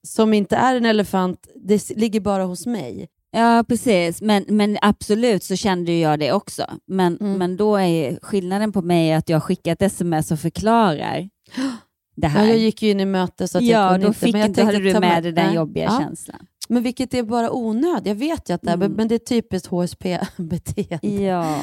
Som 0.02 0.32
inte 0.34 0.56
är 0.56 0.76
en 0.76 0.84
elefant, 0.86 1.48
det 1.54 1.90
ligger 1.96 2.20
bara 2.20 2.44
hos 2.44 2.66
mig. 2.66 3.06
Ja, 3.30 3.64
precis. 3.68 4.22
Men, 4.22 4.44
men 4.48 4.78
absolut 4.82 5.42
så 5.44 5.56
kände 5.56 5.92
jag 5.92 6.18
det 6.18 6.32
också. 6.32 6.66
Men, 6.86 7.16
Mm. 7.20 7.38
men 7.38 7.56
då 7.56 7.76
är 7.76 8.18
skillnaden 8.22 8.72
på 8.72 8.82
mig 8.82 9.12
att 9.12 9.28
jag 9.28 9.42
skickar 9.42 9.72
ett 9.72 9.82
sms 9.82 10.30
och 10.30 10.38
förklarar 10.40 11.28
det 12.16 12.26
här. 12.28 12.42
Ja, 12.44 12.48
jag 12.48 12.58
gick 12.58 12.82
ju 12.82 12.90
in 12.90 13.00
i 13.00 13.04
möte 13.06 13.48
så 13.48 13.58
att 13.58 13.64
jag 13.64 13.84
ja, 13.84 13.90
kunde 13.90 14.06
då 14.06 14.08
inte. 14.08 14.20
fick 14.20 14.32
men 14.32 14.40
jag 14.40 14.50
inte, 14.50 14.64
hade 14.64 14.78
du 14.78 15.00
med 15.00 15.22
dig 15.22 15.32
den 15.32 15.54
jobbiga 15.54 15.84
Ja. 15.84 15.98
känslan. 16.00 16.46
Men 16.68 16.82
vilket 16.82 17.14
är 17.14 17.22
bara 17.22 17.50
onödigt. 17.52 18.06
Jag 18.06 18.14
vet 18.14 18.50
ju 18.50 18.54
att 18.54 18.62
det 18.62 18.70
är, 18.70 18.74
Mm. 18.74 18.92
men 18.92 19.08
det 19.08 19.14
är 19.14 19.18
typiskt 19.18 19.68
HSP-beteende. 19.68 21.22
Ja. 21.22 21.58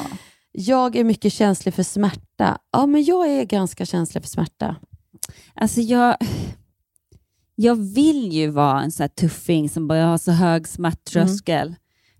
Jag 0.52 0.96
är 0.96 1.04
mycket 1.04 1.32
känslig 1.32 1.74
för 1.74 1.82
smärta. 1.82 2.58
Ja, 2.72 2.86
men 2.86 3.04
jag 3.04 3.28
är 3.30 3.44
ganska 3.44 3.86
känslig 3.86 4.22
för 4.22 4.30
smärta. 4.30 4.76
Alltså 5.54 5.80
jag, 5.80 6.16
jag 7.54 7.74
vill 7.94 8.32
ju 8.32 8.48
vara 8.48 8.82
en 8.82 8.92
sån 8.92 9.04
här 9.04 9.08
tuffing 9.08 9.68
som 9.68 9.88
bara 9.88 10.04
har 10.06 10.18
så 10.18 10.32
hög 10.32 10.68
smärttröskel. 10.68 11.74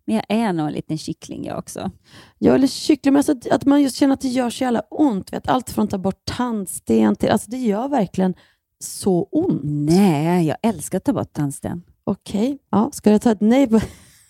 Men 0.06 0.16
jag 0.16 0.24
är 0.28 0.52
nog 0.52 0.66
en 0.66 0.72
liten 0.72 0.98
kyckling 0.98 1.44
jag 1.44 1.58
också. 1.58 1.90
Jag 2.38 2.62
är 2.62 2.66
kyckling, 2.66 3.12
men 3.12 3.18
alltså 3.18 3.32
att, 3.32 3.50
att 3.50 3.64
man 3.64 3.82
just 3.82 3.96
känner 3.96 4.14
att 4.14 4.20
det 4.20 4.28
gör 4.28 4.50
så 4.50 4.64
jävla 4.64 4.80
ont. 4.90 5.32
Vet, 5.32 5.48
allt 5.48 5.70
från 5.70 5.84
att 5.84 5.90
ta 5.90 5.98
bort 5.98 6.24
tandsten 6.24 7.16
till... 7.16 7.30
Alltså 7.30 7.50
det 7.50 7.56
gör 7.56 7.88
verkligen 7.88 8.34
så 8.80 9.28
ont. 9.32 9.60
Nej, 9.64 10.46
jag 10.46 10.56
älskar 10.62 10.98
att 10.98 11.04
ta 11.04 11.12
bort 11.12 11.32
tandsten. 11.32 11.82
Okej, 12.04 12.58
ja, 12.70 12.90
ska 12.92 13.10
jag 13.10 13.22
ta 13.22 13.30
ett 13.30 13.40
nej 13.40 13.66
på... 13.66 13.80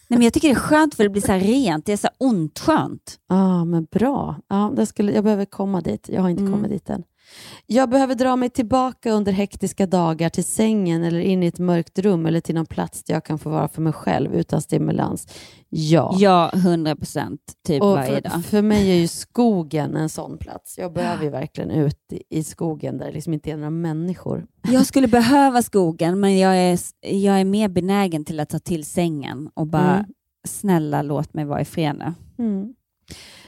Nej, 0.08 0.18
men 0.18 0.22
jag 0.22 0.32
tycker 0.32 0.48
det 0.48 0.54
är 0.54 0.58
skönt 0.58 0.94
för 0.94 1.02
det 1.02 1.08
blir 1.10 1.22
så 1.22 1.32
här 1.32 1.40
rent. 1.40 1.86
Det 1.86 1.92
är 1.92 1.96
så 1.96 2.06
här 2.06 2.16
ont-skönt. 2.28 3.18
Ja, 3.28 3.64
men 3.64 3.84
bra. 3.90 4.36
Ja, 4.48 4.72
det 4.76 4.86
skulle, 4.86 5.12
jag 5.12 5.24
behöver 5.24 5.44
komma 5.44 5.80
dit. 5.80 6.08
Jag 6.08 6.22
har 6.22 6.28
inte 6.28 6.40
Mm. 6.42 6.52
kommit 6.52 6.70
dit 6.70 6.90
än. 6.90 7.02
Jag 7.66 7.90
behöver 7.90 8.14
dra 8.14 8.36
mig 8.36 8.50
tillbaka 8.50 9.10
under 9.12 9.32
hektiska 9.32 9.86
dagar 9.86 10.28
till 10.28 10.44
sängen 10.44 11.04
eller 11.04 11.18
in 11.20 11.42
i 11.42 11.46
ett 11.46 11.58
mörkt 11.58 11.98
rum 11.98 12.26
eller 12.26 12.40
till 12.40 12.54
någon 12.54 12.66
plats 12.66 13.04
där 13.04 13.14
jag 13.14 13.24
kan 13.24 13.38
få 13.38 13.50
vara 13.50 13.68
för 13.68 13.82
mig 13.82 13.92
själv 13.92 14.34
utan 14.34 14.62
stimulans. 14.62 15.26
Ja. 15.68 16.14
Ja, 16.18 16.50
100 16.54 16.96
procent. 16.96 17.40
Typ 17.66 17.82
Och 17.82 17.90
varje 17.90 18.14
för, 18.14 18.20
dag. 18.20 18.44
för 18.44 18.62
mig 18.62 18.90
är 18.90 18.94
ju 18.94 19.08
skogen 19.08 19.96
en 19.96 20.08
sån 20.08 20.38
plats. 20.38 20.78
Jag 20.78 20.92
behöver 20.92 21.24
ju 21.24 21.30
verkligen 21.30 21.70
ut 21.70 21.98
i, 22.12 22.38
i 22.38 22.44
skogen 22.44 22.98
där 22.98 23.06
det 23.06 23.12
liksom 23.12 23.32
inte 23.34 23.50
är 23.50 23.56
några 23.56 23.70
människor. 23.70 24.46
Jag 24.62 24.86
skulle 24.86 25.08
behöva 25.08 25.62
skogen, 25.62 26.20
men 26.20 26.38
jag 26.38 26.56
är, 26.56 26.78
jag 27.00 27.40
är 27.40 27.44
mer 27.44 27.68
benägen 27.68 28.24
till 28.24 28.40
att 28.40 28.48
ta 28.48 28.58
till 28.58 28.84
sängen 28.84 29.50
och 29.54 29.66
bara, 29.66 29.94
Mm. 29.94 30.06
snälla 30.48 31.02
låt 31.02 31.34
mig 31.34 31.44
vara 31.44 31.60
i 31.60 31.64
fred 31.64 31.96
nu. 31.98 32.44
Mm. 32.44 32.74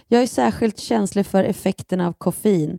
Jag 0.08 0.22
är 0.22 0.26
särskilt 0.26 0.78
känslig 0.78 1.26
för 1.26 1.44
effekterna 1.44 2.06
av 2.06 2.12
koffein. 2.12 2.78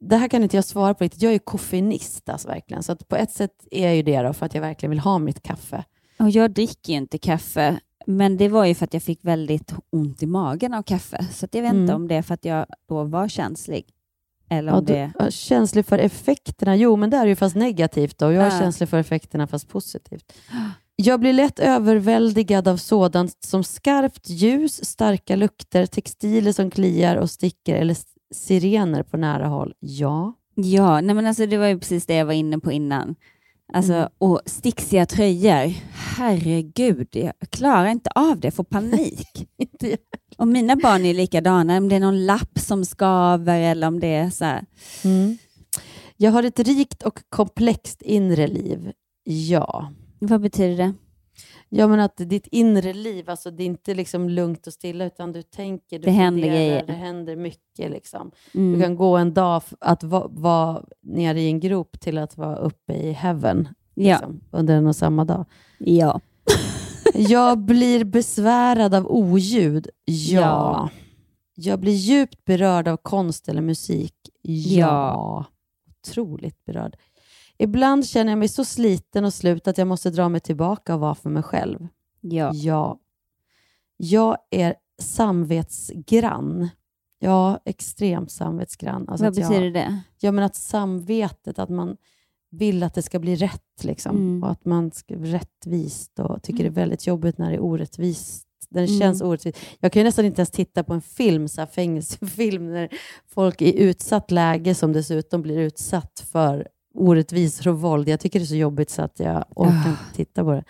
Det 0.00 0.16
här 0.16 0.28
kan 0.28 0.42
inte 0.42 0.56
jag 0.56 0.64
svara 0.64 0.94
på 0.94 1.04
riktigt. 1.04 1.22
Jag 1.22 1.34
är 1.34 1.38
koffeinist 1.38 2.28
alltså, 2.28 2.48
verkligen. 2.48 2.82
Så 2.82 2.96
på 2.96 3.16
ett 3.16 3.30
sätt 3.30 3.66
är 3.70 3.84
jag 3.86 3.96
ju 3.96 4.02
det 4.02 4.22
då, 4.22 4.32
för 4.32 4.46
att 4.46 4.54
jag 4.54 4.60
verkligen 4.60 4.90
vill 4.90 4.98
ha 5.00 5.18
mitt 5.18 5.42
kaffe. 5.42 5.84
Och 6.18 6.30
jag 6.30 6.50
dricker 6.50 6.92
ju 6.92 6.96
inte 6.98 7.18
kaffe, 7.18 7.80
men 8.06 8.36
det 8.36 8.48
var 8.48 8.64
ju 8.64 8.74
för 8.74 8.84
att 8.84 8.94
jag 8.94 9.02
fick 9.02 9.18
väldigt 9.24 9.72
ont 9.92 10.22
i 10.22 10.26
magen 10.26 10.74
av 10.74 10.82
kaffe. 10.82 11.26
Så 11.32 11.46
jag 11.52 11.62
vet 11.62 11.72
inte 11.72 11.82
Mm. 11.92 11.96
om 11.96 12.08
det 12.08 12.14
är 12.14 12.22
för 12.22 12.34
att 12.34 12.44
jag 12.44 12.66
då 12.88 13.04
var 13.04 13.28
känslig. 13.28 13.84
Eller 14.50 14.72
Ja, 14.72 14.78
om 14.78 14.84
du, 14.84 14.92
det... 14.92 15.12
ja, 15.18 15.30
känslig 15.30 15.86
för 15.86 15.98
effekterna? 15.98 16.76
Jo, 16.76 16.96
men 16.96 17.10
det 17.10 17.16
är 17.16 17.26
ju 17.26 17.36
fast 17.36 17.56
negativt. 17.56 18.18
Då. 18.18 18.32
Jag 18.32 18.42
är 18.46 18.50
Ja. 18.54 18.60
känslig 18.60 18.88
för 18.88 18.98
effekterna 18.98 19.46
fast 19.46 19.68
positivt. 19.68 20.32
Jag 20.96 21.20
blir 21.20 21.32
lätt 21.32 21.58
överväldigad 21.58 22.68
av 22.68 22.76
sådant 22.76 23.36
som 23.44 23.64
skarpt 23.64 24.28
ljus, 24.30 24.84
starka 24.84 25.36
lukter, 25.36 25.86
textiler 25.86 26.52
som 26.52 26.70
kliar 26.70 27.16
och 27.16 27.30
sticker 27.30 27.74
eller 27.76 27.96
sirener 28.34 29.02
på 29.02 29.16
nära 29.16 29.46
håll. 29.46 29.74
Ja. 29.80 30.34
Ja, 30.54 31.00
nej 31.00 31.14
men 31.14 31.26
alltså 31.26 31.46
det 31.46 31.58
var 31.58 31.66
ju 31.66 31.78
precis 31.78 32.06
det 32.06 32.14
jag 32.14 32.26
var 32.26 32.32
inne 32.32 32.58
på 32.58 32.72
innan. 32.72 33.14
Alltså, 33.72 33.92
Mm. 33.92 34.08
Och 34.18 34.40
sticksiga 34.46 35.06
tröjor. 35.06 35.74
Herregud, 35.92 37.08
jag 37.12 37.32
klarar 37.50 37.86
inte 37.86 38.10
av 38.14 38.40
det. 38.40 38.46
Jag 38.46 38.54
får 38.54 38.64
panik. 38.64 39.48
och 40.38 40.48
mina 40.48 40.76
barn 40.76 41.04
är 41.04 41.14
likadana. 41.14 41.76
Om 41.76 41.88
det 41.88 41.96
är 41.96 42.00
någon 42.00 42.26
lapp 42.26 42.58
som 42.58 42.84
skaver 42.84 43.60
eller 43.60 43.86
om 43.86 44.00
det 44.00 44.14
är 44.14 44.30
så 44.30 44.44
här. 44.44 44.64
Mm. 45.04 45.38
Jag 46.16 46.32
har 46.32 46.42
ett 46.42 46.58
rikt 46.58 47.02
och 47.02 47.20
komplext 47.28 48.02
inre 48.02 48.46
liv. 48.46 48.92
Ja. 49.24 49.92
Vad 50.18 50.40
betyder 50.40 50.76
det? 50.76 50.94
Ja, 51.70 51.86
men 51.86 52.00
att 52.00 52.16
ditt 52.16 52.46
inre 52.46 52.92
liv, 52.92 53.30
alltså 53.30 53.50
det 53.50 53.62
är 53.62 53.66
inte 53.66 53.94
liksom 53.94 54.28
lugnt 54.28 54.66
och 54.66 54.72
stilla, 54.72 55.04
utan 55.04 55.32
du 55.32 55.42
tänker, 55.42 55.98
du 55.98 56.04
Det 56.04 56.10
händer 56.10 56.48
grejer. 56.48 56.86
det 56.86 56.92
händer 56.92 57.36
mycket. 57.36 57.90
Liksom. 57.90 58.30
Mm. 58.54 58.72
Du 58.78 58.84
kan 58.84 58.96
gå 58.96 59.16
en 59.16 59.34
dag 59.34 59.62
att 59.80 60.04
vara 60.04 60.28
va 60.28 60.84
nere 61.02 61.40
i 61.40 61.46
en 61.46 61.60
grop 61.60 62.00
till 62.00 62.18
att 62.18 62.36
vara 62.36 62.56
uppe 62.56 62.92
i 62.92 63.12
heaven 63.12 63.68
Ja. 63.94 64.16
liksom, 64.16 64.40
under 64.50 64.76
en 64.76 64.86
och 64.86 64.96
samma 64.96 65.24
dag. 65.24 65.44
Ja. 65.78 66.20
Jag 67.14 67.58
blir 67.58 68.04
besvärad 68.04 68.94
av 68.94 69.06
oljud. 69.06 69.88
Ja. 70.04 70.14
Ja. 70.40 70.90
Jag 71.54 71.80
blir 71.80 71.92
djupt 71.92 72.44
berörd 72.44 72.88
av 72.88 72.96
konst 72.96 73.48
eller 73.48 73.62
musik. 73.62 74.14
Ja. 74.42 74.54
Ja. 74.78 75.44
Otroligt 76.00 76.64
berörd. 76.64 76.96
Ibland 77.58 78.06
känner 78.06 78.32
jag 78.32 78.38
mig 78.38 78.48
så 78.48 78.64
sliten 78.64 79.24
och 79.24 79.34
slut 79.34 79.68
att 79.68 79.78
jag 79.78 79.86
måste 79.86 80.10
dra 80.10 80.28
mig 80.28 80.40
tillbaka 80.40 80.94
och 80.94 81.00
vara 81.00 81.14
för 81.14 81.30
mig 81.30 81.42
själv. 81.42 81.88
Ja. 82.20 82.50
Ja. 82.54 82.98
Jag 83.96 84.36
är 84.50 84.74
samvetsgrann. 85.02 86.68
Ja, 87.18 87.60
extremt 87.64 88.30
samvetsgrann. 88.30 89.08
Alltså 89.08 89.24
Vad 89.24 89.32
att 89.32 89.38
jag- 89.38 89.48
betyder 89.50 89.70
det? 89.70 90.00
Ja, 90.20 90.32
men 90.32 90.44
att 90.44 90.54
samvetet, 90.56 91.58
att 91.58 91.68
man 91.68 91.96
vill 92.50 92.82
att 92.82 92.94
det 92.94 93.02
ska 93.02 93.18
bli 93.18 93.36
rätt 93.36 93.84
liksom. 93.84 94.16
Mm. 94.16 94.42
och 94.42 94.50
att 94.50 94.64
man 94.64 94.90
ska 94.90 95.14
rättvist 95.14 96.18
och 96.18 96.42
tycker 96.42 96.62
det 96.64 96.68
är 96.68 96.70
väldigt 96.70 97.06
jobbigt 97.06 97.38
när 97.38 97.50
det 97.50 97.56
är 97.56 97.60
orättvist. 97.62 98.44
När 98.70 98.80
det 98.82 98.88
Mm. 98.88 99.00
känns 99.00 99.22
orättvist. 99.22 99.58
Jag 99.80 99.92
kan 99.92 100.00
ju 100.00 100.04
nästan 100.04 100.24
inte 100.24 100.40
ens 100.40 100.50
titta 100.50 100.84
på 100.84 100.94
en 100.94 101.00
film, 101.02 101.48
så 101.48 101.60
här 101.60 101.66
fängelsefilm, 101.66 102.70
när 102.72 102.88
folk 103.26 103.62
i 103.62 103.82
utsatt 103.82 104.30
läge 104.30 104.74
som 104.74 104.92
dessutom 104.92 105.42
blir 105.42 105.58
utsatt 105.58 106.26
för 106.32 106.68
orättvisor 106.98 107.68
och 107.70 107.80
våld. 107.80 108.08
Jag 108.08 108.20
tycker 108.20 108.38
det 108.38 108.44
är 108.44 108.46
så 108.46 108.54
jobbigt 108.56 108.90
så 108.90 109.02
att 109.02 109.20
jag 109.20 109.44
orkar 109.56 109.72
Ah. 109.86 109.90
inte 109.90 110.14
titta 110.16 110.44
på 110.44 110.52
det. 110.52 110.64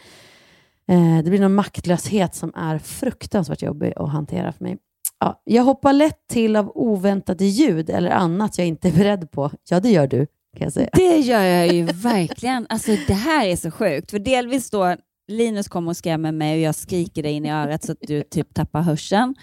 Eh, 0.94 1.16
det 1.24 1.30
blir 1.30 1.40
någon 1.40 1.54
maktlöshet 1.54 2.34
som 2.34 2.52
är 2.56 2.78
fruktansvärt 2.78 3.62
jobbig 3.62 3.92
att 3.96 4.08
hantera 4.10 4.52
för 4.52 4.64
mig. 4.64 4.76
Ja, 5.20 5.42
jag 5.44 5.62
hoppar 5.62 5.92
lätt 5.92 6.28
till 6.28 6.56
av 6.56 6.72
oväntade 6.74 7.44
ljud 7.44 7.90
eller 7.90 8.10
annat 8.10 8.58
jag 8.58 8.66
inte 8.66 8.88
är 8.88 8.92
beredd 8.92 9.30
på. 9.30 9.50
Ja, 9.70 9.80
det 9.80 9.90
gör 9.90 10.06
du, 10.06 10.26
kan 10.56 10.64
jag 10.64 10.72
säga. 10.72 10.88
Det 10.92 11.18
gör 11.18 11.42
jag 11.42 11.72
ju 11.74 11.84
verkligen. 11.84 12.66
Alltså 12.68 12.90
det 13.06 13.12
här 13.14 13.46
är 13.46 13.56
så 13.56 13.70
sjukt. 13.70 14.10
För 14.10 14.18
delvis 14.18 14.70
då, 14.70 14.96
Linus 15.28 15.68
kommer 15.68 15.90
och 15.90 15.96
skrämmer 15.96 16.32
mig 16.32 16.54
och 16.54 16.60
jag 16.60 16.74
skriker 16.74 17.22
dig 17.22 17.32
in 17.32 17.46
i 17.46 17.50
örat 17.50 17.84
så 17.84 17.92
att 17.92 17.98
du 18.00 18.22
typ 18.22 18.54
tappar 18.54 18.82
hörseln. 18.82 19.34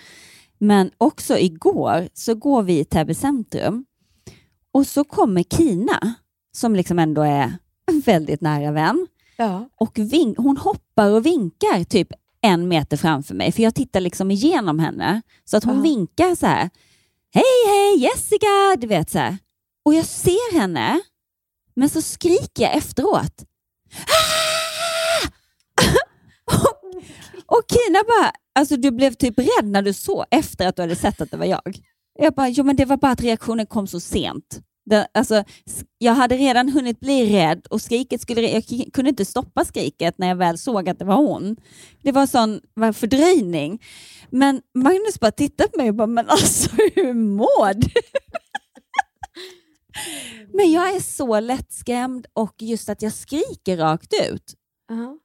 Men 0.57 0.91
också 0.97 1.38
igår 1.38 2.07
så 2.13 2.36
går 2.36 2.63
vi 2.63 2.79
i 2.79 2.86
Täby 2.86 3.13
centrum 3.13 3.86
och 4.73 4.88
så 4.88 5.03
kommer 5.03 5.43
Kina, 5.43 6.13
som 6.56 6.76
liksom 6.76 6.99
ändå 6.99 7.22
är 7.22 7.53
en 7.91 7.99
väldigt 8.06 8.41
nära 8.41 8.72
vän. 8.72 9.08
Ja. 9.38 9.70
Och 9.76 9.99
vink, 9.99 10.38
hon 10.38 10.58
hoppar 10.58 11.12
och 11.12 11.26
vinkar 11.26 11.84
typ 11.84 12.08
en 12.41 12.68
meter 12.68 12.97
framför 12.97 13.36
mig, 13.36 13.51
för 13.51 13.64
jag 13.64 13.76
tittar 13.76 13.99
liksom 13.99 14.32
igenom 14.32 14.80
henne. 14.80 15.22
Så 15.45 15.58
att 15.58 15.64
hon 15.64 15.76
Ja. 15.76 15.82
vinkar 15.82 16.36
så 16.36 16.45
här. 16.45 16.70
Hej, 17.34 17.43
hej, 17.68 17.99
Jessica! 18.03 18.76
Du 18.78 18.88
vet 18.88 19.10
så 19.10 19.20
här. 19.20 19.38
Och 19.86 19.93
jag 19.93 20.06
ser 20.06 20.60
henne, 20.60 21.01
men 21.76 21.89
så 21.89 22.01
skriker 22.01 22.64
jag 22.64 22.76
efteråt. 22.76 23.43
Ah! 24.08 25.28
och, 26.56 27.56
och 27.58 27.62
Kina 27.70 27.99
bara, 28.08 28.32
alltså 28.56 28.78
du 28.78 28.91
blev 28.91 29.14
typ 29.14 29.39
rädd 29.39 29.66
när 29.66 29.82
du 29.82 29.93
såg 29.93 30.26
efter 30.32 30.68
att 30.68 30.76
du 30.76 30.82
hade 30.82 30.95
sett 30.95 31.22
att 31.22 31.32
det 31.32 31.38
var 31.38 31.45
jag. 31.45 31.80
Jag 32.20 32.34
bara, 32.34 32.49
jo 32.49 32.64
men 32.64 32.76
det 32.76 32.86
var 32.86 32.97
bara 32.97 33.12
att 33.12 33.22
reaktionen 33.22 33.66
kom 33.66 33.88
så 33.88 33.99
sent. 33.99 34.60
Det, 34.86 35.07
alltså, 35.13 35.43
jag 35.97 36.13
hade 36.13 36.38
redan 36.38 36.69
hunnit 36.69 36.99
bli 36.99 37.33
rädd 37.33 37.67
och 37.69 37.81
skriket 37.81 38.21
skulle, 38.21 38.41
jag 38.41 38.63
kunde 38.93 39.09
inte 39.09 39.25
stoppa 39.25 39.65
skriket 39.65 40.17
när 40.17 40.27
jag 40.27 40.36
väl 40.36 40.57
såg 40.57 40.89
att 40.89 40.99
det 40.99 41.05
var 41.05 41.15
hon. 41.15 41.55
Det 42.01 42.11
var 42.11 42.25
sån 42.25 42.61
var 42.73 42.91
fördröjning. 42.91 43.81
Men 44.29 44.61
Magnus 44.73 45.19
bara 45.19 45.31
tittade 45.31 45.69
på 45.69 45.77
mig 45.77 45.89
och 45.89 45.95
bara, 45.95 46.07
men 46.07 46.29
alltså 46.29 46.69
hur 46.95 47.13
mår 47.13 47.73
du? 47.73 47.89
men 50.57 50.71
jag 50.71 50.95
är 50.95 50.99
så 50.99 51.39
lättskrämd 51.39 52.25
och 52.33 52.55
just 52.59 52.89
att 52.89 53.01
jag 53.01 53.13
skriker 53.13 53.77
rakt 53.77 54.13
ut. 54.29 54.53
Ja. 54.88 55.17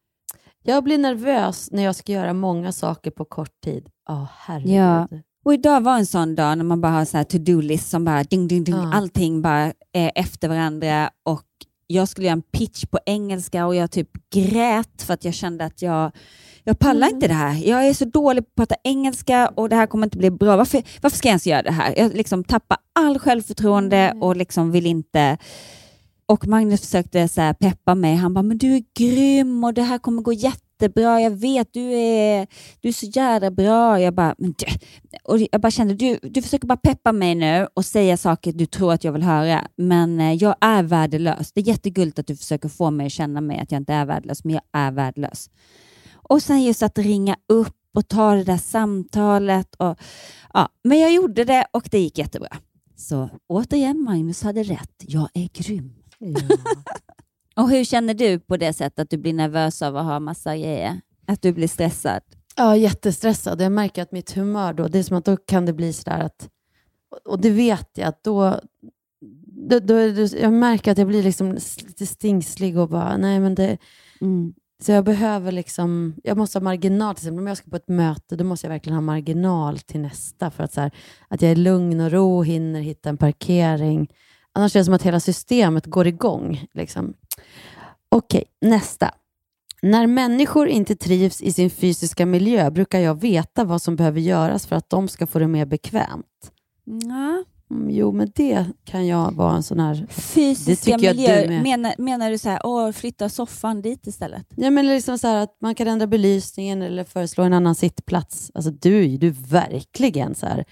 Jag 0.62 0.84
blir 0.84 0.98
nervös 0.98 1.70
när 1.70 1.82
jag 1.82 1.96
ska 1.96 2.12
göra 2.12 2.32
många 2.32 2.72
saker 2.72 3.10
på 3.10 3.24
kort 3.24 3.60
tid. 3.60 3.88
Ja, 4.08 4.28
herregud. 4.36 4.72
Ja. 4.74 5.08
Och 5.44 5.54
idag 5.54 5.80
var 5.80 5.98
en 5.98 6.06
sån 6.06 6.34
dag 6.34 6.58
när 6.58 6.64
man 6.64 6.80
bara 6.80 6.92
har 6.92 7.04
så 7.04 7.16
här 7.16 7.24
to-do-list 7.24 7.90
som 7.90 8.04
bara 8.04 8.24
ding, 8.24 8.48
ding, 8.48 8.64
ding, 8.64 8.74
Ja. 8.74 8.92
allting 8.94 9.42
bara 9.42 9.72
är 9.92 10.12
efter 10.14 10.48
varandra 10.48 11.10
och 11.24 11.42
jag 11.86 12.08
skulle 12.08 12.26
göra 12.26 12.32
en 12.32 12.42
pitch 12.42 12.84
på 12.84 12.98
engelska 13.06 13.66
och 13.66 13.74
jag 13.74 13.90
typ 13.90 14.08
grät 14.34 15.02
för 15.02 15.14
att 15.14 15.24
jag 15.24 15.34
kände 15.34 15.64
att 15.64 15.82
jag, 15.82 16.12
jag 16.64 16.78
pallar 16.78 17.06
Mm. 17.06 17.14
inte 17.16 17.28
det 17.28 17.34
här. 17.34 17.68
Jag 17.68 17.86
är 17.88 17.94
så 17.94 18.04
dålig 18.04 18.44
på 18.44 18.48
att 18.48 18.54
prata 18.56 18.74
engelska 18.84 19.48
och 19.48 19.68
det 19.68 19.76
här 19.76 19.86
kommer 19.86 20.06
inte 20.06 20.18
bli 20.18 20.30
bra. 20.30 20.56
Varför, 20.56 20.82
varför 21.02 21.16
ska 21.16 21.28
jag 21.28 21.32
ens 21.32 21.46
göra 21.46 21.62
det 21.62 21.70
här? 21.72 21.94
Jag 21.96 22.14
liksom 22.14 22.44
tappar 22.44 22.78
all 22.92 23.18
självförtroende 23.18 23.96
Mm. 23.96 24.22
och 24.22 24.36
liksom 24.36 24.70
vill 24.70 24.86
inte 24.86 25.38
och 26.26 26.46
Magnus 26.46 26.80
försökte 26.80 27.28
så 27.28 27.54
peppa 27.60 27.94
mig. 27.94 28.14
Han 28.16 28.34
bara, 28.34 28.42
men 28.42 28.58
du 28.58 28.74
är 28.76 28.82
grym 28.98 29.64
och 29.64 29.74
det 29.74 29.82
här 29.82 29.98
kommer 29.98 30.22
gå 30.22 30.32
jättebra. 30.80 31.20
Jag 31.20 31.30
vet, 31.30 31.72
du 31.72 31.92
är, 31.92 32.46
du 32.80 32.88
är 32.88 32.92
så 32.92 33.06
jävla 33.06 33.50
bra. 33.50 34.00
Jag 34.00 34.14
bara, 34.14 34.34
men 34.38 34.54
du, 34.58 34.66
och 35.24 35.38
jag 35.52 35.60
bara 35.60 35.70
kände, 35.70 35.94
du, 35.94 36.18
du 36.22 36.42
försöker 36.42 36.66
bara 36.66 36.76
peppa 36.76 37.12
mig 37.12 37.34
nu 37.34 37.68
och 37.74 37.84
säga 37.84 38.16
saker 38.16 38.52
du 38.52 38.66
tror 38.66 38.92
att 38.92 39.04
jag 39.04 39.12
vill 39.12 39.22
höra. 39.22 39.68
Men 39.76 40.20
eh, 40.20 40.32
jag 40.32 40.54
är 40.60 40.82
värdelös. 40.82 41.52
Det 41.52 41.60
är 41.60 41.64
jättegulligt 41.64 42.18
att 42.18 42.26
du 42.26 42.36
försöker 42.36 42.68
få 42.68 42.90
mig 42.90 43.06
att 43.06 43.12
känna 43.12 43.40
mig 43.40 43.58
att 43.58 43.72
jag 43.72 43.80
inte 43.80 43.92
är 43.92 44.06
värdelös, 44.06 44.44
men 44.44 44.54
jag 44.54 44.62
är 44.72 44.92
värdelös. 44.92 45.50
Och 46.12 46.42
sen 46.42 46.62
just 46.62 46.82
att 46.82 46.98
ringa 46.98 47.36
upp 47.48 47.76
och 47.94 48.08
ta 48.08 48.34
det 48.34 48.44
där 48.44 48.56
samtalet. 48.56 49.74
Och, 49.74 49.98
ja, 50.54 50.68
men 50.84 50.98
jag 50.98 51.12
gjorde 51.12 51.44
det 51.44 51.66
och 51.72 51.88
det 51.90 51.98
gick 51.98 52.18
jättebra. 52.18 52.56
Så 52.96 53.28
återigen, 53.46 54.02
Magnus 54.02 54.42
hade 54.42 54.62
rätt. 54.62 55.04
Jag 55.06 55.28
är 55.34 55.48
grym 55.52 55.92
och 57.56 57.70
hur 57.70 57.84
känner 57.84 58.14
du 58.14 58.38
på 58.38 58.56
det 58.56 58.72
sättet 58.72 58.98
att 58.98 59.10
du 59.10 59.16
blir 59.16 59.32
nervös 59.32 59.82
av 59.82 59.96
att 59.96 60.04
ha 60.04 60.20
massa 60.20 60.56
grejer? 60.56 61.00
Att 61.26 61.42
du 61.42 61.52
blir 61.52 61.68
stressad? 61.68 62.22
Ja, 62.56 62.76
jättestressad. 62.76 63.60
Jag 63.60 63.72
märker 63.72 64.02
att 64.02 64.12
mitt 64.12 64.32
humör 64.32 64.72
då, 64.72 64.88
det 64.88 64.98
är 64.98 65.02
som 65.02 65.16
att 65.16 65.24
då 65.24 65.36
kan 65.36 65.66
det 65.66 65.72
bli 65.72 65.92
sådär 65.92 66.20
att, 66.20 66.48
och 67.24 67.40
det 67.40 67.50
vet 67.50 67.88
jag, 67.94 68.08
att 68.08 68.24
då, 68.24 68.60
då, 69.70 69.78
då, 69.78 70.26
jag 70.40 70.52
märker 70.52 70.92
att 70.92 70.98
jag 70.98 71.08
blir 71.08 71.22
liksom 71.22 71.52
lite 71.86 72.06
stingslig 72.06 72.78
och 72.78 72.88
bara, 72.88 73.16
nej 73.16 73.40
men 73.40 73.54
det, 73.54 73.78
så 74.82 74.92
jag 74.92 75.04
behöver 75.04 75.52
liksom, 75.52 76.14
jag 76.24 76.36
måste 76.36 76.58
ha 76.58 76.64
marginal, 76.64 77.14
till 77.14 77.22
exempel 77.22 77.40
om 77.40 77.46
jag 77.46 77.56
ska 77.56 77.70
på 77.70 77.76
ett 77.76 77.88
möte, 77.88 78.36
då 78.36 78.44
måste 78.44 78.66
jag 78.66 78.72
verkligen 78.72 78.94
ha 78.94 79.00
marginal 79.00 79.78
till 79.78 80.00
nästa, 80.00 80.50
för 80.50 80.64
att, 80.64 80.72
så 80.72 80.80
här, 80.80 80.90
att 81.28 81.42
jag 81.42 81.50
är 81.50 81.56
lugn 81.56 82.00
och 82.00 82.10
ro, 82.10 82.42
hinner 82.42 82.80
hitta 82.80 83.08
en 83.08 83.16
parkering. 83.16 84.08
Annars 84.52 84.76
är 84.76 84.80
det 84.80 84.84
som 84.84 84.94
att 84.94 85.02
hela 85.02 85.20
systemet 85.20 85.86
går 85.86 86.06
igång. 86.06 86.64
Liksom. 86.72 87.14
Okej, 88.08 88.44
nästa. 88.60 89.10
När 89.82 90.06
människor 90.06 90.68
inte 90.68 90.96
trivs 90.96 91.42
i 91.42 91.52
sin 91.52 91.70
fysiska 91.70 92.26
miljö 92.26 92.70
brukar 92.70 93.00
jag 93.00 93.20
veta 93.20 93.64
vad 93.64 93.82
som 93.82 93.96
behöver 93.96 94.20
göras 94.20 94.66
för 94.66 94.76
att 94.76 94.90
de 94.90 95.08
ska 95.08 95.26
få 95.26 95.38
det 95.38 95.48
mer 95.48 95.66
bekvämt. 95.66 96.52
Ja. 96.84 97.44
Mm, 97.70 97.90
jo, 97.90 98.12
men 98.12 98.32
det 98.34 98.66
kan 98.84 99.06
jag 99.06 99.34
vara 99.34 99.56
en 99.56 99.62
sån 99.62 99.80
här... 99.80 100.06
Fysiska 100.10 100.98
miljöer, 100.98 101.48
du 101.48 101.60
menar, 101.60 101.94
menar 101.98 102.30
du 102.30 102.38
så 102.38 102.48
här, 102.48 102.60
åh, 102.64 102.92
flytta 102.92 103.28
soffan 103.28 103.82
dit 103.82 104.06
istället? 104.06 104.46
Ja, 104.56 104.70
men 104.70 104.86
liksom 104.86 105.18
så 105.18 105.28
att 105.28 105.56
man 105.60 105.74
kan 105.74 105.88
ändra 105.88 106.06
belysningen 106.06 106.82
eller 106.82 107.04
föreslå 107.04 107.44
en 107.44 107.52
annan 107.52 107.74
sittplats. 107.74 108.50
Alltså, 108.54 108.70
du 108.70 109.16
du 109.16 109.30
verkligen 109.30 110.34
så 110.34 110.46
här... 110.46 110.64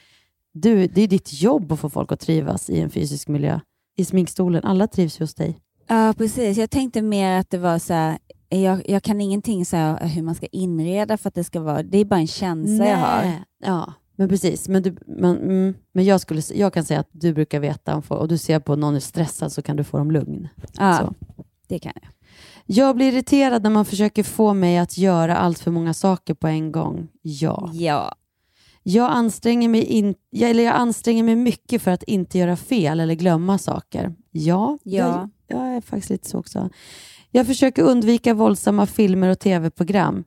Du, 0.52 0.86
det 0.86 1.02
är 1.02 1.08
ditt 1.08 1.42
jobb 1.42 1.72
att 1.72 1.80
få 1.80 1.90
folk 1.90 2.12
att 2.12 2.20
trivas 2.20 2.70
i 2.70 2.80
en 2.80 2.90
fysisk 2.90 3.28
miljö. 3.28 3.60
I 3.96 4.04
sminkstolen. 4.04 4.64
Alla 4.64 4.86
trivs 4.86 5.20
ju 5.20 5.22
hos 5.22 5.34
dig. 5.34 5.58
Ja, 5.88 6.14
precis. 6.18 6.58
Jag 6.58 6.70
tänkte 6.70 7.02
mer 7.02 7.38
att 7.38 7.50
det 7.50 7.58
var 7.58 7.78
så 7.78 7.92
här, 7.94 8.18
jag, 8.48 8.90
jag 8.90 9.02
kan 9.02 9.20
ingenting 9.20 9.64
så 9.66 9.76
här, 9.76 10.06
hur 10.08 10.22
man 10.22 10.34
ska 10.34 10.46
inreda 10.46 11.16
för 11.16 11.28
att 11.28 11.34
det 11.34 11.44
ska 11.44 11.60
vara, 11.60 11.82
det 11.82 11.98
är 11.98 12.04
bara 12.04 12.20
en 12.20 12.26
känsla 12.26 12.86
jag 12.88 12.96
har. 12.96 13.22
Nej. 13.22 13.42
Ja, 13.64 13.92
men 14.16 14.28
precis. 14.28 14.68
Men, 14.68 14.82
du, 14.82 14.96
men, 15.06 15.36
mm, 15.36 15.74
men 15.92 16.04
jag, 16.04 16.20
skulle, 16.20 16.42
jag 16.54 16.72
kan 16.74 16.84
säga 16.84 17.00
att 17.00 17.08
du 17.12 17.34
brukar 17.34 17.60
veta, 17.60 17.94
om 17.96 18.02
och 18.08 18.28
du 18.28 18.38
ser 18.38 18.60
på 18.60 18.76
någon 18.76 18.94
är 18.96 19.00
stressad 19.00 19.52
så 19.52 19.62
kan 19.62 19.76
du 19.76 19.84
få 19.84 19.98
dem 19.98 20.10
lugn. 20.10 20.48
Ja, 20.78 20.98
Så. 20.98 21.14
det 21.68 21.78
kan 21.78 21.92
jag. 21.94 22.10
Jag 22.66 22.96
blir 22.96 23.12
irriterad 23.12 23.62
när 23.62 23.70
man 23.70 23.84
försöker 23.84 24.22
få 24.22 24.54
mig 24.54 24.78
att 24.78 24.98
göra 24.98 25.36
allt 25.36 25.58
för 25.58 25.70
många 25.70 25.94
saker 25.94 26.34
på 26.34 26.46
en 26.46 26.72
gång. 26.72 27.08
Ja. 27.22 27.70
Ja. 27.72 28.14
Jag 28.82 29.10
anstränger, 29.10 29.68
mig 29.68 29.84
in, 29.84 30.14
eller 30.36 30.64
jag 30.64 30.74
anstränger 30.74 31.22
mig 31.22 31.36
mycket 31.36 31.82
för 31.82 31.90
att 31.90 32.02
inte 32.02 32.38
göra 32.38 32.56
fel 32.56 33.00
eller 33.00 33.14
glömma 33.14 33.58
saker. 33.58 34.14
Ja, 34.30 34.78
Ja. 34.82 34.98
Jag, 34.98 35.30
jag 35.48 35.76
är 35.76 35.80
faktiskt 35.80 36.10
lite 36.10 36.28
så 36.28 36.38
också. 36.38 36.70
Jag 37.30 37.46
försöker 37.46 37.82
undvika 37.82 38.34
våldsamma 38.34 38.86
filmer 38.86 39.28
och 39.28 39.38
tv-program. 39.38 40.24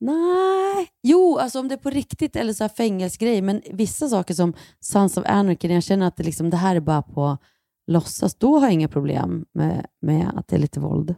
Nej, 0.00 0.86
jo, 1.02 1.38
alltså 1.38 1.60
om 1.60 1.68
det 1.68 1.74
är 1.74 1.78
på 1.78 1.90
riktigt 1.90 2.36
eller 2.36 2.52
så 2.52 2.64
här 2.64 2.68
fängelsegrej, 2.68 3.42
men 3.42 3.62
vissa 3.72 4.08
saker 4.08 4.34
som 4.34 4.52
Sons 4.80 5.16
of 5.16 5.24
Anarchy, 5.26 5.68
när 5.68 5.74
jag 5.74 5.84
känner 5.84 6.06
att 6.06 6.16
det, 6.16 6.22
liksom, 6.22 6.50
det 6.50 6.56
här 6.56 6.76
är 6.76 6.80
bara 6.80 7.02
på 7.02 7.38
låtsas, 7.86 8.34
då 8.34 8.58
har 8.58 8.66
jag 8.66 8.72
inga 8.72 8.88
problem 8.88 9.44
med, 9.54 9.86
med 10.02 10.30
att 10.36 10.48
det 10.48 10.56
är 10.56 10.60
lite 10.60 10.80
våld. 10.80 11.14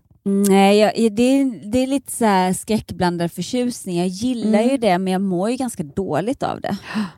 Nej, 0.49 0.79
jag, 0.79 0.93
det, 1.17 1.23
är, 1.23 1.71
det 1.73 1.79
är 1.79 1.87
lite 1.87 2.13
så 2.13 2.25
här 2.25 2.53
skräckblandad 2.53 3.33
förtjusning. 3.33 3.99
Jag 3.99 4.09
gillar 4.09 4.59
Mm. 4.59 4.71
ju 4.71 4.77
det, 4.77 4.99
men 4.99 5.13
jag 5.13 5.23
mår 5.23 5.51
ju 5.51 5.57
ganska 5.57 5.83
dåligt 5.83 6.43
av 6.43 6.61
det. 6.61 6.77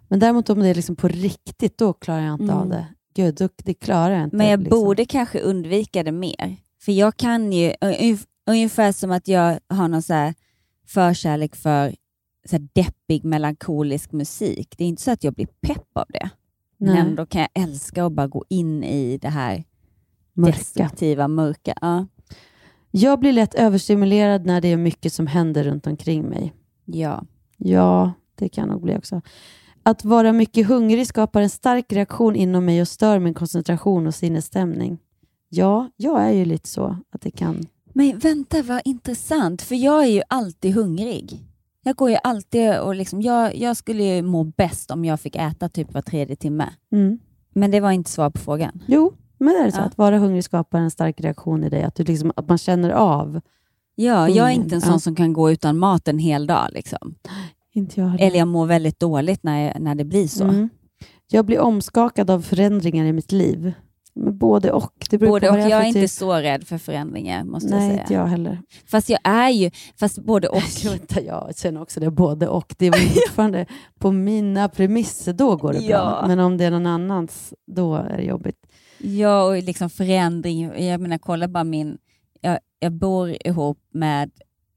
Men 0.08 0.18
däremot 0.20 0.50
om 0.50 0.60
det 0.60 0.68
är 0.68 0.74
liksom 0.74 0.96
på 0.96 1.08
riktigt, 1.08 1.78
då 1.78 1.92
klarar 1.92 2.20
jag 2.20 2.40
inte 2.40 2.54
av 2.54 2.66
Mm. 2.66 2.68
det. 2.68 2.86
Gud, 3.18 3.34
då, 3.34 3.48
det 3.64 3.74
klarar 3.74 4.14
jag 4.14 4.24
inte. 4.24 4.36
Men 4.36 4.46
jag 4.48 4.60
liksom. 4.60 4.80
borde 4.80 5.04
kanske 5.04 5.40
undvika 5.40 6.02
det 6.02 6.12
mer. 6.12 6.56
För 6.80 6.92
jag 6.92 7.16
kan 7.16 7.52
ju, 7.52 7.70
ungef- 7.70 8.26
ungefär 8.46 8.92
som 8.92 9.10
att 9.10 9.28
jag 9.28 9.58
har 9.68 9.88
någon 9.88 10.02
så 10.02 10.32
förkärlek 10.86 11.56
för 11.56 11.94
så 12.46 12.56
här 12.56 12.68
deppig 12.72 13.24
melankolisk 13.24 14.12
musik. 14.12 14.74
Det 14.78 14.84
är 14.84 14.88
inte 14.88 15.02
så 15.02 15.10
att 15.10 15.24
jag 15.24 15.34
blir 15.34 15.46
pepp 15.46 15.88
av 15.96 16.04
det. 16.08 16.30
Men 16.76 16.88
Nej. 16.94 16.98
ändå 17.00 17.26
kan 17.26 17.40
jag 17.40 17.62
älska 17.62 18.04
att 18.04 18.12
bara 18.12 18.26
gå 18.26 18.44
in 18.48 18.84
i 18.84 19.18
det 19.18 19.28
här 19.28 19.64
Mörka. 20.32 20.56
destruktiva, 20.58 21.28
mörka. 21.28 21.74
Ja. 21.80 22.06
Jag 22.90 23.20
blir 23.20 23.32
lätt 23.32 23.54
överstimulerad 23.54 24.46
när 24.46 24.60
det 24.60 24.68
är 24.68 24.76
mycket 24.76 25.12
som 25.12 25.26
händer 25.26 25.64
runt 25.64 25.86
omkring 25.86 26.22
mig. 26.28 26.52
Ja. 26.84 27.24
Ja, 27.56 28.12
det 28.34 28.48
kan 28.48 28.68
nog 28.68 28.82
bli 28.82 28.96
också. 28.96 29.20
Att 29.88 30.04
vara 30.04 30.32
mycket 30.32 30.66
hungrig 30.66 31.06
skapar 31.06 31.40
en 31.42 31.50
stark 31.50 31.92
reaktion 31.92 32.36
inom 32.36 32.64
mig 32.64 32.80
och 32.80 32.88
stör 32.88 33.18
min 33.18 33.34
koncentration 33.34 34.06
och 34.06 34.14
sinnesstämning. 34.14 34.98
Ja, 35.48 35.90
jag 35.96 36.22
är 36.22 36.30
ju 36.30 36.44
lite 36.44 36.68
så 36.68 36.96
att 37.10 37.20
det 37.20 37.30
kan... 37.30 37.66
Men 37.92 38.18
vänta, 38.18 38.62
vad 38.62 38.82
intressant, 38.84 39.62
för 39.62 39.74
jag 39.74 40.04
är 40.04 40.08
ju 40.08 40.22
alltid 40.28 40.74
hungrig. 40.74 41.44
Jag 41.82 41.96
går 41.96 42.10
ju 42.10 42.16
alltid 42.24 42.78
och 42.78 42.94
liksom, 42.94 43.22
jag, 43.22 43.56
jag 43.56 43.76
skulle 43.76 44.02
ju 44.02 44.22
må 44.22 44.44
bäst 44.44 44.90
om 44.90 45.04
jag 45.04 45.20
fick 45.20 45.36
äta 45.36 45.68
typ 45.68 45.94
var 45.94 46.02
tredje 46.02 46.36
timme. 46.36 46.68
Mm. 46.92 47.18
Men 47.54 47.70
det 47.70 47.80
var 47.80 47.90
inte 47.90 48.10
svar 48.10 48.30
på 48.30 48.38
frågan. 48.38 48.82
Jo, 48.86 49.12
men 49.38 49.54
det 49.54 49.60
är 49.60 49.70
så 49.70 49.78
Ja. 49.78 49.82
att 49.82 49.98
vara 49.98 50.18
hungrig 50.18 50.44
skapar 50.44 50.78
en 50.78 50.90
stark 50.90 51.20
reaktion 51.20 51.64
i 51.64 51.68
dig. 51.68 51.82
Att, 51.82 51.94
du 51.94 52.04
liksom, 52.04 52.32
att 52.36 52.48
man 52.48 52.58
känner 52.58 52.90
av. 52.90 53.40
Ja, 53.94 54.28
jag 54.28 54.46
är 54.48 54.52
inte 54.52 54.74
en 54.74 54.80
sån 54.80 54.92
Ja. 54.92 54.98
som 54.98 55.14
kan 55.14 55.32
gå 55.32 55.50
utan 55.50 55.78
mat 55.78 56.08
en 56.08 56.18
hel 56.18 56.46
dag. 56.46 56.68
Liksom. 56.72 57.14
Inte 57.78 58.00
jag 58.00 58.08
heller. 58.08 58.24
Eller 58.26 58.38
jag 58.38 58.48
mår 58.48 58.66
väldigt 58.66 59.00
dåligt 59.00 59.42
när, 59.42 59.66
jag, 59.66 59.80
när 59.80 59.94
det 59.94 60.04
blir 60.04 60.28
så. 60.28 60.44
Mm. 60.44 60.68
Jag 61.30 61.44
blir 61.44 61.58
omskakad 61.60 62.30
av 62.30 62.40
förändringar 62.42 63.04
i 63.06 63.12
mitt 63.12 63.32
liv. 63.32 63.72
Men 64.14 64.38
både 64.38 64.72
och. 64.72 64.92
Det 65.10 65.18
Både 65.18 65.50
och. 65.50 65.58
Jag 65.58 65.70
är 65.72 65.84
inte 65.84 66.00
typ- 66.00 66.10
så 66.10 66.34
rädd 66.34 66.66
för 66.66 66.78
förändringar, 66.78 67.44
måste 67.44 67.68
Nej, 67.70 67.78
jag 67.82 67.90
säga. 67.90 68.02
inte 68.02 68.14
jag 68.14 68.26
heller. 68.26 68.58
Fast 68.86 69.08
jag 69.10 69.20
är 69.24 69.48
ju, 69.50 69.70
fast 70.00 70.18
både 70.18 70.48
och. 70.48 70.62
Inte 70.92 71.20
jag 71.20 71.52
känner 71.56 71.82
också 71.82 72.00
det, 72.00 72.10
både 72.10 72.48
och. 72.48 72.74
Det 72.78 72.86
är 72.86 72.92
fortfarande 73.26 73.66
på 73.98 74.12
mina 74.12 74.68
premisser, 74.68 75.32
då 75.32 75.56
går 75.56 75.72
det 75.72 75.78
Ja. 75.78 75.98
bra. 75.98 76.24
Men 76.28 76.38
om 76.40 76.56
det 76.56 76.64
är 76.64 76.70
någon 76.70 76.86
annans, 76.86 77.54
då 77.66 77.94
är 77.94 78.16
det 78.16 78.22
jobbigt. 78.22 78.56
Ja, 78.98 79.42
och 79.44 79.62
liksom 79.62 79.90
förändring. 79.90 80.60
Jag 80.86 81.00
menar, 81.00 81.18
kolla 81.18 81.48
bara 81.48 81.64
min... 81.64 81.98
Jag, 82.40 82.58
jag 82.78 82.92
bor 82.92 83.36
ihop 83.46 83.78
med, 83.92 84.30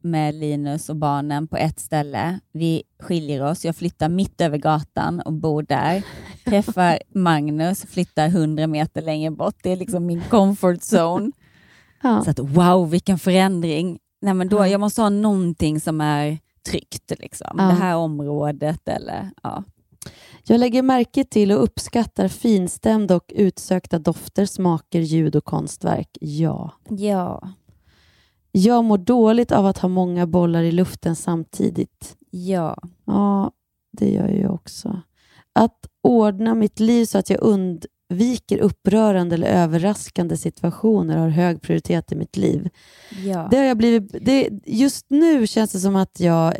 med 0.04 0.36
Linus 0.36 0.89
och 0.89 0.95
barnen 0.95 1.47
på 1.47 1.58
ett 1.58 1.80
ställe. 1.80 2.39
Vi 2.52 2.84
skiljer 2.99 3.43
oss. 3.43 3.66
Jag 3.66 3.76
flyttar 3.76 4.10
mitt 4.10 4.41
över 4.41 4.58
gatan 4.58 5.20
och 5.20 5.34
bor 5.34 5.64
där. 5.64 6.04
Träffar 6.45 6.99
Magnus, 7.14 7.86
flyttar 7.86 8.28
100 8.28 8.68
meter 8.68 9.02
längre 9.02 9.32
bort. 9.32 9.56
Det 9.64 9.70
är 9.70 9.76
liksom 9.76 10.06
min 10.06 10.22
comfort 10.30 10.80
zone. 10.93 11.32
Ja. 12.04 12.24
Så 12.24 12.32
att 12.32 12.39
wow, 12.39 12.89
vilken 12.89 13.20
förändring. 13.20 13.99
Nej, 14.22 14.34
men 14.34 14.49
då, 14.49 14.68
jag 14.68 14.80
måste 14.80 15.02
ha 15.02 15.10
någonting 15.10 15.80
som 15.80 16.02
är 16.02 16.38
tryggt. 16.70 17.12
Liksom. 17.20 17.56
Ja. 17.58 17.64
Det 17.64 17.74
här 17.74 17.95
området 17.95 18.88
eller... 18.88 19.30
Ja. 19.43 19.64
Jag 20.43 20.60
lägger 20.60 20.82
märke 20.82 21.24
till 21.24 21.52
och 21.52 21.64
uppskattar 21.64 22.28
finstämda 22.28 23.16
och 23.16 23.32
utsökta 23.36 23.99
dofter, 23.99 24.45
smaker, 24.45 24.99
ljud 24.99 25.36
och 25.36 25.45
konstverk. 25.45 26.18
Ja. 26.22 26.72
Ja. 26.89 27.49
Jag 28.52 28.84
mår 28.84 28.97
dåligt 28.97 29.52
av 29.52 29.66
att 29.66 29.78
ha 29.78 29.89
många 29.89 30.28
bollar 30.28 30.64
i 30.64 30.72
luften 30.72 31.16
samtidigt. 31.16 32.18
Ja. 32.30 32.78
Ja, 33.06 33.52
det 33.97 34.10
gör 34.10 34.28
jag 34.28 34.54
också. 34.54 35.02
Att 35.54 35.88
ordna 36.04 36.56
mitt 36.56 36.80
liv 36.80 37.06
så 37.06 37.18
att 37.18 37.30
jag 37.30 37.39
undviker 37.41 38.58
upprörande 38.58 39.36
eller 39.36 39.47
överraskande 39.47 40.38
situationer 40.38 41.18
har 41.18 41.30
hög 41.30 41.62
prioritet 41.62 42.12
i 42.12 42.16
mitt 42.16 42.38
liv. 42.38 42.70
Ja. 43.26 43.47
Det 43.52 43.58
har 43.58 43.64
jag 43.64 43.78
blivit, 43.78 44.16
det, 44.26 44.49
just 44.66 45.06
nu 45.10 45.47
känns 45.47 45.72
det 45.72 45.80
som 45.80 45.95
att 45.95 46.20
jag 46.20 46.54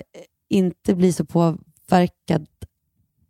inte 0.49 0.95
blir 0.95 1.11
så 1.11 1.25
påverkad 1.25 2.47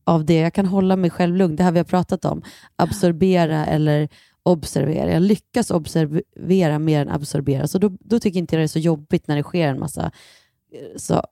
av 0.03 0.25
det. 0.25 0.39
Jag 0.39 0.53
kan 0.53 0.65
hålla 0.65 0.95
mig 0.95 1.09
själv 1.09 1.35
lugn. 1.35 1.55
Det 1.55 1.63
här 1.63 1.71
vi 1.71 1.79
har 1.79 1.85
pratat 1.85 2.25
om. 2.25 2.41
Absorbera 2.75 3.65
eller 3.65 4.09
observera. 4.43 5.11
Jag 5.11 5.21
lyckas 5.21 5.71
observera 5.71 6.79
mer 6.79 7.01
än 7.01 7.09
absorbera. 7.09 7.67
Så 7.67 7.77
då, 7.77 7.89
då 7.99 8.19
tycker 8.19 8.39
inte 8.39 8.55
jag 8.55 8.59
det 8.59 8.65
är 8.65 8.67
så 8.67 8.79
jobbigt 8.79 9.27
när 9.27 9.35
det 9.35 9.43
sker 9.43 9.67
en 9.67 9.79
massa... 9.79 10.05
eh, 10.73 10.97
Så, 10.97 11.23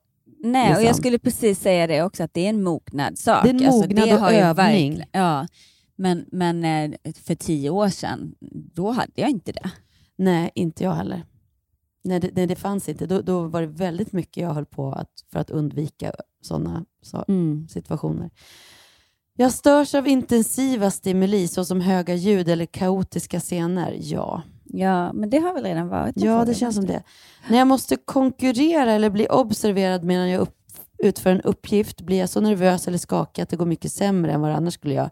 Nej, 0.42 0.68
och 0.70 0.76
jag 0.76 0.80
liksom. 0.82 0.96
skulle 0.98 1.18
precis 1.18 1.60
säga 1.60 1.86
det 1.86 2.02
också, 2.02 2.22
att 2.22 2.34
det 2.34 2.40
är 2.46 2.48
en 2.50 2.62
mognadssak. 2.62 3.44
Det 3.44 3.50
är 3.50 3.54
en 3.54 3.70
mognad 3.70 4.08
det 4.08 4.14
och 4.18 4.32
övning. 4.32 5.02
Ja, 5.12 5.46
men, 5.96 6.24
men 6.32 6.64
eh, 6.64 7.12
för 7.24 7.34
tio 7.34 7.70
år 7.70 7.88
sedan, 7.88 8.34
då 8.74 8.90
hade 8.90 9.12
jag 9.14 9.30
inte 9.30 9.52
det. 9.52 9.70
Nej, 10.16 10.50
inte 10.54 10.84
jag 10.84 10.92
heller. 10.92 11.24
Nej, 12.04 12.20
det, 12.20 12.30
nej, 12.34 12.46
det 12.46 12.56
fanns 12.56 12.88
inte. 12.88 13.06
Då, 13.06 13.20
då 13.22 13.42
var 13.42 13.60
det 13.60 13.66
väldigt 13.66 14.12
mycket 14.12 14.36
jag 14.42 14.54
höll 14.54 14.66
på 14.66 14.92
att, 14.92 15.10
för 15.32 15.38
att 15.40 15.50
undvika 15.50 16.12
sådana 16.40 16.84
så, 17.02 17.24
Mm. 17.28 17.68
situationer. 17.68 18.30
Jag 19.40 19.52
störs 19.52 19.94
av 19.94 20.08
intensiva 20.08 20.90
stimuli 20.90 21.48
såsom 21.48 21.80
höga 21.80 22.14
ljud 22.14 22.48
eller 22.48 22.66
kaotiska 22.66 23.40
scener. 23.40 23.96
Ja, 24.00 24.42
Ja, 24.64 25.12
men 25.12 25.30
det 25.30 25.38
har 25.38 25.54
väl 25.54 25.64
redan 25.64 25.88
varit 25.88 26.14
Ja, 26.16 26.44
det 26.44 26.54
känns 26.54 26.74
som 26.76 26.86
det. 26.86 27.02
När 27.48 27.58
jag 27.58 27.66
måste 27.66 27.96
konkurrera 27.96 28.92
eller 28.92 29.10
bli 29.10 29.26
observerad 29.28 30.04
medan 30.04 30.28
jag 30.30 30.40
upp, 30.40 30.56
utför 30.98 31.30
en 31.30 31.40
uppgift 31.40 32.00
blir 32.00 32.18
jag 32.18 32.28
så 32.28 32.40
nervös 32.40 32.88
eller 32.88 32.98
skakig 32.98 33.42
att 33.42 33.48
det 33.48 33.56
går 33.56 33.66
mycket 33.66 33.92
sämre 33.92 34.32
än 34.32 34.40
vad 34.40 34.50
det 34.50 34.56
annars 34.56 34.74
skulle 34.74 34.94
göra. 34.94 35.10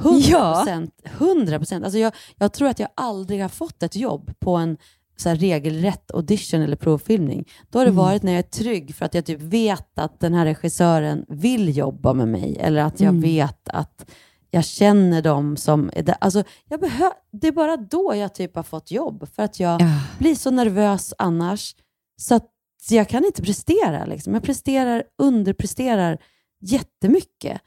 100 0.00 0.20
Ja. 0.28 0.54
procent. 0.54 0.94
100 1.04 1.58
procent. 1.58 1.84
Alltså 1.84 1.98
jag, 1.98 2.12
jag 2.36 2.52
tror 2.52 2.68
att 2.68 2.78
jag 2.78 2.88
aldrig 2.94 3.42
har 3.42 3.48
fått 3.48 3.82
ett 3.82 3.96
jobb 3.96 4.30
på 4.38 4.56
en 4.56 4.76
så 5.16 5.30
regelrätt 5.34 6.10
audition 6.14 6.62
eller 6.62 6.76
provfilmning. 6.76 7.48
Då 7.70 7.78
har 7.78 7.84
det 7.86 7.90
Mm. 7.90 8.04
varit 8.04 8.22
när 8.22 8.32
jag 8.32 8.38
är 8.38 8.42
trygg 8.50 8.94
för 8.94 9.04
att 9.04 9.14
jag 9.14 9.24
typ 9.26 9.40
vet 9.40 9.98
att 9.98 10.20
den 10.20 10.34
här 10.34 10.44
regissören 10.44 11.24
vill 11.28 11.76
jobba 11.76 12.12
med 12.14 12.28
mig 12.28 12.56
eller 12.60 12.82
att 12.82 13.00
jag 13.00 13.08
Mm. 13.08 13.20
vet 13.22 13.68
att 13.68 14.10
jag 14.50 14.64
känner 14.64 15.22
dem 15.22 15.56
som 15.56 15.90
är 15.92 16.02
där. 16.02 16.16
Alltså, 16.20 16.42
jag 16.68 16.80
behö- 16.80 17.12
det 17.32 17.48
är 17.48 17.52
bara 17.52 17.76
då 17.76 18.14
jag 18.16 18.34
typ 18.34 18.56
har 18.56 18.62
fått 18.62 18.90
jobb, 18.90 19.28
för 19.34 19.42
att 19.42 19.60
jag 19.60 19.80
blir 20.18 20.34
så 20.34 20.50
nervös 20.50 21.14
annars 21.18 21.74
så 22.20 22.34
att 22.34 22.50
jag 22.90 23.08
kan 23.08 23.24
inte 23.24 23.42
prestera. 23.42 24.04
Liksom. 24.04 24.34
Jag 24.34 24.42
presterar, 24.42 25.02
underpresterar 25.22 26.18
jättemycket. 26.60 27.60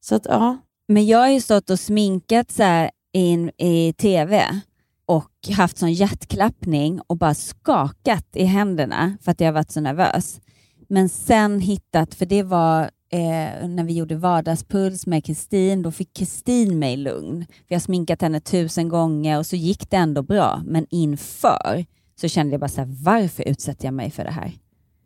Så 0.00 0.14
att, 0.14 0.26
ja. 0.26 0.56
Men 0.88 1.06
jag 1.06 1.18
har 1.18 1.28
ju 1.28 1.40
stått 1.40 1.70
och 1.70 1.80
sminkat 1.80 2.50
så 2.50 2.88
in 3.12 3.50
i 3.58 3.92
tv 3.92 4.60
och 5.06 5.48
haft 5.56 5.78
sån 5.78 5.92
hjärtklappning 5.92 7.00
och 7.06 7.16
bara 7.16 7.34
skakat 7.34 8.26
i 8.34 8.44
händerna 8.44 9.16
för 9.20 9.30
att 9.30 9.40
jag 9.40 9.52
varit 9.52 9.70
så 9.70 9.80
nervös. 9.80 10.40
Men 10.88 11.08
sen 11.08 11.60
hittat, 11.60 12.14
för 12.14 12.26
det 12.26 12.42
var 12.42 12.82
eh, 13.12 13.68
när 13.68 13.84
vi 13.84 13.92
gjorde 13.92 14.16
vardagspuls 14.16 15.06
med 15.06 15.24
Kristin, 15.24 15.82
då 15.82 15.92
fick 15.92 16.16
Kristin 16.16 16.78
mig 16.78 16.96
lugn. 16.96 17.46
Vi 17.68 17.74
har 17.74 17.80
sminkat 17.80 18.22
henne 18.22 18.40
tusen 18.40 18.88
gånger 18.88 19.38
och 19.38 19.46
så 19.46 19.56
gick 19.56 19.90
det 19.90 19.96
ändå 19.96 20.22
bra. 20.22 20.62
Men 20.66 20.86
inför 20.90 21.86
så 22.20 22.28
kände 22.28 22.52
jag 22.52 22.60
bara 22.60 22.68
så 22.68 22.80
här, 22.80 22.96
varför 23.04 23.48
utsätter 23.48 23.84
jag 23.84 23.94
mig 23.94 24.10
för 24.10 24.24
det 24.24 24.30
här? 24.30 24.52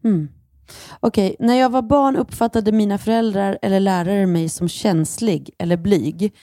Mm. 0.04 0.28
Okej, 1.00 1.36
när 1.38 1.54
jag 1.54 1.70
var 1.70 1.82
barn 1.82 2.16
uppfattade 2.16 2.72
mina 2.72 2.98
föräldrar 2.98 3.58
eller 3.62 3.80
lärare 3.80 4.26
mig 4.26 4.48
som 4.48 4.68
känslig 4.68 5.50
eller 5.58 5.76
blyg. 5.76 6.34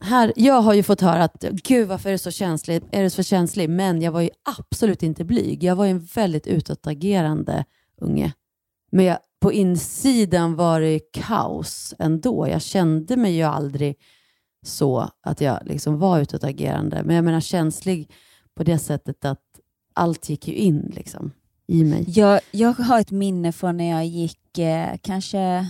Här, 0.00 0.32
jag 0.36 0.60
har 0.60 0.74
ju 0.74 0.82
fått 0.82 1.00
höra 1.00 1.24
att 1.24 1.44
gud 1.50 1.88
varför 1.88 2.08
är 2.08 2.12
du 2.12 2.18
så 2.18 2.30
känslig? 2.30 2.82
Är 2.90 3.02
du 3.02 3.10
så 3.10 3.22
känslig? 3.22 3.70
Men 3.70 4.02
jag 4.02 4.12
var 4.12 4.20
ju 4.20 4.30
absolut 4.58 5.02
inte 5.02 5.24
blyg. 5.24 5.64
Jag 5.64 5.76
var 5.76 5.84
ju 5.84 5.90
en 5.90 6.04
väldigt 6.14 6.46
utåtagerande 6.46 7.64
unge. 8.00 8.32
Men 8.90 9.04
jag, 9.04 9.18
på 9.40 9.52
insidan 9.52 10.56
var 10.56 10.80
det 10.80 11.00
kaos 11.12 11.94
ändå. 11.98 12.48
Jag 12.48 12.62
kände 12.62 13.16
mig 13.16 13.36
ju 13.36 13.42
aldrig 13.42 13.96
så 14.62 15.10
att 15.22 15.40
jag 15.40 15.60
liksom 15.64 15.98
var 15.98 16.20
utåtagerande. 16.20 17.02
Men 17.04 17.16
jag 17.16 17.24
menar 17.24 17.40
känslig 17.40 18.10
på 18.54 18.64
det 18.64 18.78
sättet 18.78 19.24
att 19.24 19.42
allt 19.94 20.28
gick 20.28 20.48
ju 20.48 20.54
in 20.54 20.92
liksom, 20.96 21.32
i 21.66 21.84
mig. 21.84 22.04
Jag, 22.08 22.40
jag 22.50 22.72
har 22.72 23.00
ett 23.00 23.10
minne 23.10 23.52
från 23.52 23.76
när 23.76 23.90
jag 23.90 24.06
gick 24.06 24.58
eh, 24.58 24.96
kanske 25.02 25.66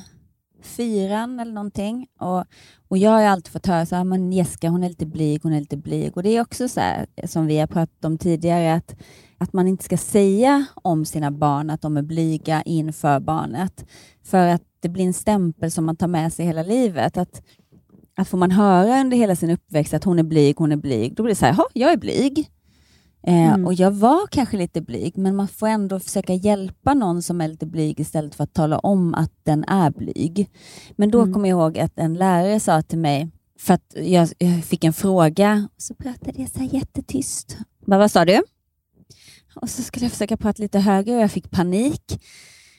fyran 0.66 1.40
eller 1.40 1.52
någonting. 1.52 2.06
Och, 2.20 2.44
och 2.88 2.98
jag 2.98 3.10
har 3.10 3.22
alltid 3.22 3.52
fått 3.52 3.66
höra 3.66 3.86
så 3.86 3.94
här, 3.94 4.00
ah, 4.00 4.04
men 4.04 4.32
Jessica 4.32 4.68
hon 4.68 4.84
är 4.84 4.88
lite 4.88 5.06
blyg, 5.06 5.42
hon 5.42 5.52
är 5.52 5.60
lite 5.60 5.76
blyg. 5.76 6.16
Och 6.16 6.22
det 6.22 6.36
är 6.36 6.40
också 6.40 6.68
så 6.68 6.80
här, 6.80 7.06
som 7.24 7.46
vi 7.46 7.58
har 7.58 7.66
pratat 7.66 8.04
om 8.04 8.18
tidigare, 8.18 8.74
att, 8.74 8.96
att 9.38 9.52
man 9.52 9.68
inte 9.68 9.84
ska 9.84 9.96
säga 9.96 10.66
om 10.74 11.04
sina 11.04 11.30
barn 11.30 11.70
att 11.70 11.82
de 11.82 11.96
är 11.96 12.02
blyga 12.02 12.62
inför 12.62 13.20
barnet. 13.20 13.84
För 14.24 14.48
att 14.48 14.62
det 14.80 14.88
blir 14.88 15.04
en 15.04 15.14
stämpel 15.14 15.70
som 15.70 15.84
man 15.86 15.96
tar 15.96 16.08
med 16.08 16.32
sig 16.32 16.46
hela 16.46 16.62
livet. 16.62 17.16
Att, 17.16 17.42
att 18.16 18.28
får 18.28 18.38
man 18.38 18.50
höra 18.50 19.00
under 19.00 19.16
hela 19.16 19.36
sin 19.36 19.50
uppväxt 19.50 19.94
att 19.94 20.04
hon 20.04 20.18
är 20.18 20.22
blyg, 20.22 20.56
hon 20.56 20.72
är 20.72 20.76
blyg, 20.76 21.14
då 21.14 21.22
blir 21.22 21.34
det 21.34 21.38
så 21.38 21.46
här, 21.46 21.52
"Jaha, 21.52 21.66
jag 21.72 21.92
är 21.92 21.96
blyg. 21.96 22.50
Eh, 23.22 23.48
Mm. 23.54 23.66
Och 23.66 23.74
jag 23.74 23.90
var 23.90 24.26
kanske 24.26 24.56
lite 24.56 24.80
blyg, 24.80 25.18
men 25.18 25.36
man 25.36 25.48
får 25.48 25.66
ändå 25.66 26.00
försöka 26.00 26.34
hjälpa 26.34 26.94
någon 26.94 27.22
som 27.22 27.40
är 27.40 27.48
lite 27.48 27.66
blyg 27.66 28.00
istället 28.00 28.34
för 28.34 28.44
att 28.44 28.54
tala 28.54 28.78
om 28.78 29.14
att 29.14 29.32
den 29.42 29.64
är 29.64 29.90
blyg. 29.90 30.50
Men 30.96 31.10
då 31.10 31.20
Mm. 31.22 31.32
kommer 31.34 31.48
jag 31.48 31.56
ihåg 31.60 31.78
att 31.78 31.98
en 31.98 32.14
lärare 32.14 32.60
sa 32.60 32.82
till 32.82 32.98
mig, 32.98 33.28
för 33.58 33.74
att 33.74 33.94
jag, 33.96 34.28
jag 34.38 34.64
fick 34.64 34.84
en 34.84 34.92
fråga, 34.92 35.68
och 35.76 35.82
så 35.82 35.94
pratade 35.94 36.40
jag 36.40 36.50
så 36.50 36.58
här 36.58 36.74
jättetyst. 36.74 37.56
Bara, 37.86 37.98
vad 37.98 38.10
sa 38.10 38.24
du? 38.24 38.42
Och 39.54 39.70
så 39.70 39.82
skulle 39.82 40.04
jag 40.04 40.12
försöka 40.12 40.36
prata 40.36 40.62
lite 40.62 40.78
högre 40.78 41.14
och 41.16 41.22
jag 41.22 41.30
fick 41.30 41.50
panik. 41.50 42.20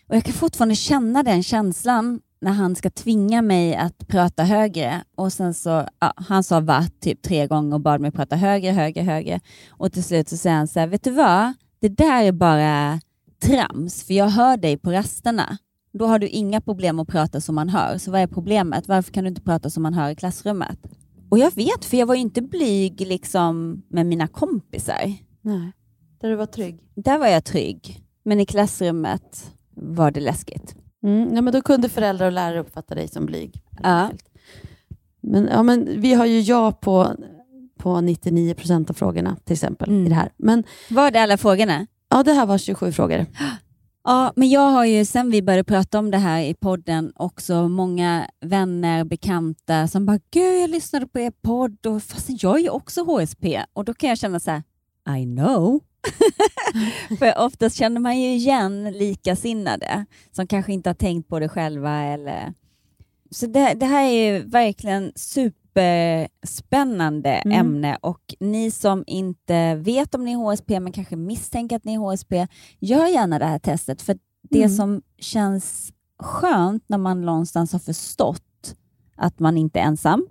Och 0.09 0.15
Jag 0.15 0.23
kan 0.23 0.33
fortfarande 0.33 0.75
känna 0.75 1.23
den 1.23 1.43
känslan 1.43 2.19
när 2.39 2.51
han 2.51 2.75
ska 2.75 2.89
tvinga 2.89 3.41
mig 3.41 3.75
att 3.75 4.07
prata 4.07 4.43
högre. 4.43 5.03
Och 5.15 5.33
sen 5.33 5.53
så, 5.53 5.87
ja, 5.99 6.13
Han 6.15 6.43
sa 6.43 6.59
va 6.59 6.85
typ 6.99 7.21
tre 7.21 7.47
gånger 7.47 7.73
och 7.73 7.81
bad 7.81 8.01
mig 8.01 8.11
prata 8.11 8.35
högre, 8.35 8.71
högre, 8.71 9.01
högre. 9.01 9.39
Och 9.69 9.93
till 9.93 10.03
slut 10.03 10.29
så 10.29 10.37
säger 10.37 10.55
han 10.55 10.67
så 10.67 10.79
här, 10.79 10.87
vet 10.87 11.03
du 11.03 11.11
vad? 11.11 11.53
Det 11.79 11.89
där 11.89 12.23
är 12.23 12.31
bara 12.31 12.99
trams, 13.41 14.03
för 14.03 14.13
jag 14.13 14.29
hör 14.29 14.57
dig 14.57 14.77
på 14.77 14.91
rasterna. 14.91 15.57
Då 15.93 16.05
har 16.05 16.19
du 16.19 16.27
inga 16.27 16.61
problem 16.61 16.99
att 16.99 17.07
prata 17.07 17.41
som 17.41 17.55
man 17.55 17.69
hör. 17.69 17.97
Så 17.97 18.11
vad 18.11 18.21
är 18.21 18.27
problemet? 18.27 18.87
Varför 18.87 19.11
kan 19.11 19.23
du 19.23 19.27
inte 19.27 19.41
prata 19.41 19.69
som 19.69 19.83
man 19.83 19.93
hör 19.93 20.09
i 20.09 20.15
klassrummet? 20.15 20.79
Och 21.29 21.39
jag 21.39 21.55
vet, 21.55 21.85
för 21.85 21.97
jag 21.97 22.05
var 22.05 22.15
ju 22.15 22.21
inte 22.21 22.41
blyg 22.41 23.01
liksom 23.01 23.83
med 23.89 24.05
mina 24.05 24.27
kompisar. 24.27 25.13
Nej, 25.41 25.71
där 26.21 26.29
du 26.29 26.35
var 26.35 26.45
trygg. 26.45 26.79
Där 26.95 27.17
var 27.17 27.27
jag 27.27 27.43
trygg. 27.43 28.03
Men 28.23 28.39
i 28.39 28.45
klassrummet 28.45 29.51
var 29.75 30.11
det 30.11 30.19
läskigt. 30.19 30.75
Mm, 31.03 31.35
ja, 31.35 31.41
men 31.41 31.53
då 31.53 31.61
kunde 31.61 31.89
föräldrar 31.89 32.25
och 32.25 32.31
lärare 32.31 32.59
uppfatta 32.59 32.95
dig 32.95 33.07
som 33.07 33.25
blyg. 33.25 33.61
Ja. 33.83 34.09
Men, 35.21 35.47
ja, 35.51 35.63
men 35.63 36.01
vi 36.01 36.13
har 36.13 36.25
ju 36.25 36.39
ja 36.39 36.71
på, 36.71 37.11
på 37.77 38.01
99 38.01 38.53
procent 38.53 38.89
av 38.89 38.93
frågorna 38.93 39.35
till 39.45 39.53
exempel 39.53 40.05
i 40.05 40.09
det 40.09 40.15
här. 40.15 40.31
Men, 40.37 40.63
var 40.89 41.11
det 41.11 41.21
alla 41.21 41.37
frågorna? 41.37 41.87
Ja, 42.09 42.23
det 42.23 42.33
här 42.33 42.45
var 42.45 42.57
27 42.57 42.91
frågor. 42.91 43.25
Ja, 44.03 44.33
men 44.35 44.49
jag 44.49 44.71
har 44.71 44.85
ju 44.85 45.05
sen 45.05 45.31
vi 45.31 45.41
började 45.41 45.63
prata 45.63 45.99
om 45.99 46.11
det 46.11 46.17
här 46.17 46.41
i 46.41 46.53
podden 46.53 47.11
också 47.15 47.67
många 47.67 48.29
vänner, 48.41 49.03
bekanta 49.03 49.87
som 49.87 50.05
bara 50.05 50.19
“Gud, 50.31 50.61
jag 50.61 50.69
lyssnade 50.69 51.07
på 51.07 51.19
er 51.19 51.31
podd 51.41 51.85
och 51.85 52.03
fast 52.03 52.43
jag 52.43 52.55
är 52.55 52.63
ju 52.63 52.69
också 52.69 53.03
HSP” 53.03 53.63
och 53.73 53.85
då 53.85 53.93
kan 53.93 54.09
jag 54.09 54.17
känna 54.17 54.39
så 54.39 54.51
här 54.51 54.63
“I 55.19 55.25
know”. 55.35 55.79
För 57.19 57.37
oftast 57.45 57.75
känner 57.75 57.99
man 58.01 58.19
ju 58.19 58.27
igen 58.33 58.83
likasinnade 58.91 60.05
som 60.31 60.47
kanske 60.47 60.73
inte 60.73 60.89
har 60.89 60.95
tänkt 60.95 61.29
på 61.29 61.39
det 61.39 61.49
själva. 61.49 62.03
Eller... 62.03 62.53
Så 63.31 63.47
det, 63.47 63.73
det 63.73 63.85
här 63.85 64.03
är 64.03 64.33
ju 64.33 64.39
verkligen 64.43 65.11
superspännande 65.15 67.29
Mm. 67.29 67.59
ämne 67.59 67.97
och 68.01 68.35
ni 68.39 68.71
som 68.71 69.03
inte 69.07 69.75
vet 69.75 70.15
om 70.15 70.25
ni 70.25 70.31
är 70.31 70.35
HSP 70.37 70.79
men 70.79 70.91
kanske 70.91 71.15
misstänker 71.15 71.75
att 71.75 71.83
ni 71.83 71.93
är 71.93 71.97
HSP, 71.99 72.47
gör 72.79 73.07
gärna 73.07 73.39
det 73.39 73.45
här 73.45 73.59
testet. 73.59 74.01
För 74.01 74.17
det 74.49 74.63
Mm. 74.63 74.75
som 74.75 75.01
känns 75.19 75.93
skönt 76.19 76.83
när 76.87 76.97
man 76.97 77.21
någonstans 77.21 77.71
har 77.71 77.79
förstått 77.79 78.75
att 79.15 79.39
man 79.39 79.57
inte 79.57 79.79
är 79.79 79.83
ensam 79.83 80.27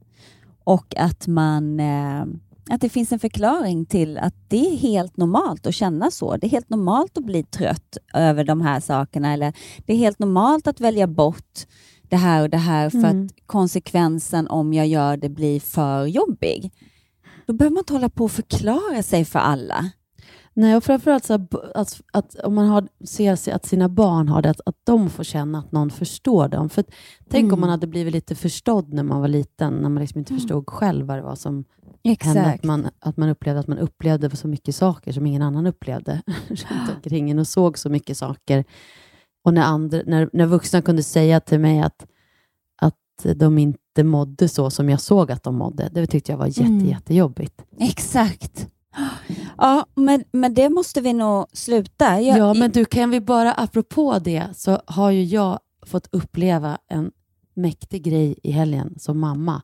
och 0.64 0.94
att 0.96 1.26
man 1.26 1.80
eh, 1.80 2.24
att 2.70 2.80
det 2.80 2.88
finns 2.88 3.12
en 3.12 3.18
förklaring 3.18 3.86
till 3.86 4.18
att 4.18 4.34
det 4.48 4.68
är 4.72 4.76
helt 4.76 5.16
normalt 5.16 5.66
att 5.66 5.74
känna 5.74 6.10
så. 6.10 6.36
Det 6.36 6.46
är 6.46 6.50
helt 6.50 6.70
normalt 6.70 7.18
att 7.18 7.24
bli 7.24 7.42
trött 7.42 7.96
över 8.14 8.44
de 8.44 8.60
här 8.60 8.80
sakerna 8.80 9.32
eller 9.32 9.52
det 9.86 9.92
är 9.92 9.96
helt 9.96 10.18
normalt 10.18 10.66
att 10.66 10.80
välja 10.80 11.06
bort 11.06 11.66
det 12.08 12.16
här 12.16 12.42
och 12.42 12.50
det 12.50 12.56
här 12.56 12.90
för 12.90 12.98
Mm. 12.98 13.26
att 13.26 13.32
konsekvensen 13.46 14.48
om 14.48 14.72
jag 14.74 14.86
gör 14.86 15.16
det 15.16 15.28
blir 15.28 15.60
för 15.60 16.06
jobbig. 16.06 16.70
Då 17.46 17.52
behöver 17.52 17.74
man 17.74 17.80
inte 17.80 17.92
hålla 17.92 18.08
på 18.08 18.24
och 18.24 18.30
förklara 18.32 19.02
sig 19.02 19.24
för 19.24 19.38
alla. 19.38 19.90
Nej, 20.58 20.76
och 20.76 20.84
framförallt 20.84 21.24
så 21.24 21.34
att, 21.34 21.54
att, 21.74 22.00
att 22.12 22.34
om 22.34 22.54
man 22.54 22.66
har, 22.68 22.88
ser 23.04 23.36
sig 23.36 23.52
att 23.52 23.66
sina 23.66 23.88
barn 23.88 24.28
har 24.28 24.42
det, 24.42 24.50
att, 24.50 24.60
att 24.66 24.76
de 24.84 25.10
får 25.10 25.24
känna 25.24 25.58
att 25.58 25.72
någon 25.72 25.90
förstår 25.90 26.48
dem. 26.48 26.68
För 26.68 26.84
tänk 27.28 27.42
Mm. 27.42 27.54
om 27.54 27.60
man 27.60 27.70
hade 27.70 27.86
blivit 27.86 28.12
lite 28.12 28.34
förstådd 28.34 28.92
när 28.92 29.02
man 29.02 29.20
var 29.20 29.28
liten, 29.28 29.74
när 29.74 29.88
man 29.88 30.00
liksom 30.00 30.18
inte 30.18 30.34
förstod 30.34 30.68
själv 30.70 31.06
vad 31.06 31.18
det 31.18 31.22
var 31.22 31.34
som 31.34 31.64
Exakt. 32.04 32.36
hände. 32.36 32.52
Att 32.52 32.64
man, 32.64 32.88
att 33.00 33.16
man 33.16 33.28
upplevde 33.28 33.60
att 33.60 33.66
man 33.66 33.78
upplevde 33.78 34.36
så 34.36 34.48
mycket 34.48 34.74
saker 34.76 35.12
som 35.12 35.26
ingen 35.26 35.42
annan 35.42 35.66
upplevde 35.66 36.22
runt 36.48 36.90
omkring 36.94 37.38
och 37.38 37.46
såg 37.48 37.78
så 37.78 37.88
mycket 37.88 38.16
saker. 38.16 38.64
Och 39.44 39.54
när, 39.54 39.62
andra, 39.62 40.00
när, 40.06 40.30
när 40.32 40.46
vuxna 40.46 40.82
kunde 40.82 41.02
säga 41.02 41.40
till 41.40 41.60
mig 41.60 41.80
att, 41.80 42.06
att 42.82 43.36
de 43.36 43.58
inte 43.58 44.04
mådde 44.04 44.48
så 44.48 44.70
som 44.70 44.88
jag 44.88 45.00
såg 45.00 45.32
att 45.32 45.42
de 45.42 45.56
mådde, 45.56 45.88
det 45.92 46.06
tyckte 46.06 46.32
jag 46.32 46.38
var 46.38 46.46
jätte, 46.46 46.62
Mm. 46.62 46.86
jättejobbigt. 46.86 47.62
Exakt. 47.78 48.68
Ja, 49.58 49.86
men, 49.94 50.24
men 50.32 50.54
det 50.54 50.68
måste 50.68 51.00
vi 51.00 51.12
nog 51.12 51.46
sluta. 51.52 52.20
Jag, 52.20 52.38
Ja, 52.38 52.54
men 52.54 52.70
du, 52.70 52.84
kan 52.84 53.10
vi 53.10 53.20
bara, 53.20 53.52
apropå 53.52 54.18
det, 54.18 54.46
så 54.54 54.80
har 54.86 55.10
ju 55.10 55.24
jag 55.24 55.58
fått 55.86 56.08
uppleva 56.12 56.78
en 56.88 57.10
mäktig 57.54 58.04
grej 58.04 58.38
i 58.42 58.50
helgen 58.50 58.94
som 58.98 59.20
mamma. 59.20 59.62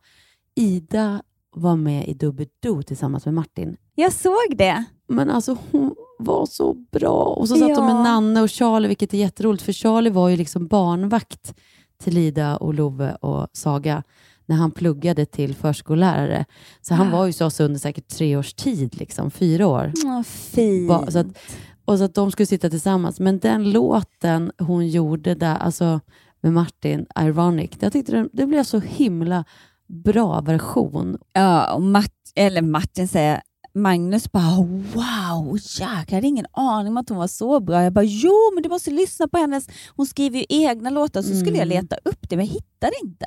Ida 0.55 1.23
var 1.57 1.77
med 1.77 2.09
i 2.09 2.15
Dubbeldo 2.15 2.83
tillsammans 2.83 3.25
med 3.25 3.35
Martin. 3.35 3.77
Jag 3.95 4.13
såg 4.13 4.57
det. 4.57 4.85
Men 5.09 5.31
alltså 5.31 5.57
hon 5.71 5.95
var 6.19 6.47
så 6.47 6.75
bra. 6.75 7.25
Och 7.25 7.49
så 7.49 7.57
satt 7.57 7.75
de 7.75 7.87
med 7.87 7.95
Ja. 7.95 8.03
Nanne 8.03 8.43
och 8.43 8.51
Charlie, 8.51 8.89
vilket 8.89 9.15
är 9.15 9.19
jätteroligt, 9.19 9.63
för 9.63 9.73
Charlie 9.73 10.11
var 10.11 10.29
ju 10.29 10.37
liksom 10.37 10.67
barnvakt 10.67 11.55
till 12.03 12.19
Ida 12.19 12.57
och 12.57 12.75
Love 12.75 13.15
och 13.15 13.49
Saga 13.53 14.03
när 14.47 14.57
han 14.57 14.71
pluggade 14.71 15.27
till 15.27 15.55
förskollärare. 15.55 16.45
Så 16.81 16.95
han 16.95 17.09
Ah. 17.09 17.11
var 17.17 17.27
ju 17.27 17.33
så, 17.33 17.51
så 17.51 17.65
under 17.65 17.81
säkert 17.81 18.09
tre 18.09 18.37
års 18.37 18.55
tid, 18.55 18.97
liksom, 19.01 19.31
fyra 19.31 19.67
år. 19.67 19.93
Åh, 20.05 20.23
fint. 20.23 20.89
Ba- 20.89 21.11
Så 21.11 21.19
att, 21.19 21.27
och 21.85 21.99
så 21.99 22.05
att 22.05 22.15
de 22.15 22.31
skulle 22.33 22.47
sitta 22.47 22.71
tillsammans. 22.71 23.21
Men 23.21 23.39
den 23.39 23.71
låten 23.73 24.53
hon 24.59 24.89
gjorde 24.89 25.35
där, 25.35 25.57
alltså 25.57 26.01
med 26.41 26.53
Martin, 26.53 27.07
Ironic, 27.21 27.71
jag 27.81 27.93
tyckte 27.93 28.13
det, 28.13 28.29
det 28.33 28.47
blev 28.47 28.65
så 28.65 28.79
himla 28.81 29.45
bra 30.05 30.41
version. 30.41 31.19
Ja, 31.33 31.75
och 31.75 31.83
Mart, 31.83 32.13
eller 32.35 32.63
Martin 32.63 33.09
säger 33.09 33.41
Magnus 33.75 34.33
bara 34.33 34.57
wow, 34.57 35.59
jäklar, 35.79 36.05
jag 36.09 36.15
hade 36.15 36.27
ingen 36.27 36.47
aning 36.53 36.89
om 36.93 36.97
att 36.97 37.09
hon 37.09 37.19
var 37.19 37.27
så 37.27 37.61
bra. 37.61 37.83
Jag 37.83 37.93
bara 37.93 38.05
jo, 38.05 38.33
men 38.55 38.63
du 38.63 38.69
måste 38.69 38.91
lyssna 38.91 39.29
på 39.29 39.39
hennes, 39.39 39.69
hon 39.97 40.07
skriver 40.07 40.39
ju 40.39 40.45
egna 40.49 40.91
låtar. 40.91 41.23
Så 41.23 41.29
skulle 41.37 41.57
jag 41.57 41.67
Mm. 41.67 41.69
leta 41.69 41.97
upp 42.05 42.29
det, 42.29 42.37
men 42.37 42.47
jag 42.47 42.53
hittade 42.53 42.93
inte. 43.05 43.27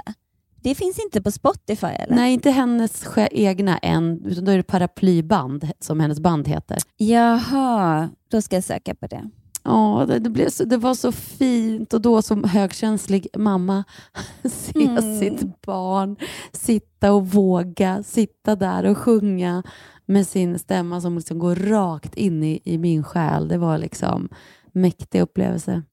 Det 0.66 0.76
finns 0.76 1.00
inte 1.00 1.22
på 1.22 1.32
Spotify 1.32 1.88
eller? 1.88 2.16
Nej, 2.16 2.34
inte 2.34 2.52
hennes 2.52 3.04
egna 3.32 3.78
än, 3.78 4.26
utan 4.26 4.46
då 4.46 4.52
är 4.52 4.58
det 4.58 4.64
Paraplyband 4.64 5.70
som 5.80 6.00
hennes 6.00 6.20
band 6.20 6.48
heter. 6.48 6.78
Jaha, 6.98 8.10
då 8.32 8.42
ska 8.42 8.56
jag 8.56 8.64
söka 8.64 8.96
på 8.96 9.08
det. 9.08 9.30
Ja, 9.64 10.06
det, 10.08 10.20
det, 10.20 10.30
blev 10.30 10.50
så, 10.50 10.64
det 10.64 10.78
var 10.78 10.94
så 10.94 11.12
fint 11.12 11.94
och 11.94 12.02
då 12.02 12.22
som 12.22 12.44
högkänslig 12.44 13.28
mamma 13.38 13.84
se 14.44 14.86
Mm. 14.86 15.20
sitt 15.20 15.62
barn 15.62 16.16
sitta 16.52 17.14
och 17.14 17.28
våga 17.28 18.04
sitta 18.04 18.56
där 18.56 18.84
och 18.86 18.98
sjunga 18.98 19.64
med 20.06 20.28
sin 20.28 20.60
stämma 20.60 21.02
som 21.02 21.16
liksom 21.16 21.40
går 21.40 21.56
rakt 21.56 22.16
in 22.16 22.44
i, 22.44 22.62
i 22.64 22.78
min 22.78 23.04
själ. 23.04 23.48
Det 23.48 23.58
var 23.58 23.78
liksom 23.78 24.30
mäktig 24.76 25.22
upplevelse. 25.22 25.84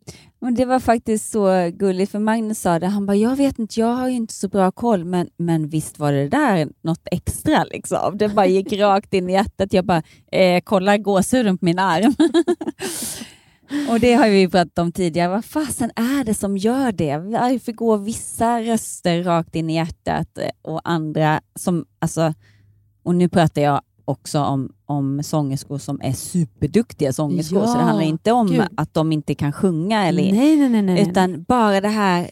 Men 0.40 0.54
det 0.54 0.64
var 0.64 0.80
faktiskt 0.80 1.30
så 1.30 1.70
gulligt, 1.72 2.12
för 2.12 2.18
Magnus 2.18 2.60
sa 2.60 2.78
det, 2.78 2.86
han 2.86 3.06
bara, 3.06 3.16
jag 3.16 3.36
vet 3.36 3.58
inte, 3.58 3.80
jag 3.80 3.94
har 3.94 4.08
ju 4.08 4.16
inte 4.16 4.34
så 4.34 4.48
bra 4.48 4.70
koll, 4.70 5.04
men, 5.04 5.28
men 5.36 5.68
visst 5.68 5.98
var 5.98 6.12
det 6.12 6.28
där 6.28 6.68
något 6.80 7.08
extra 7.10 7.64
liksom. 7.64 8.18
Det 8.18 8.28
bara 8.28 8.46
gick 8.46 8.72
rakt 8.78 9.14
in 9.14 9.30
i 9.30 9.32
hjärtat. 9.32 9.72
Jag 9.72 9.84
bara, 9.84 10.02
eh, 10.32 10.60
kolla 10.64 10.98
gåshuden 10.98 11.58
på 11.58 11.64
min 11.64 11.78
arm. 11.78 12.14
Och 13.90 14.00
det 14.00 14.14
har 14.14 14.28
vi 14.28 14.48
pratat 14.48 14.78
om 14.78 14.92
tidigare. 14.92 15.28
Vad 15.28 15.44
fasen 15.44 15.90
är 15.96 16.24
det 16.24 16.34
som 16.34 16.56
gör 16.56 16.92
det? 16.92 17.16
Varför 17.16 17.72
går 17.72 17.98
vissa 17.98 18.60
röster 18.60 19.22
rakt 19.22 19.54
in 19.54 19.70
i 19.70 19.74
hjärtat 19.74 20.38
eh, 20.38 20.48
och 20.62 20.80
andra 20.84 21.40
som, 21.54 21.86
alltså, 21.98 22.34
och 23.02 23.14
nu 23.14 23.28
pratar 23.28 23.62
jag 23.62 23.82
också 24.12 24.40
om, 24.40 24.72
om 24.86 25.22
sångerskor 25.22 25.78
som 25.78 26.00
är 26.02 26.12
superduktiga 26.12 27.12
sångerskor, 27.12 27.60
så 27.66 27.72
det 27.72 27.78
Ja, 27.80 27.84
handlar 27.84 28.04
inte 28.04 28.32
om 28.32 28.46
gud. 28.46 28.62
att 28.76 28.94
de 28.94 29.12
inte 29.12 29.34
kan 29.34 29.52
sjunga, 29.52 30.06
eller, 30.06 30.32
Nej, 30.32 30.68
nej, 30.68 30.82
nej. 30.82 31.08
utan 31.10 31.42
bara 31.42 31.80
det 31.80 31.88
här 31.88 32.30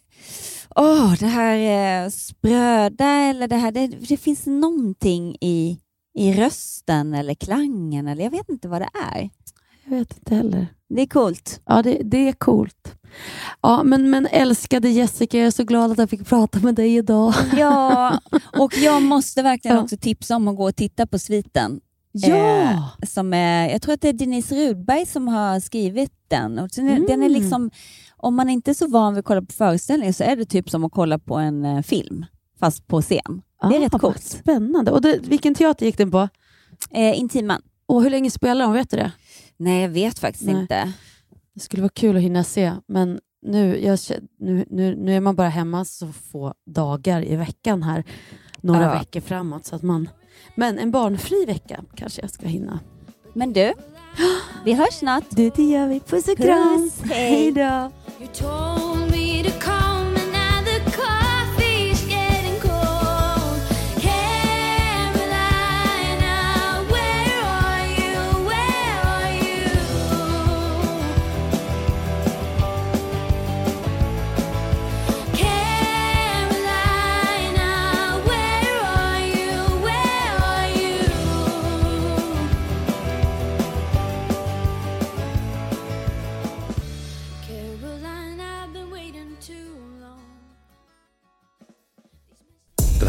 Åh, 0.77 1.15
det 1.21 1.27
här 1.27 2.05
eh, 2.05 2.11
spröda 2.11 3.05
eller 3.05 3.49
det 3.49 3.57
här, 3.57 3.73
det, 3.73 3.87
det 3.87 4.17
finns 4.17 4.47
någonting 4.47 5.37
i, 5.41 5.79
i 6.15 6.33
rösten 6.33 7.15
eller 7.15 7.35
klangen 7.35 8.09
eller 8.09 8.25
jag 8.25 8.31
vet 8.31 8.49
inte 8.49 8.69
vad 8.69 8.81
det 8.83 8.89
är. 9.15 9.31
Jag 9.91 9.99
vet 9.99 10.19
inte 10.19 10.35
heller. 10.35 10.67
Det 10.89 11.03
är 11.03 11.07
coolt. 11.07 11.61
Ja, 11.67 11.83
det, 11.83 11.99
det 12.05 12.29
är 12.29 12.33
coolt. 12.33 12.95
Ja, 13.63 13.83
men, 13.83 14.11
men 14.11 14.27
älskade 14.27 14.89
Jessica, 14.89 15.39
jag 15.39 15.47
är 15.47 15.51
så 15.51 15.65
glad 15.65 15.91
att 15.93 15.99
jag 15.99 16.11
fick 16.11 16.27
prata 16.29 16.59
med 16.59 16.75
dig 16.75 16.97
idag. 16.97 17.35
Ja, 17.57 18.19
och 18.59 18.77
jag 18.77 19.03
måste 19.03 19.43
verkligen 19.43 19.77
Ja. 19.77 19.83
också 19.83 19.97
tipsa 19.97 20.37
om 20.37 20.49
att 20.49 20.57
gå 20.57 20.69
och 20.69 20.77
titta 20.77 21.07
på 21.07 21.19
sviten. 21.19 21.81
Ja! 22.13 22.37
Eh, 22.71 22.83
som 23.09 23.35
är, 23.35 23.69
jag 23.71 23.83
tror 23.83 23.95
att 23.95 24.01
det 24.01 24.09
är 24.09 24.13
Denise 24.13 24.55
Rudberg 24.55 25.07
som 25.07 25.29
har 25.29 25.61
skrivit 25.61 26.13
den. 26.29 26.59
Och 26.59 26.71
sen 26.71 26.89
är, 26.89 26.95
den 27.07 27.23
är 27.23 27.27
Mm. 27.27 27.33
liksom, 27.33 27.71
om 28.17 28.35
man 28.35 28.51
inte 28.51 28.71
är 28.71 28.75
så 28.75 28.87
van 28.87 29.15
vid 29.15 29.19
att 29.19 29.25
kolla 29.25 29.43
på 29.43 29.53
föreställningar 29.53 30.13
så 30.13 30.25
är 30.25 30.37
det 30.37 30.45
typ 30.45 30.71
som 30.71 30.85
att 30.85 30.93
kolla 30.93 31.19
på 31.19 31.35
en 31.37 31.65
eh, 31.65 31.83
film, 31.83 32.27
fast 32.61 32.87
på 32.87 33.03
scen. 33.03 33.43
Det 33.69 33.77
är 33.77 33.81
Ah, 33.81 33.85
rätt 33.85 33.93
coolt. 34.01 34.23
Spännande. 34.23 34.91
Och 34.91 35.01
det, 35.03 35.19
vilken 35.23 35.55
teater 35.55 35.87
gick 35.87 35.99
den 35.99 36.11
på? 36.11 36.29
Eh, 36.91 37.19
Intiman. 37.21 37.63
Och 37.87 38.03
hur 38.03 38.11
länge 38.11 38.31
spelar 38.31 38.65
de? 38.65 38.73
Vet 38.75 38.91
du 38.91 38.97
det? 38.97 39.13
Nej, 39.61 39.83
jag 39.83 39.89
vet 39.89 40.19
faktiskt 40.19 40.45
Nej. 40.47 40.61
inte. 40.61 40.93
Det 41.55 41.61
skulle 41.61 41.83
vara 41.83 41.93
kul 41.95 42.17
att 42.17 42.23
hinna 42.23 42.45
se, 42.45 42.73
men 42.89 43.21
nu, 43.43 43.85
jag, 43.85 43.99
nu, 44.39 44.65
nu, 44.71 44.97
nu 44.97 45.17
är 45.17 45.21
man 45.21 45.37
bara 45.37 45.49
hemma 45.49 45.85
så 45.85 46.13
få 46.13 46.55
dagar 46.67 47.25
i 47.25 47.37
veckan 47.37 47.83
här, 47.83 48.05
några 48.61 48.83
Ja. 48.83 48.99
veckor 48.99 49.21
framåt. 49.21 49.65
Så 49.67 49.77
att 49.77 49.83
man, 49.83 50.09
men 50.55 50.79
en 50.79 50.91
barnfri 50.91 51.45
vecka 51.47 51.85
kanske 51.95 52.21
jag 52.21 52.31
ska 52.31 52.47
hinna. 52.47 52.81
Men 53.35 53.53
du, 53.53 53.73
vi 54.65 54.73
hörs 54.73 54.95
snart. 54.95 55.25
Det, 55.31 55.55
det 55.57 55.63
gör 55.63 55.89
vi. 55.89 56.01
Puss 56.01 56.29
och 56.29 56.37
kram. 56.37 56.79
Puss, 56.79 57.01
hej. 57.11 57.31
Hej 57.31 57.53
då. 57.53 57.91